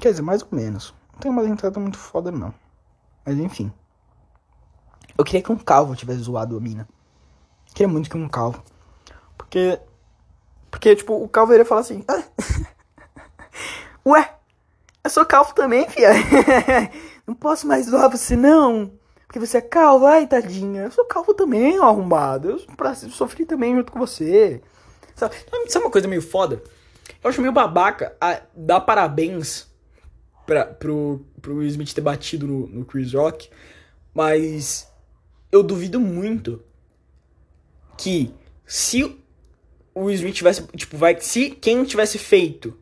Quer 0.00 0.10
dizer, 0.10 0.22
mais 0.22 0.42
ou 0.42 0.48
menos. 0.50 0.94
Não 1.12 1.20
tem 1.20 1.30
umas 1.30 1.46
entradas 1.46 1.80
muito 1.80 1.98
foda, 1.98 2.30
não. 2.30 2.52
Mas 3.24 3.38
enfim. 3.38 3.72
Eu 5.16 5.24
queria 5.24 5.42
que 5.42 5.52
um 5.52 5.56
calvo 5.56 5.94
tivesse 5.94 6.20
zoado 6.20 6.56
a 6.56 6.60
mina. 6.60 6.88
queria 7.74 7.88
muito 7.88 8.08
que 8.10 8.16
um 8.16 8.28
calvo. 8.28 8.62
Porque. 9.36 9.78
Porque, 10.70 10.94
tipo, 10.94 11.14
o 11.14 11.28
calvo 11.28 11.52
iria 11.52 11.64
falar 11.64 11.80
assim. 11.80 12.04
Ah, 12.08 12.22
Ué, 14.06 14.34
eu 15.02 15.10
sou 15.10 15.24
calvo 15.26 15.54
também, 15.54 15.88
fia. 15.88 16.10
não 17.26 17.34
posso 17.34 17.66
mais 17.66 17.86
zoar 17.86 18.10
você, 18.10 18.36
não. 18.36 18.92
Porque 19.26 19.38
você 19.38 19.58
é 19.58 19.62
calvo, 19.62 20.06
ai, 20.06 20.26
tadinha. 20.26 20.82
Eu 20.82 20.90
sou 20.90 21.04
calvo 21.04 21.34
também, 21.34 21.78
ó, 21.78 21.84
arrombado. 21.84 22.50
Eu 22.50 23.10
sofri 23.10 23.46
também 23.46 23.76
junto 23.76 23.92
com 23.92 23.98
você. 23.98 24.60
Sabe? 25.14 25.36
Sabe 25.68 25.84
uma 25.84 25.90
coisa 25.90 26.08
meio 26.08 26.22
foda? 26.22 26.62
Eu 27.22 27.30
acho 27.30 27.40
meio 27.40 27.52
babaca 27.52 28.16
a, 28.20 28.40
dar 28.54 28.80
parabéns 28.80 29.68
pra, 30.46 30.64
pro, 30.64 31.24
pro 31.40 31.56
Will 31.56 31.68
Smith 31.68 31.92
ter 31.92 32.00
batido 32.00 32.46
no, 32.46 32.66
no 32.66 32.84
Chris 32.84 33.12
Rock. 33.12 33.50
Mas 34.12 34.90
eu 35.52 35.62
duvido 35.62 36.00
muito 36.00 36.62
que 37.96 38.34
se 38.66 39.19
o 40.00 40.04
Will 40.04 40.14
Smith 40.14 40.34
tivesse, 40.34 40.62
tipo, 40.76 40.96
vai, 40.96 41.20
se 41.20 41.50
quem 41.50 41.84
tivesse 41.84 42.18
feito 42.18 42.76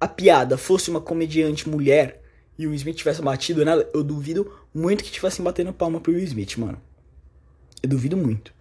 a 0.00 0.08
piada 0.08 0.58
fosse 0.58 0.90
uma 0.90 1.00
comediante 1.00 1.68
mulher 1.68 2.20
e 2.58 2.66
o 2.66 2.70
Will 2.70 2.76
Smith 2.76 2.96
tivesse 2.96 3.22
batido 3.22 3.64
nela, 3.64 3.88
eu 3.94 4.02
duvido 4.02 4.52
muito 4.74 5.04
que 5.04 5.10
tivessem 5.10 5.44
batendo 5.44 5.72
palma 5.72 6.00
pro 6.00 6.12
Will 6.12 6.24
Smith, 6.24 6.56
mano. 6.56 6.80
Eu 7.82 7.88
duvido 7.88 8.16
muito. 8.16 8.52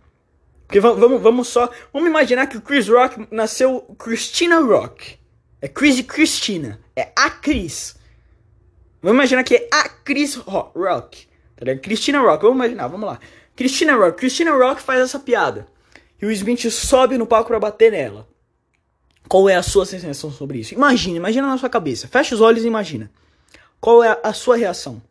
Porque 0.68 0.80
vamos, 0.80 1.22
vamos 1.22 1.48
só. 1.48 1.70
Vamos 1.92 2.08
imaginar 2.10 2.48
que 2.48 2.58
o 2.58 2.62
Chris 2.62 2.88
Rock 2.88 3.28
nasceu 3.32 3.82
Christina 3.98 4.60
Rock. 4.60 5.18
É 5.62 5.68
Chris 5.68 5.98
e 5.98 6.04
Christina. 6.04 6.80
É 6.96 7.12
a 7.16 7.30
Chris. 7.30 7.96
Vamos 9.02 9.16
imaginar 9.16 9.44
que 9.44 9.56
é 9.56 9.70
a 9.72 9.90
Chris 9.90 10.36
Rock. 10.36 11.28
Tá? 11.56 11.76
Christina 11.78 12.20
Rock. 12.20 12.44
Vamos 12.44 12.58
imaginar, 12.58 12.88
vamos 12.88 13.08
lá. 13.08 13.20
Christina 13.56 13.96
Rock. 13.96 14.18
Christina 14.18 14.52
Rock 14.52 14.82
faz 14.82 15.02
essa 15.02 15.20
piada 15.20 15.68
e 16.22 16.26
o 16.26 16.32
Smith 16.32 16.70
sobe 16.70 17.18
no 17.18 17.28
palco 17.28 17.50
para 17.50 17.60
bater 17.60 17.92
nela. 17.92 18.28
Qual 19.28 19.50
é 19.50 19.56
a 19.56 19.64
sua 19.64 19.86
sensação 19.86 20.32
sobre 20.32 20.60
isso? 20.60 20.74
Imagina, 20.74 21.18
imagina 21.18 21.48
na 21.48 21.58
sua 21.58 21.70
cabeça. 21.70 22.08
Fecha 22.08 22.36
os 22.36 22.42
olhos 22.42 22.64
e 22.64 22.68
imagina. 22.68 23.12
Qual 23.80 24.04
é 24.04 24.20
a 24.24 24.34
sua 24.34 24.56
reação? 24.56 25.02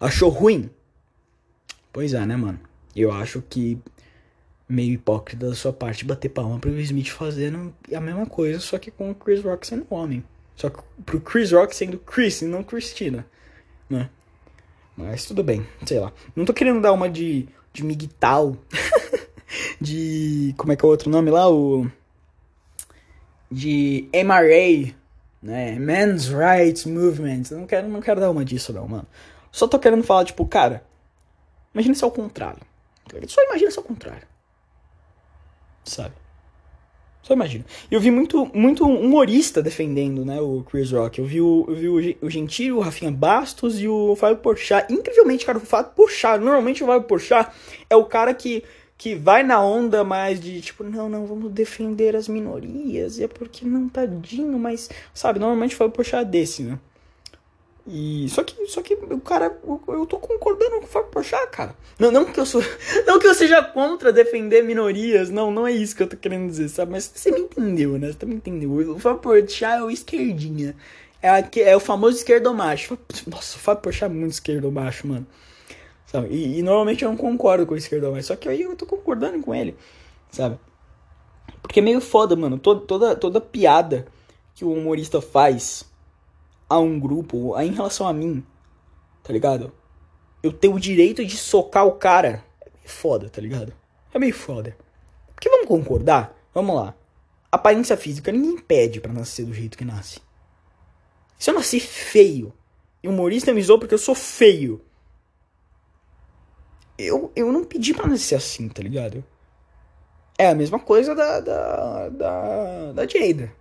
Achou 0.00 0.28
ruim? 0.28 0.70
Pois 1.92 2.12
é, 2.12 2.24
né, 2.24 2.36
mano? 2.36 2.60
Eu 2.94 3.10
acho 3.12 3.42
que 3.42 3.78
meio 4.68 4.92
hipócrita 4.92 5.48
da 5.48 5.54
sua 5.54 5.72
parte 5.72 6.04
bater 6.04 6.28
palma 6.28 6.58
pro 6.58 6.78
Smith 6.80 7.08
fazendo 7.08 7.74
a 7.92 8.00
mesma 8.00 8.26
coisa, 8.26 8.60
só 8.60 8.78
que 8.78 8.90
com 8.90 9.10
o 9.10 9.14
Chris 9.14 9.42
Rock 9.42 9.66
sendo 9.66 9.86
homem. 9.88 10.22
Só 10.54 10.68
que 10.68 10.82
pro 11.06 11.20
Chris 11.20 11.52
Rock 11.52 11.74
sendo 11.74 11.98
Chris 11.98 12.42
e 12.42 12.44
não 12.44 12.62
Christina, 12.62 13.26
né? 13.88 14.10
Mas 14.96 15.24
tudo 15.24 15.42
bem, 15.42 15.66
sei 15.86 16.00
lá. 16.00 16.12
Não 16.34 16.44
tô 16.44 16.52
querendo 16.52 16.80
dar 16.80 16.92
uma 16.92 17.08
de 17.08 17.48
de 17.78 17.84
Migtal, 17.84 18.56
de. 19.80 20.52
Como 20.56 20.72
é 20.72 20.76
que 20.76 20.84
é 20.84 20.86
o 20.86 20.90
outro 20.90 21.08
nome 21.08 21.30
lá? 21.30 21.48
O. 21.48 21.88
De 23.50 24.08
MRA, 24.12 24.94
né? 25.40 25.78
Men's 25.78 26.28
Rights 26.28 26.84
Movement. 26.84 27.44
Eu 27.50 27.58
não 27.58 27.66
quero, 27.66 27.88
não 27.88 28.00
quero 28.00 28.20
dar 28.20 28.30
uma 28.30 28.44
disso, 28.44 28.72
não, 28.72 28.86
mano. 28.86 29.06
Só 29.50 29.66
tô 29.66 29.78
querendo 29.78 30.02
falar, 30.02 30.24
tipo, 30.24 30.44
cara, 30.46 30.84
imagina 31.72 31.94
se 31.94 32.04
é 32.04 32.06
o 32.06 32.10
contrário. 32.10 32.60
Só 33.28 33.42
imagina 33.44 33.70
se 33.70 33.78
é 33.78 33.80
o 33.80 33.84
contrário. 33.84 34.26
Sabe? 35.84 36.14
Só 37.22 37.34
imagina. 37.34 37.64
Eu 37.90 38.00
vi 38.00 38.10
muito, 38.10 38.50
muito 38.54 38.86
humorista 38.86 39.62
defendendo, 39.62 40.24
né, 40.24 40.40
o 40.40 40.64
Chris 40.70 40.92
Rock. 40.92 41.18
Eu 41.18 41.26
vi 41.26 41.40
o, 41.40 41.64
eu 41.68 41.74
vi 41.74 41.88
o, 41.88 42.26
o 42.26 42.30
Gentil, 42.30 42.78
o 42.78 42.80
Rafinha 42.80 43.10
Bastos 43.10 43.80
e 43.80 43.88
o 43.88 44.16
Fábio 44.16 44.38
Porchat. 44.38 44.92
Incrivelmente, 44.92 45.44
cara, 45.44 45.58
o 45.58 45.60
Fábio 45.60 45.92
Porchat, 45.94 46.38
normalmente 46.42 46.82
o 46.82 46.86
Fábio 46.86 47.06
Porchat 47.06 47.50
é 47.90 47.96
o 47.96 48.04
cara 48.04 48.32
que, 48.32 48.64
que 48.96 49.14
vai 49.14 49.42
na 49.42 49.62
onda 49.62 50.02
mais 50.02 50.40
de, 50.40 50.60
tipo, 50.60 50.82
não, 50.84 51.08
não, 51.08 51.26
vamos 51.26 51.52
defender 51.52 52.16
as 52.16 52.28
minorias. 52.28 53.18
E 53.18 53.24
é 53.24 53.28
porque 53.28 53.66
não, 53.66 53.88
tadinho, 53.88 54.58
mas, 54.58 54.88
sabe, 55.12 55.38
normalmente 55.38 55.80
o 55.82 55.90
Porchat 55.90 56.22
é 56.22 56.24
desse, 56.24 56.62
né? 56.62 56.78
E 57.90 58.28
só 58.28 58.44
que, 58.44 58.66
só 58.66 58.82
que 58.82 58.92
o 58.92 59.18
cara, 59.18 59.58
eu, 59.88 60.04
tô 60.04 60.18
concordando 60.18 60.78
com 60.78 60.84
o 60.84 60.86
Fábio 60.86 61.08
Porchat, 61.08 61.48
cara. 61.50 61.74
Não, 61.98 62.10
não 62.10 62.26
que 62.26 62.38
eu 62.38 62.44
sou, 62.44 62.62
não 63.06 63.18
que 63.18 63.26
eu 63.26 63.34
seja 63.34 63.62
contra 63.62 64.12
defender 64.12 64.62
minorias, 64.62 65.30
não, 65.30 65.50
não 65.50 65.66
é 65.66 65.72
isso 65.72 65.96
que 65.96 66.02
eu 66.02 66.06
tô 66.06 66.14
querendo 66.14 66.46
dizer, 66.48 66.68
sabe? 66.68 66.92
Mas 66.92 67.10
você 67.14 67.30
me 67.30 67.40
entendeu, 67.40 67.98
né? 67.98 68.12
Você 68.12 68.26
me 68.26 68.34
entendeu. 68.34 68.70
O 68.70 68.98
Fábio 68.98 69.20
Porchat 69.20 69.78
é 69.78 69.82
o 69.82 69.90
esquerdinha. 69.90 70.76
É, 71.22 71.30
a, 71.30 71.48
é 71.56 71.74
o 71.74 71.80
famoso 71.80 72.18
esquerdomacho. 72.18 72.98
Nossa, 73.26 73.56
o 73.56 73.60
Fábio 73.60 73.82
Porchat 73.84 74.04
é 74.04 74.14
muito 74.14 74.32
esquerdomacho, 74.32 75.08
mano. 75.08 75.26
Sabe? 76.04 76.28
E, 76.28 76.58
e, 76.58 76.62
normalmente 76.62 77.04
eu 77.04 77.08
não 77.08 77.16
concordo 77.16 77.64
com 77.64 77.72
o 77.72 77.76
esquerdomacho, 77.76 78.28
só 78.28 78.36
que 78.36 78.50
aí 78.50 78.62
eu 78.62 78.76
tô 78.76 78.84
concordando 78.84 79.40
com 79.40 79.54
ele, 79.54 79.74
sabe? 80.30 80.58
Porque 81.62 81.80
é 81.80 81.82
meio 81.82 82.02
foda, 82.02 82.36
mano. 82.36 82.58
Toda, 82.58 82.80
toda, 82.82 83.16
toda 83.16 83.40
piada 83.40 84.06
que 84.54 84.64
o 84.64 84.72
humorista 84.72 85.22
faz 85.22 85.87
a 86.68 86.78
um 86.78 86.98
grupo, 87.00 87.58
em 87.60 87.72
relação 87.72 88.06
a 88.06 88.12
mim, 88.12 88.44
tá 89.22 89.32
ligado? 89.32 89.72
Eu 90.42 90.52
tenho 90.52 90.74
o 90.74 90.80
direito 90.80 91.24
de 91.24 91.36
socar 91.36 91.86
o 91.86 91.92
cara. 91.92 92.44
É 92.60 92.70
meio 92.70 92.88
foda, 92.88 93.30
tá 93.30 93.40
ligado? 93.40 93.72
É 94.12 94.18
meio 94.18 94.34
foda. 94.34 94.76
Porque 95.34 95.48
vamos 95.48 95.66
concordar? 95.66 96.36
Vamos 96.52 96.76
lá. 96.76 96.94
Aparência 97.50 97.96
física, 97.96 98.30
ninguém 98.30 98.58
pede 98.58 99.00
para 99.00 99.12
nascer 99.12 99.46
do 99.46 99.54
jeito 99.54 99.78
que 99.78 99.84
nasce. 99.84 100.20
Se 101.38 101.50
eu 101.50 101.54
nasci 101.54 101.80
feio, 101.80 102.52
e 103.02 103.08
o 103.08 103.12
humorista 103.12 103.54
me 103.54 103.62
zoou 103.62 103.78
porque 103.78 103.94
eu 103.94 103.98
sou 103.98 104.14
feio. 104.14 104.84
Eu, 106.98 107.32
eu 107.34 107.52
não 107.52 107.64
pedi 107.64 107.94
pra 107.94 108.08
nascer 108.08 108.34
assim, 108.34 108.68
tá 108.68 108.82
ligado? 108.82 109.24
É 110.36 110.48
a 110.48 110.54
mesma 110.54 110.78
coisa 110.78 111.14
da, 111.14 111.40
da, 111.40 112.08
da, 112.08 112.92
da 112.92 113.06
Jada 113.06 113.52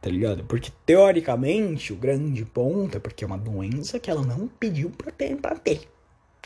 tá 0.00 0.10
ligado? 0.10 0.44
Porque 0.44 0.70
teoricamente 0.86 1.92
o 1.92 1.96
grande 1.96 2.44
ponto 2.44 2.96
é 2.96 3.00
porque 3.00 3.24
é 3.24 3.26
uma 3.26 3.38
doença 3.38 3.98
que 3.98 4.10
ela 4.10 4.22
não 4.22 4.48
pediu 4.48 4.90
pra 4.90 5.10
ter. 5.10 5.36
Pra 5.36 5.56
ter. 5.56 5.88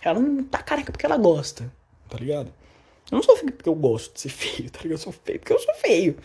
Ela 0.03 0.19
não 0.19 0.43
tá 0.45 0.63
careca 0.63 0.91
porque 0.91 1.07
ela 1.07 1.17
gosta, 1.17 1.73
tá 2.09 2.19
ligado? 2.19 2.53
Eu 3.11 3.17
não 3.17 3.23
sou 3.23 3.37
feio 3.37 3.53
porque 3.53 3.69
eu 3.69 3.75
gosto 3.75 4.15
de 4.15 4.21
ser 4.21 4.29
feio, 4.31 4.71
tá 4.71 4.79
ligado? 4.79 4.93
Eu 4.93 4.99
sou 4.99 5.13
feio 5.13 5.39
porque 5.39 5.53
eu 5.53 5.59
sou 5.59 5.75
feio. 5.75 6.17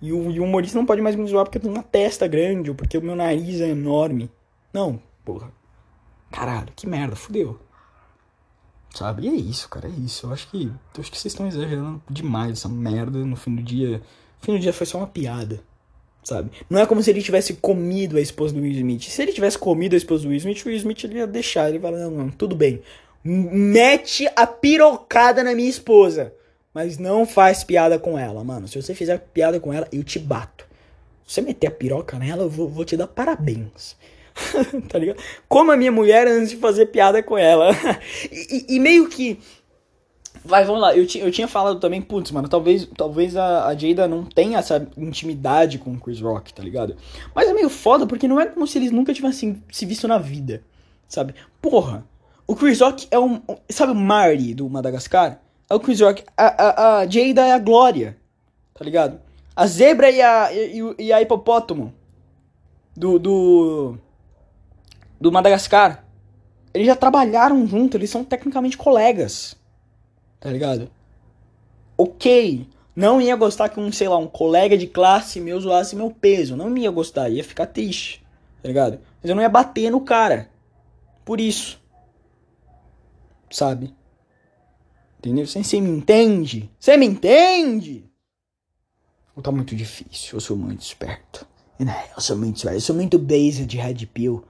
E 0.00 0.12
o, 0.12 0.30
e 0.30 0.40
o 0.40 0.44
humorista 0.44 0.78
não 0.78 0.86
pode 0.86 1.02
mais 1.02 1.14
me 1.14 1.26
zoar 1.26 1.44
porque 1.44 1.58
eu 1.58 1.62
tenho 1.62 1.74
uma 1.74 1.82
testa 1.82 2.26
grande 2.26 2.70
ou 2.70 2.76
porque 2.76 2.96
o 2.96 3.02
meu 3.02 3.14
nariz 3.14 3.60
é 3.60 3.68
enorme. 3.68 4.30
Não, 4.72 5.02
porra. 5.24 5.52
Caralho, 6.30 6.72
que 6.74 6.86
merda, 6.86 7.16
fudeu. 7.16 7.60
Sabe? 8.94 9.24
E 9.24 9.28
é 9.28 9.34
isso, 9.34 9.68
cara, 9.68 9.88
é 9.88 9.90
isso. 9.90 10.26
Eu 10.26 10.32
acho 10.32 10.48
que. 10.48 10.66
Eu 10.66 11.00
acho 11.00 11.10
que 11.10 11.18
vocês 11.18 11.32
estão 11.32 11.46
exagerando 11.46 12.02
demais 12.08 12.52
essa 12.52 12.68
merda. 12.68 13.18
No 13.18 13.36
fim 13.36 13.54
do 13.54 13.62
dia. 13.62 13.98
No 13.98 14.04
fim 14.40 14.52
do 14.52 14.58
dia 14.58 14.72
foi 14.72 14.86
só 14.86 14.98
uma 14.98 15.06
piada 15.06 15.62
sabe? 16.22 16.50
Não 16.68 16.80
é 16.80 16.86
como 16.86 17.02
se 17.02 17.10
ele 17.10 17.22
tivesse 17.22 17.54
comido 17.54 18.16
a 18.16 18.20
esposa 18.20 18.54
do 18.54 18.60
Will 18.60 18.72
Smith. 18.72 19.02
Se 19.02 19.22
ele 19.22 19.32
tivesse 19.32 19.58
comido 19.58 19.94
a 19.94 19.96
esposa 19.96 20.24
do 20.24 20.28
Will 20.28 20.38
Smith, 20.38 20.64
o 20.64 20.68
Will 20.68 20.76
Smith 20.76 21.04
ele 21.04 21.18
ia 21.18 21.26
deixar. 21.26 21.68
Ele 21.68 21.80
fala, 21.80 21.98
não, 21.98 22.10
não, 22.10 22.30
tudo 22.30 22.54
bem. 22.54 22.82
Mete 23.22 24.30
a 24.34 24.46
pirocada 24.46 25.42
na 25.42 25.54
minha 25.54 25.68
esposa. 25.68 26.32
Mas 26.72 26.98
não 26.98 27.26
faz 27.26 27.64
piada 27.64 27.98
com 27.98 28.18
ela, 28.18 28.44
mano. 28.44 28.68
Se 28.68 28.80
você 28.80 28.94
fizer 28.94 29.18
piada 29.18 29.58
com 29.58 29.72
ela, 29.72 29.88
eu 29.92 30.04
te 30.04 30.18
bato. 30.18 30.64
Se 31.26 31.34
você 31.34 31.40
meter 31.40 31.66
a 31.66 31.70
piroca 31.70 32.18
nela, 32.18 32.44
eu 32.44 32.50
vou, 32.50 32.68
vou 32.68 32.84
te 32.84 32.96
dar 32.96 33.08
parabéns. 33.08 33.96
tá 34.88 34.98
ligado? 34.98 35.20
Como 35.48 35.72
a 35.72 35.76
minha 35.76 35.90
mulher 35.90 36.26
antes 36.28 36.50
de 36.50 36.56
fazer 36.56 36.86
piada 36.86 37.22
com 37.22 37.36
ela. 37.36 37.70
e, 38.30 38.66
e, 38.68 38.76
e 38.76 38.80
meio 38.80 39.08
que 39.08 39.38
Vai, 40.44 40.64
vamos 40.64 40.80
lá. 40.80 40.96
Eu, 40.96 41.06
eu 41.16 41.30
tinha 41.30 41.46
falado 41.46 41.78
também, 41.78 42.00
putz, 42.00 42.30
mano, 42.30 42.48
talvez, 42.48 42.88
talvez 42.96 43.36
a, 43.36 43.66
a 43.66 43.76
Jada 43.76 44.08
não 44.08 44.24
tenha 44.24 44.58
essa 44.58 44.88
intimidade 44.96 45.78
com 45.78 45.92
o 45.92 46.00
Chris 46.00 46.20
Rock, 46.20 46.54
tá 46.54 46.62
ligado? 46.62 46.96
Mas 47.34 47.48
é 47.48 47.52
meio 47.52 47.68
foda 47.68 48.06
porque 48.06 48.26
não 48.26 48.40
é 48.40 48.46
como 48.46 48.66
se 48.66 48.78
eles 48.78 48.90
nunca 48.90 49.12
tivessem 49.12 49.62
se 49.70 49.84
visto 49.84 50.08
na 50.08 50.18
vida, 50.18 50.62
sabe? 51.06 51.34
Porra, 51.60 52.06
o 52.46 52.56
Chris 52.56 52.80
Rock 52.80 53.06
é 53.10 53.18
um. 53.18 53.42
Sabe 53.68 53.92
o 53.92 53.94
Marty 53.94 54.54
do 54.54 54.68
Madagascar? 54.68 55.40
É 55.68 55.74
o 55.74 55.80
Chris 55.80 56.00
Rock. 56.00 56.24
A, 56.36 56.46
a, 56.46 56.98
a 56.98 57.06
Jada 57.06 57.46
é 57.46 57.52
a 57.52 57.58
Glória, 57.58 58.16
tá 58.74 58.84
ligado? 58.84 59.20
A 59.54 59.66
zebra 59.66 60.10
e 60.10 60.22
a, 60.22 60.52
e, 60.52 60.94
e 60.98 61.12
a 61.12 61.20
hipopótamo 61.20 61.92
do, 62.96 63.18
do. 63.18 63.98
do 65.20 65.30
Madagascar. 65.30 66.04
Eles 66.72 66.86
já 66.86 66.96
trabalharam 66.96 67.66
junto, 67.66 67.96
eles 67.96 68.08
são 68.08 68.24
tecnicamente 68.24 68.78
colegas 68.78 69.59
tá 70.40 70.50
ligado? 70.50 70.90
Ok, 71.96 72.66
não 72.96 73.20
ia 73.20 73.36
gostar 73.36 73.68
que 73.68 73.78
um, 73.78 73.92
sei 73.92 74.08
lá, 74.08 74.16
um 74.16 74.26
colega 74.26 74.76
de 74.76 74.86
classe 74.86 75.38
meu 75.38 75.60
zoasse 75.60 75.94
meu 75.94 76.10
peso. 76.10 76.56
Não 76.56 76.74
ia 76.76 76.90
gostar, 76.90 77.28
ia 77.28 77.44
ficar 77.44 77.66
triste, 77.66 78.24
tá 78.62 78.68
ligado? 78.68 78.98
Mas 79.22 79.28
eu 79.28 79.36
não 79.36 79.42
ia 79.42 79.48
bater 79.48 79.90
no 79.90 80.00
cara. 80.00 80.50
Por 81.24 81.40
isso. 81.40 81.78
Sabe? 83.50 83.94
Entendeu? 85.18 85.46
Você 85.46 85.80
me 85.80 85.90
entende? 85.90 86.70
Você 86.78 86.96
me 86.96 87.04
entende? 87.04 88.10
Ou 89.36 89.42
tá 89.42 89.52
muito 89.52 89.76
difícil? 89.76 90.36
Eu 90.36 90.40
sou 90.40 90.56
muito 90.56 90.80
esperto. 90.80 91.46
Eu 91.78 92.20
sou 92.20 92.36
muito 92.36 92.56
esperto. 92.56 92.76
Eu 92.76 92.80
sou 92.80 92.96
muito 92.96 93.18
based 93.18 93.76
red 93.76 94.06
pill. 94.06 94.44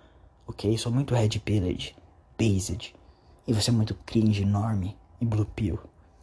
Ok? 0.47 0.72
Eu 0.72 0.78
sou 0.78 0.93
muito 0.93 1.14
red 1.14 1.30
pilled. 1.45 1.97
Based. 2.38 2.95
E 3.47 3.53
você 3.53 3.70
é 3.70 3.72
muito 3.72 3.95
cringe 4.07 4.43
enorme 4.43 4.97
e 5.21 5.45
Pill. 5.55 5.79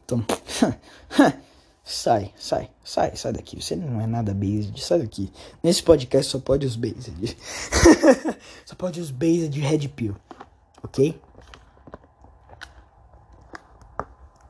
Então, 0.06 0.26
sai, 1.84 2.34
sai, 2.38 2.70
sai, 2.84 3.16
sai 3.16 3.34
daqui. 3.34 3.62
Você 3.62 3.76
não 3.76 4.02
é 4.02 4.08
nada 4.08 4.34
based, 4.34 4.80
sai 4.82 5.00
daqui. 5.00 5.32
Nesse 5.62 5.84
podcast 5.84 6.32
só 6.32 6.40
pode 6.40 6.66
os 6.66 6.76
based. 6.76 7.38
só 8.66 8.76
pode 8.76 9.00
os 9.00 9.12
based 9.12 9.50
de 9.50 9.60
Red 9.60 9.88
Pill, 9.90 10.16
ok? 10.84 11.22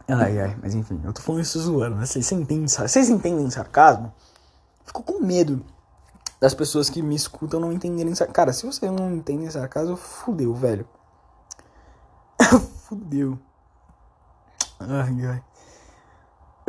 Ai, 0.09 0.39
ai, 0.39 0.57
mas 0.61 0.73
enfim, 0.73 1.01
eu 1.03 1.11
tô 1.11 1.21
falando 1.21 1.41
isso 1.41 1.59
zoando, 1.59 1.97
né? 1.97 2.05
Vocês 2.05 2.31
entendem, 2.31 2.67
vocês 2.67 3.09
entendem 3.09 3.49
sarcasmo? 3.49 4.13
Fico 4.85 5.03
com 5.03 5.19
medo 5.19 5.65
das 6.39 6.53
pessoas 6.53 6.89
que 6.89 7.01
me 7.01 7.13
escutam 7.13 7.59
não 7.59 7.73
entenderem 7.73 8.15
sarcasmo. 8.15 8.33
Cara, 8.33 8.53
se 8.53 8.65
você 8.65 8.89
não 8.89 9.13
entende 9.13 9.51
sarcasmo, 9.51 9.97
fudeu, 9.97 10.53
velho. 10.53 10.87
fudeu. 12.87 13.37
Ai, 14.79 15.25
ai. 15.25 15.43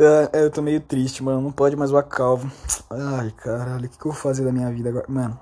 Ah, 0.01 0.29
eu 0.37 0.49
tô 0.49 0.61
meio 0.61 0.79
triste, 0.81 1.21
mano. 1.21 1.41
Não 1.41 1.51
pode 1.51 1.75
mais 1.75 1.91
o 1.91 2.03
calvo. 2.03 2.49
Ai, 2.89 3.31
caralho. 3.31 3.85
O 3.85 3.89
que, 3.89 3.97
que 3.97 4.05
eu 4.05 4.11
vou 4.11 4.21
fazer 4.21 4.43
da 4.43 4.51
minha 4.51 4.71
vida 4.71 4.89
agora? 4.89 5.05
Mano. 5.09 5.39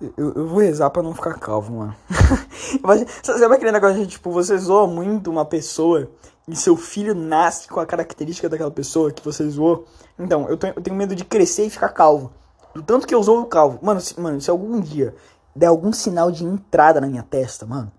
Eu, 0.00 0.34
eu 0.34 0.46
vou 0.46 0.58
rezar 0.58 0.90
pra 0.90 1.02
não 1.02 1.14
ficar 1.14 1.34
calvo, 1.34 1.74
mano. 1.74 1.96
Sabe 3.22 3.54
aquele 3.54 3.72
negócio 3.72 3.98
de, 3.98 4.06
tipo, 4.06 4.30
você 4.30 4.56
zoa 4.58 4.86
muito 4.86 5.30
uma 5.30 5.44
pessoa 5.44 6.10
e 6.46 6.54
seu 6.54 6.76
filho 6.76 7.14
nasce 7.14 7.66
com 7.66 7.80
a 7.80 7.86
característica 7.86 8.48
daquela 8.48 8.70
pessoa 8.70 9.10
que 9.10 9.24
você 9.24 9.48
zoou? 9.48 9.86
Então, 10.18 10.48
eu 10.48 10.56
tenho, 10.56 10.74
eu 10.76 10.82
tenho 10.82 10.96
medo 10.96 11.14
de 11.14 11.24
crescer 11.24 11.66
e 11.66 11.70
ficar 11.70 11.88
calvo. 11.88 12.30
Do 12.74 12.82
tanto 12.82 13.06
que 13.06 13.14
eu 13.14 13.22
zoo 13.22 13.40
o 13.42 13.46
calvo. 13.46 13.78
Mano 13.82 14.00
se, 14.00 14.20
mano, 14.20 14.40
se 14.40 14.50
algum 14.50 14.80
dia 14.80 15.14
der 15.54 15.66
algum 15.66 15.92
sinal 15.92 16.30
de 16.30 16.44
entrada 16.44 17.00
na 17.00 17.06
minha 17.06 17.22
testa, 17.22 17.64
mano, 17.64 17.90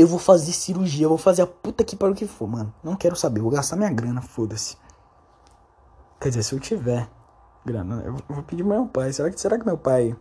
eu 0.00 0.06
vou 0.06 0.18
fazer 0.18 0.52
cirurgia, 0.52 1.04
eu 1.04 1.08
vou 1.08 1.18
fazer 1.18 1.42
a 1.42 1.46
puta 1.46 1.84
que 1.84 1.94
para 1.94 2.10
o 2.10 2.14
que 2.14 2.26
for, 2.26 2.48
mano. 2.48 2.72
Não 2.82 2.96
quero 2.96 3.14
saber, 3.16 3.40
vou 3.40 3.50
gastar 3.50 3.76
minha 3.76 3.90
grana, 3.90 4.22
foda-se. 4.22 4.76
Quer 6.20 6.30
dizer, 6.30 6.42
se 6.42 6.54
eu 6.54 6.60
tiver 6.60 7.08
grana, 7.64 8.02
eu 8.04 8.16
vou 8.28 8.42
pedir 8.42 8.62
pro 8.62 8.72
meu 8.72 8.86
pai. 8.86 9.12
Será 9.12 9.30
que, 9.30 9.40
será 9.40 9.58
que 9.58 9.66
meu 9.66 9.78
pai. 9.78 10.16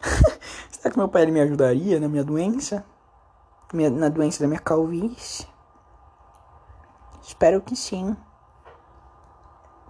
será 0.70 0.90
que 0.90 0.98
meu 0.98 1.08
pai 1.08 1.26
me 1.26 1.40
ajudaria 1.40 2.00
na 2.00 2.08
minha 2.08 2.24
doença? 2.24 2.84
Minha, 3.72 3.90
na 3.90 4.08
doença 4.08 4.40
da 4.40 4.46
minha 4.46 4.60
calvície? 4.60 5.46
Espero 7.22 7.60
que 7.60 7.74
sim. 7.74 8.16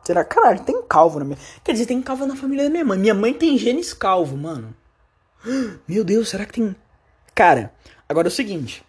Será? 0.04 0.24
Caralho, 0.24 0.62
tem 0.64 0.82
calvo 0.82 1.18
na 1.18 1.24
minha. 1.24 1.38
Quer 1.62 1.72
dizer, 1.72 1.86
tem 1.86 2.00
calvo 2.00 2.26
na 2.26 2.36
família 2.36 2.64
da 2.64 2.70
minha 2.70 2.84
mãe. 2.84 2.98
Minha 2.98 3.14
mãe 3.14 3.34
tem 3.34 3.58
genes 3.58 3.92
calvo, 3.92 4.36
mano. 4.36 4.74
Meu 5.88 6.04
Deus, 6.04 6.28
será 6.28 6.46
que 6.46 6.52
tem. 6.52 6.76
Cara, 7.34 7.72
agora 8.08 8.28
é 8.28 8.30
o 8.30 8.32
seguinte. 8.32 8.84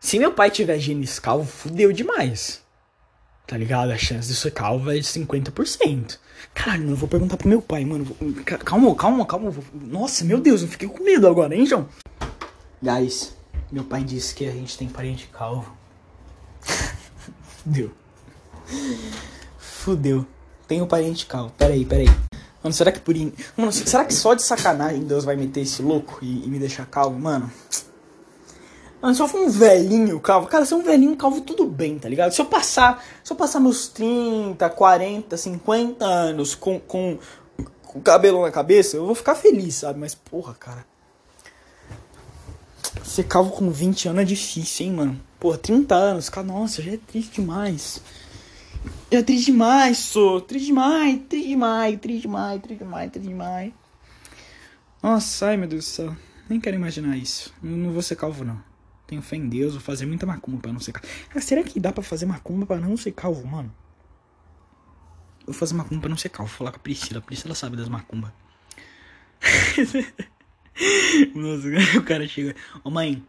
Se 0.00 0.18
meu 0.18 0.32
pai 0.32 0.50
tiver 0.50 0.78
genes 0.78 1.18
calvo, 1.18 1.50
fudeu 1.50 1.92
demais. 1.92 2.62
Tá 3.46 3.56
ligado? 3.56 3.92
A 3.92 3.98
chance 3.98 4.28
de 4.28 4.34
ser 4.34 4.50
calvo 4.50 4.90
é 4.90 4.94
de 4.94 5.02
50%. 5.02 6.18
Caralho, 6.52 6.90
eu 6.90 6.96
vou 6.96 7.08
perguntar 7.08 7.36
pro 7.36 7.48
meu 7.48 7.62
pai, 7.62 7.84
mano. 7.84 8.04
Calma, 8.64 8.94
calma, 8.94 9.26
calma. 9.26 9.52
Nossa, 9.72 10.24
meu 10.24 10.40
Deus, 10.40 10.62
eu 10.62 10.68
fiquei 10.68 10.88
com 10.88 11.02
medo 11.02 11.28
agora, 11.28 11.54
hein, 11.54 11.64
João? 11.64 11.88
Guys, 12.82 13.34
meu 13.70 13.84
pai 13.84 14.02
disse 14.02 14.34
que 14.34 14.46
a 14.46 14.50
gente 14.50 14.76
tem 14.76 14.88
parente 14.88 15.28
calvo. 15.32 15.76
Fudeu. 17.62 17.92
Fudeu. 19.58 20.26
Tenho 20.66 20.86
parente 20.86 21.26
calvo. 21.26 21.52
Peraí, 21.56 21.84
peraí. 21.84 22.08
Mano, 22.62 22.74
será 22.74 22.90
que 22.90 22.98
por. 22.98 23.14
Mano, 23.56 23.72
será 23.72 24.04
que 24.04 24.12
só 24.12 24.34
de 24.34 24.42
sacanagem 24.42 25.04
Deus 25.04 25.24
vai 25.24 25.36
meter 25.36 25.60
esse 25.60 25.82
louco 25.82 26.18
e, 26.20 26.44
e 26.44 26.48
me 26.48 26.58
deixar 26.58 26.84
calvo? 26.86 27.16
Mano. 27.18 27.50
Mano, 29.06 29.14
se 29.14 29.22
eu 29.22 29.28
for 29.28 29.40
um 29.40 29.48
velhinho 29.48 30.18
calvo, 30.18 30.48
cara, 30.48 30.66
se 30.66 30.74
eu 30.74 30.78
um 30.78 30.82
velhinho 30.82 31.14
calvo, 31.14 31.40
tudo 31.40 31.64
bem, 31.64 31.96
tá 31.96 32.08
ligado? 32.08 32.32
Se 32.32 32.40
eu 32.40 32.46
passar, 32.46 33.04
se 33.22 33.32
eu 33.32 33.36
passar 33.36 33.60
meus 33.60 33.86
30, 33.86 34.68
40, 34.68 35.36
50 35.36 36.04
anos 36.04 36.56
com, 36.56 36.80
com, 36.80 37.16
com 37.84 38.00
cabelo 38.00 38.42
na 38.42 38.50
cabeça, 38.50 38.96
eu 38.96 39.06
vou 39.06 39.14
ficar 39.14 39.36
feliz, 39.36 39.76
sabe? 39.76 40.00
Mas, 40.00 40.12
porra, 40.12 40.54
cara. 40.54 40.84
Ser 43.04 43.22
calvo 43.28 43.52
com 43.52 43.70
20 43.70 44.08
anos 44.08 44.22
é 44.22 44.24
difícil, 44.24 44.86
hein, 44.86 44.92
mano? 44.94 45.20
Porra, 45.38 45.56
30 45.56 45.94
anos, 45.94 46.28
cara, 46.28 46.44
nossa, 46.44 46.82
já 46.82 46.94
é 46.94 46.96
triste 46.96 47.40
demais. 47.40 48.02
É 49.08 49.22
triste 49.22 49.52
demais, 49.52 49.98
sou. 49.98 50.40
Triste 50.40 50.66
demais, 50.66 51.20
triste 51.28 51.50
demais, 51.50 52.00
triste 52.00 52.22
demais, 52.22 52.60
triste 52.60 52.82
demais, 52.82 53.12
triste 53.12 53.28
demais. 53.28 53.72
Nossa, 55.00 55.46
ai 55.46 55.56
meu 55.56 55.68
Deus 55.68 55.84
do 55.84 55.88
céu. 55.90 56.16
Nem 56.48 56.58
quero 56.58 56.74
imaginar 56.74 57.16
isso. 57.16 57.54
Não 57.62 57.92
vou 57.92 58.02
ser 58.02 58.16
calvo, 58.16 58.44
não. 58.44 58.75
Tenho 59.06 59.22
fé 59.22 59.36
em 59.36 59.48
Deus, 59.48 59.72
vou 59.72 59.80
fazer 59.80 60.06
muita 60.06 60.26
macumba 60.26 60.60
pra 60.60 60.72
não 60.72 60.80
ser 60.80 60.92
calvo. 60.92 61.08
Cara, 61.28 61.40
será 61.40 61.62
que 61.62 61.78
dá 61.78 61.92
pra 61.92 62.02
fazer 62.02 62.26
macumba 62.26 62.66
pra 62.66 62.78
não 62.78 62.96
ser 62.96 63.12
calvo, 63.12 63.46
mano? 63.46 63.72
vou 65.46 65.54
fazer 65.54 65.74
macumba 65.74 66.02
pra 66.02 66.10
não 66.10 66.16
ser 66.16 66.28
calvo. 66.28 66.50
Vou 66.50 66.58
falar 66.58 66.72
com 66.72 66.78
a 66.78 66.80
Priscila. 66.80 67.20
A 67.20 67.22
Priscila 67.22 67.54
sabe 67.54 67.76
das 67.76 67.88
macumbas. 67.88 68.32
Nossa, 71.34 71.98
o 71.98 72.02
cara 72.02 72.26
chega. 72.26 72.54
Ô 72.76 72.80
oh, 72.84 72.90
mãe, 72.90 73.22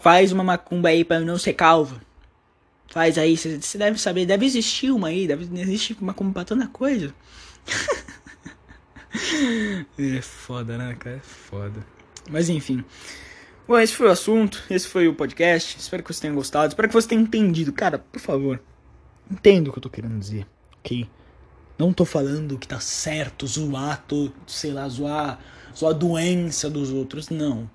faz 0.00 0.32
uma 0.32 0.42
macumba 0.42 0.88
aí 0.88 1.04
pra 1.04 1.20
não 1.20 1.38
ser 1.38 1.52
calvo. 1.52 2.00
Faz 2.90 3.18
aí, 3.18 3.36
você 3.36 3.76
deve 3.76 3.98
saber, 3.98 4.24
deve 4.24 4.46
existir 4.46 4.90
uma 4.90 5.08
aí, 5.08 5.26
deve 5.26 5.44
existir 5.60 5.94
como 5.94 6.32
pra 6.32 6.44
tanta 6.44 6.66
coisa. 6.68 7.14
é 9.98 10.22
foda, 10.22 10.78
né, 10.78 10.96
cara? 10.98 11.16
É 11.16 11.20
foda. 11.20 11.86
Mas 12.30 12.48
enfim. 12.48 12.82
Bom, 13.68 13.78
esse 13.78 13.94
foi 13.94 14.08
o 14.08 14.10
assunto, 14.10 14.64
esse 14.70 14.88
foi 14.88 15.08
o 15.08 15.14
podcast. 15.14 15.78
Espero 15.78 16.02
que 16.02 16.10
você 16.10 16.22
tenha 16.22 16.32
gostado, 16.32 16.68
espero 16.68 16.88
que 16.88 16.94
você 16.94 17.06
tenha 17.06 17.20
entendido. 17.20 17.70
Cara, 17.70 17.98
por 17.98 18.18
favor, 18.18 18.58
entenda 19.30 19.68
o 19.68 19.72
que 19.72 19.78
eu 19.78 19.82
tô 19.82 19.90
querendo 19.90 20.18
dizer, 20.18 20.46
ok? 20.78 21.06
Não 21.78 21.92
tô 21.92 22.06
falando 22.06 22.58
que 22.58 22.66
tá 22.66 22.80
certo 22.80 23.46
zoar, 23.46 24.02
tô, 24.08 24.30
sei 24.46 24.72
lá, 24.72 24.88
zoar, 24.88 25.38
zoar 25.76 25.94
a 25.94 25.98
doença 25.98 26.70
dos 26.70 26.90
outros, 26.90 27.28
não. 27.28 27.70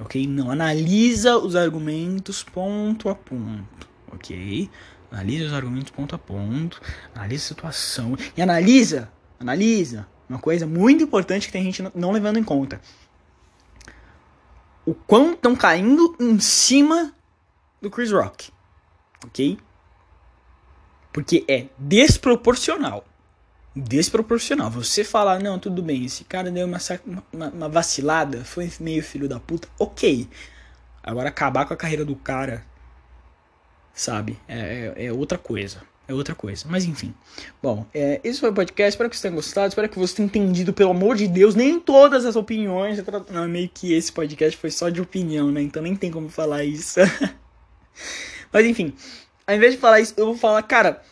Ok? 0.00 0.26
Não. 0.26 0.50
Analisa 0.50 1.36
os 1.36 1.54
argumentos 1.54 2.42
ponto 2.42 3.10
a 3.10 3.14
ponto 3.14 3.86
ok? 4.14 4.70
Analisa 5.10 5.46
os 5.46 5.52
argumentos 5.52 5.90
ponto 5.90 6.14
a 6.14 6.18
ponto, 6.18 6.80
analisa 7.14 7.44
a 7.44 7.48
situação 7.48 8.16
e 8.36 8.40
analisa, 8.40 9.10
analisa 9.38 10.06
uma 10.28 10.38
coisa 10.38 10.66
muito 10.66 11.04
importante 11.04 11.46
que 11.46 11.52
tem 11.52 11.62
gente 11.64 11.82
não 11.94 12.10
levando 12.10 12.38
em 12.38 12.44
conta. 12.44 12.80
O 14.86 14.94
quão 14.94 15.32
estão 15.32 15.56
caindo 15.56 16.14
em 16.20 16.38
cima 16.38 17.14
do 17.80 17.90
Chris 17.90 18.12
Rock, 18.12 18.50
ok? 19.24 19.58
Porque 21.12 21.44
é 21.48 21.66
desproporcional. 21.78 23.04
Desproporcional. 23.74 24.70
Você 24.70 25.02
falar, 25.02 25.40
não, 25.40 25.58
tudo 25.58 25.82
bem, 25.82 26.04
esse 26.04 26.24
cara 26.24 26.50
deu 26.50 26.66
uma, 26.66 26.78
uma, 27.32 27.48
uma 27.48 27.68
vacilada, 27.68 28.44
foi 28.44 28.70
meio 28.78 29.02
filho 29.02 29.28
da 29.28 29.40
puta, 29.40 29.68
ok. 29.78 30.28
Agora 31.02 31.28
acabar 31.28 31.66
com 31.66 31.74
a 31.74 31.76
carreira 31.76 32.04
do 32.04 32.14
cara 32.14 32.64
sabe? 33.94 34.38
É, 34.48 34.92
é, 34.96 35.06
é, 35.06 35.12
outra 35.12 35.38
coisa. 35.38 35.82
É 36.06 36.12
outra 36.12 36.34
coisa. 36.34 36.66
Mas 36.68 36.84
enfim. 36.84 37.14
Bom, 37.62 37.86
é, 37.94 38.20
esse 38.22 38.40
foi 38.40 38.50
o 38.50 38.54
podcast. 38.54 38.90
Espero 38.90 39.08
que 39.08 39.16
você 39.16 39.22
tenha 39.22 39.34
gostado. 39.34 39.68
Espero 39.68 39.88
que 39.88 39.98
você 39.98 40.16
tenha 40.16 40.26
entendido, 40.26 40.72
pelo 40.72 40.90
amor 40.90 41.16
de 41.16 41.26
Deus, 41.26 41.54
nem 41.54 41.80
todas 41.80 42.26
as 42.26 42.36
opiniões. 42.36 43.02
Não, 43.30 43.48
meio 43.48 43.70
que 43.72 43.92
esse 43.94 44.12
podcast 44.12 44.56
foi 44.56 44.70
só 44.70 44.88
de 44.88 45.00
opinião, 45.00 45.50
né? 45.50 45.62
Então 45.62 45.82
nem 45.82 45.96
tem 45.96 46.10
como 46.10 46.28
falar 46.28 46.64
isso. 46.64 47.00
Mas 48.52 48.66
enfim. 48.66 48.92
Ao 49.46 49.54
invés 49.54 49.74
de 49.74 49.78
falar 49.78 50.00
isso, 50.00 50.14
eu 50.16 50.26
vou 50.26 50.36
falar, 50.36 50.62
cara, 50.62 51.02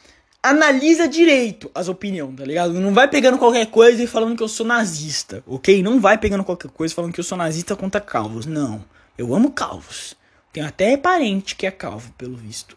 analisa 0.42 1.06
direito 1.06 1.70
as 1.74 1.88
opiniões, 1.88 2.34
tá 2.36 2.44
ligado? 2.44 2.72
Não 2.74 2.92
vai 2.92 3.08
pegando 3.08 3.38
qualquer 3.38 3.66
coisa 3.66 4.02
e 4.02 4.06
falando 4.06 4.36
que 4.36 4.42
eu 4.42 4.48
sou 4.48 4.66
nazista, 4.66 5.42
ok? 5.46 5.82
Não 5.82 6.00
vai 6.00 6.18
pegando 6.18 6.42
qualquer 6.42 6.70
coisa 6.70 6.94
falando 6.94 7.12
que 7.12 7.20
eu 7.20 7.24
sou 7.24 7.38
nazista 7.38 7.76
contra 7.76 8.00
calvos. 8.00 8.46
Não. 8.46 8.84
Eu 9.16 9.34
amo 9.34 9.52
calvos. 9.52 10.16
Tenho 10.52 10.66
até 10.66 10.96
parente 10.96 11.54
que 11.54 11.66
é 11.66 11.70
calvo, 11.70 12.12
pelo 12.18 12.36
visto. 12.36 12.76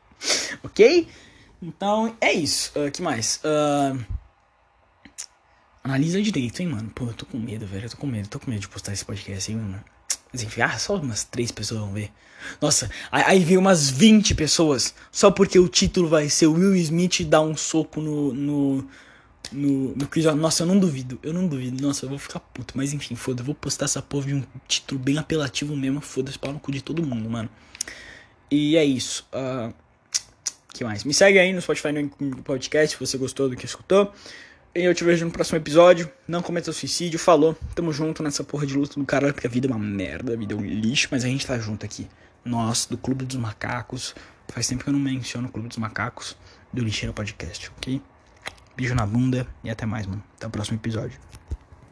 ok? 0.62 1.06
Então, 1.62 2.16
é 2.20 2.32
isso. 2.32 2.72
Uh, 2.78 2.90
que 2.90 3.02
mais? 3.02 3.40
Uh, 3.44 4.04
analisa 5.82 6.20
direito, 6.20 6.60
hein, 6.60 6.68
mano. 6.68 6.90
Pô, 6.94 7.06
eu 7.06 7.14
tô 7.14 7.26
com 7.26 7.38
medo, 7.38 7.66
velho. 7.66 7.86
Eu 7.86 7.90
tô 7.90 7.96
com 7.96 8.06
medo. 8.06 8.28
Tô 8.28 8.38
com 8.38 8.50
medo 8.50 8.60
de 8.60 8.68
postar 8.68 8.92
esse 8.92 9.04
podcast 9.04 9.50
aí, 9.50 9.56
mano. 9.56 9.82
Mas 10.32 10.42
enfim, 10.42 10.60
ah, 10.60 10.78
só 10.78 10.96
umas 10.96 11.24
três 11.24 11.50
pessoas 11.50 11.80
vão 11.80 11.92
ver. 11.92 12.10
Nossa, 12.60 12.90
aí, 13.10 13.42
veio 13.42 13.60
umas 13.60 13.88
20 13.88 14.34
pessoas. 14.34 14.94
Só 15.10 15.30
porque 15.30 15.58
o 15.58 15.68
título 15.68 16.08
vai 16.08 16.28
ser 16.28 16.46
Will 16.46 16.76
Smith 16.76 17.22
dar 17.24 17.40
um 17.40 17.56
soco 17.56 18.00
no, 18.00 18.34
no, 18.34 18.88
no, 19.52 19.96
no 19.96 20.06
Chris 20.06 20.26
Nossa, 20.26 20.62
eu 20.62 20.66
não 20.66 20.78
duvido, 20.78 21.18
eu 21.22 21.32
não 21.32 21.46
duvido. 21.46 21.80
Nossa, 21.82 22.04
eu 22.04 22.10
vou 22.10 22.18
ficar 22.18 22.40
puto. 22.40 22.76
Mas 22.76 22.92
enfim, 22.92 23.14
foda, 23.14 23.40
eu 23.40 23.46
vou 23.46 23.54
postar 23.54 23.86
essa 23.86 24.02
porra 24.02 24.26
de 24.26 24.34
um 24.34 24.44
título 24.68 25.00
bem 25.00 25.16
apelativo 25.16 25.74
mesmo. 25.74 26.00
Foda-se, 26.00 26.38
pau 26.38 26.52
no 26.52 26.60
cu 26.60 26.70
de 26.70 26.82
todo 26.82 27.02
mundo, 27.02 27.30
mano. 27.30 27.48
E 28.50 28.76
é 28.76 28.84
isso. 28.84 29.26
Uh, 29.32 29.72
que 30.78 30.84
mais? 30.84 31.04
Me 31.04 31.14
segue 31.14 31.38
aí 31.38 31.52
no 31.52 31.60
Spotify 31.60 31.92
no 31.92 32.42
podcast 32.42 32.96
se 32.96 33.00
você 33.00 33.16
gostou 33.18 33.48
do 33.48 33.56
que 33.56 33.64
escutou. 33.64 34.12
E 34.74 34.84
eu 34.84 34.94
te 34.94 35.04
vejo 35.04 35.24
no 35.24 35.30
próximo 35.30 35.56
episódio. 35.56 36.10
Não 36.28 36.42
cometa 36.42 36.70
suicídio. 36.72 37.18
Falou. 37.18 37.56
Tamo 37.74 37.92
junto 37.92 38.22
nessa 38.22 38.44
porra 38.44 38.66
de 38.66 38.74
luta 38.74 39.00
do 39.00 39.06
caralho, 39.06 39.32
porque 39.32 39.46
a 39.46 39.50
vida 39.50 39.66
é 39.66 39.70
uma 39.70 39.78
merda, 39.78 40.34
a 40.34 40.36
vida 40.36 40.54
é 40.54 40.56
um 40.56 40.60
lixo, 40.60 41.08
mas 41.10 41.24
a 41.24 41.28
gente 41.28 41.46
tá 41.46 41.58
junto 41.58 41.86
aqui. 41.86 42.06
Nós, 42.44 42.86
do 42.86 42.98
Clube 42.98 43.24
dos 43.24 43.36
Macacos. 43.36 44.14
Faz 44.48 44.68
tempo 44.68 44.84
que 44.84 44.90
eu 44.90 44.92
não 44.92 45.00
menciono 45.00 45.48
o 45.48 45.50
Clube 45.50 45.68
dos 45.68 45.78
Macacos 45.78 46.36
do 46.72 46.84
Lixeira 46.84 47.12
Podcast, 47.12 47.70
ok? 47.78 48.00
Beijo 48.76 48.94
na 48.94 49.06
bunda 49.06 49.46
e 49.64 49.70
até 49.70 49.86
mais, 49.86 50.06
mano. 50.06 50.22
Até 50.36 50.46
o 50.46 50.50
próximo 50.50 50.76
episódio. 50.76 51.18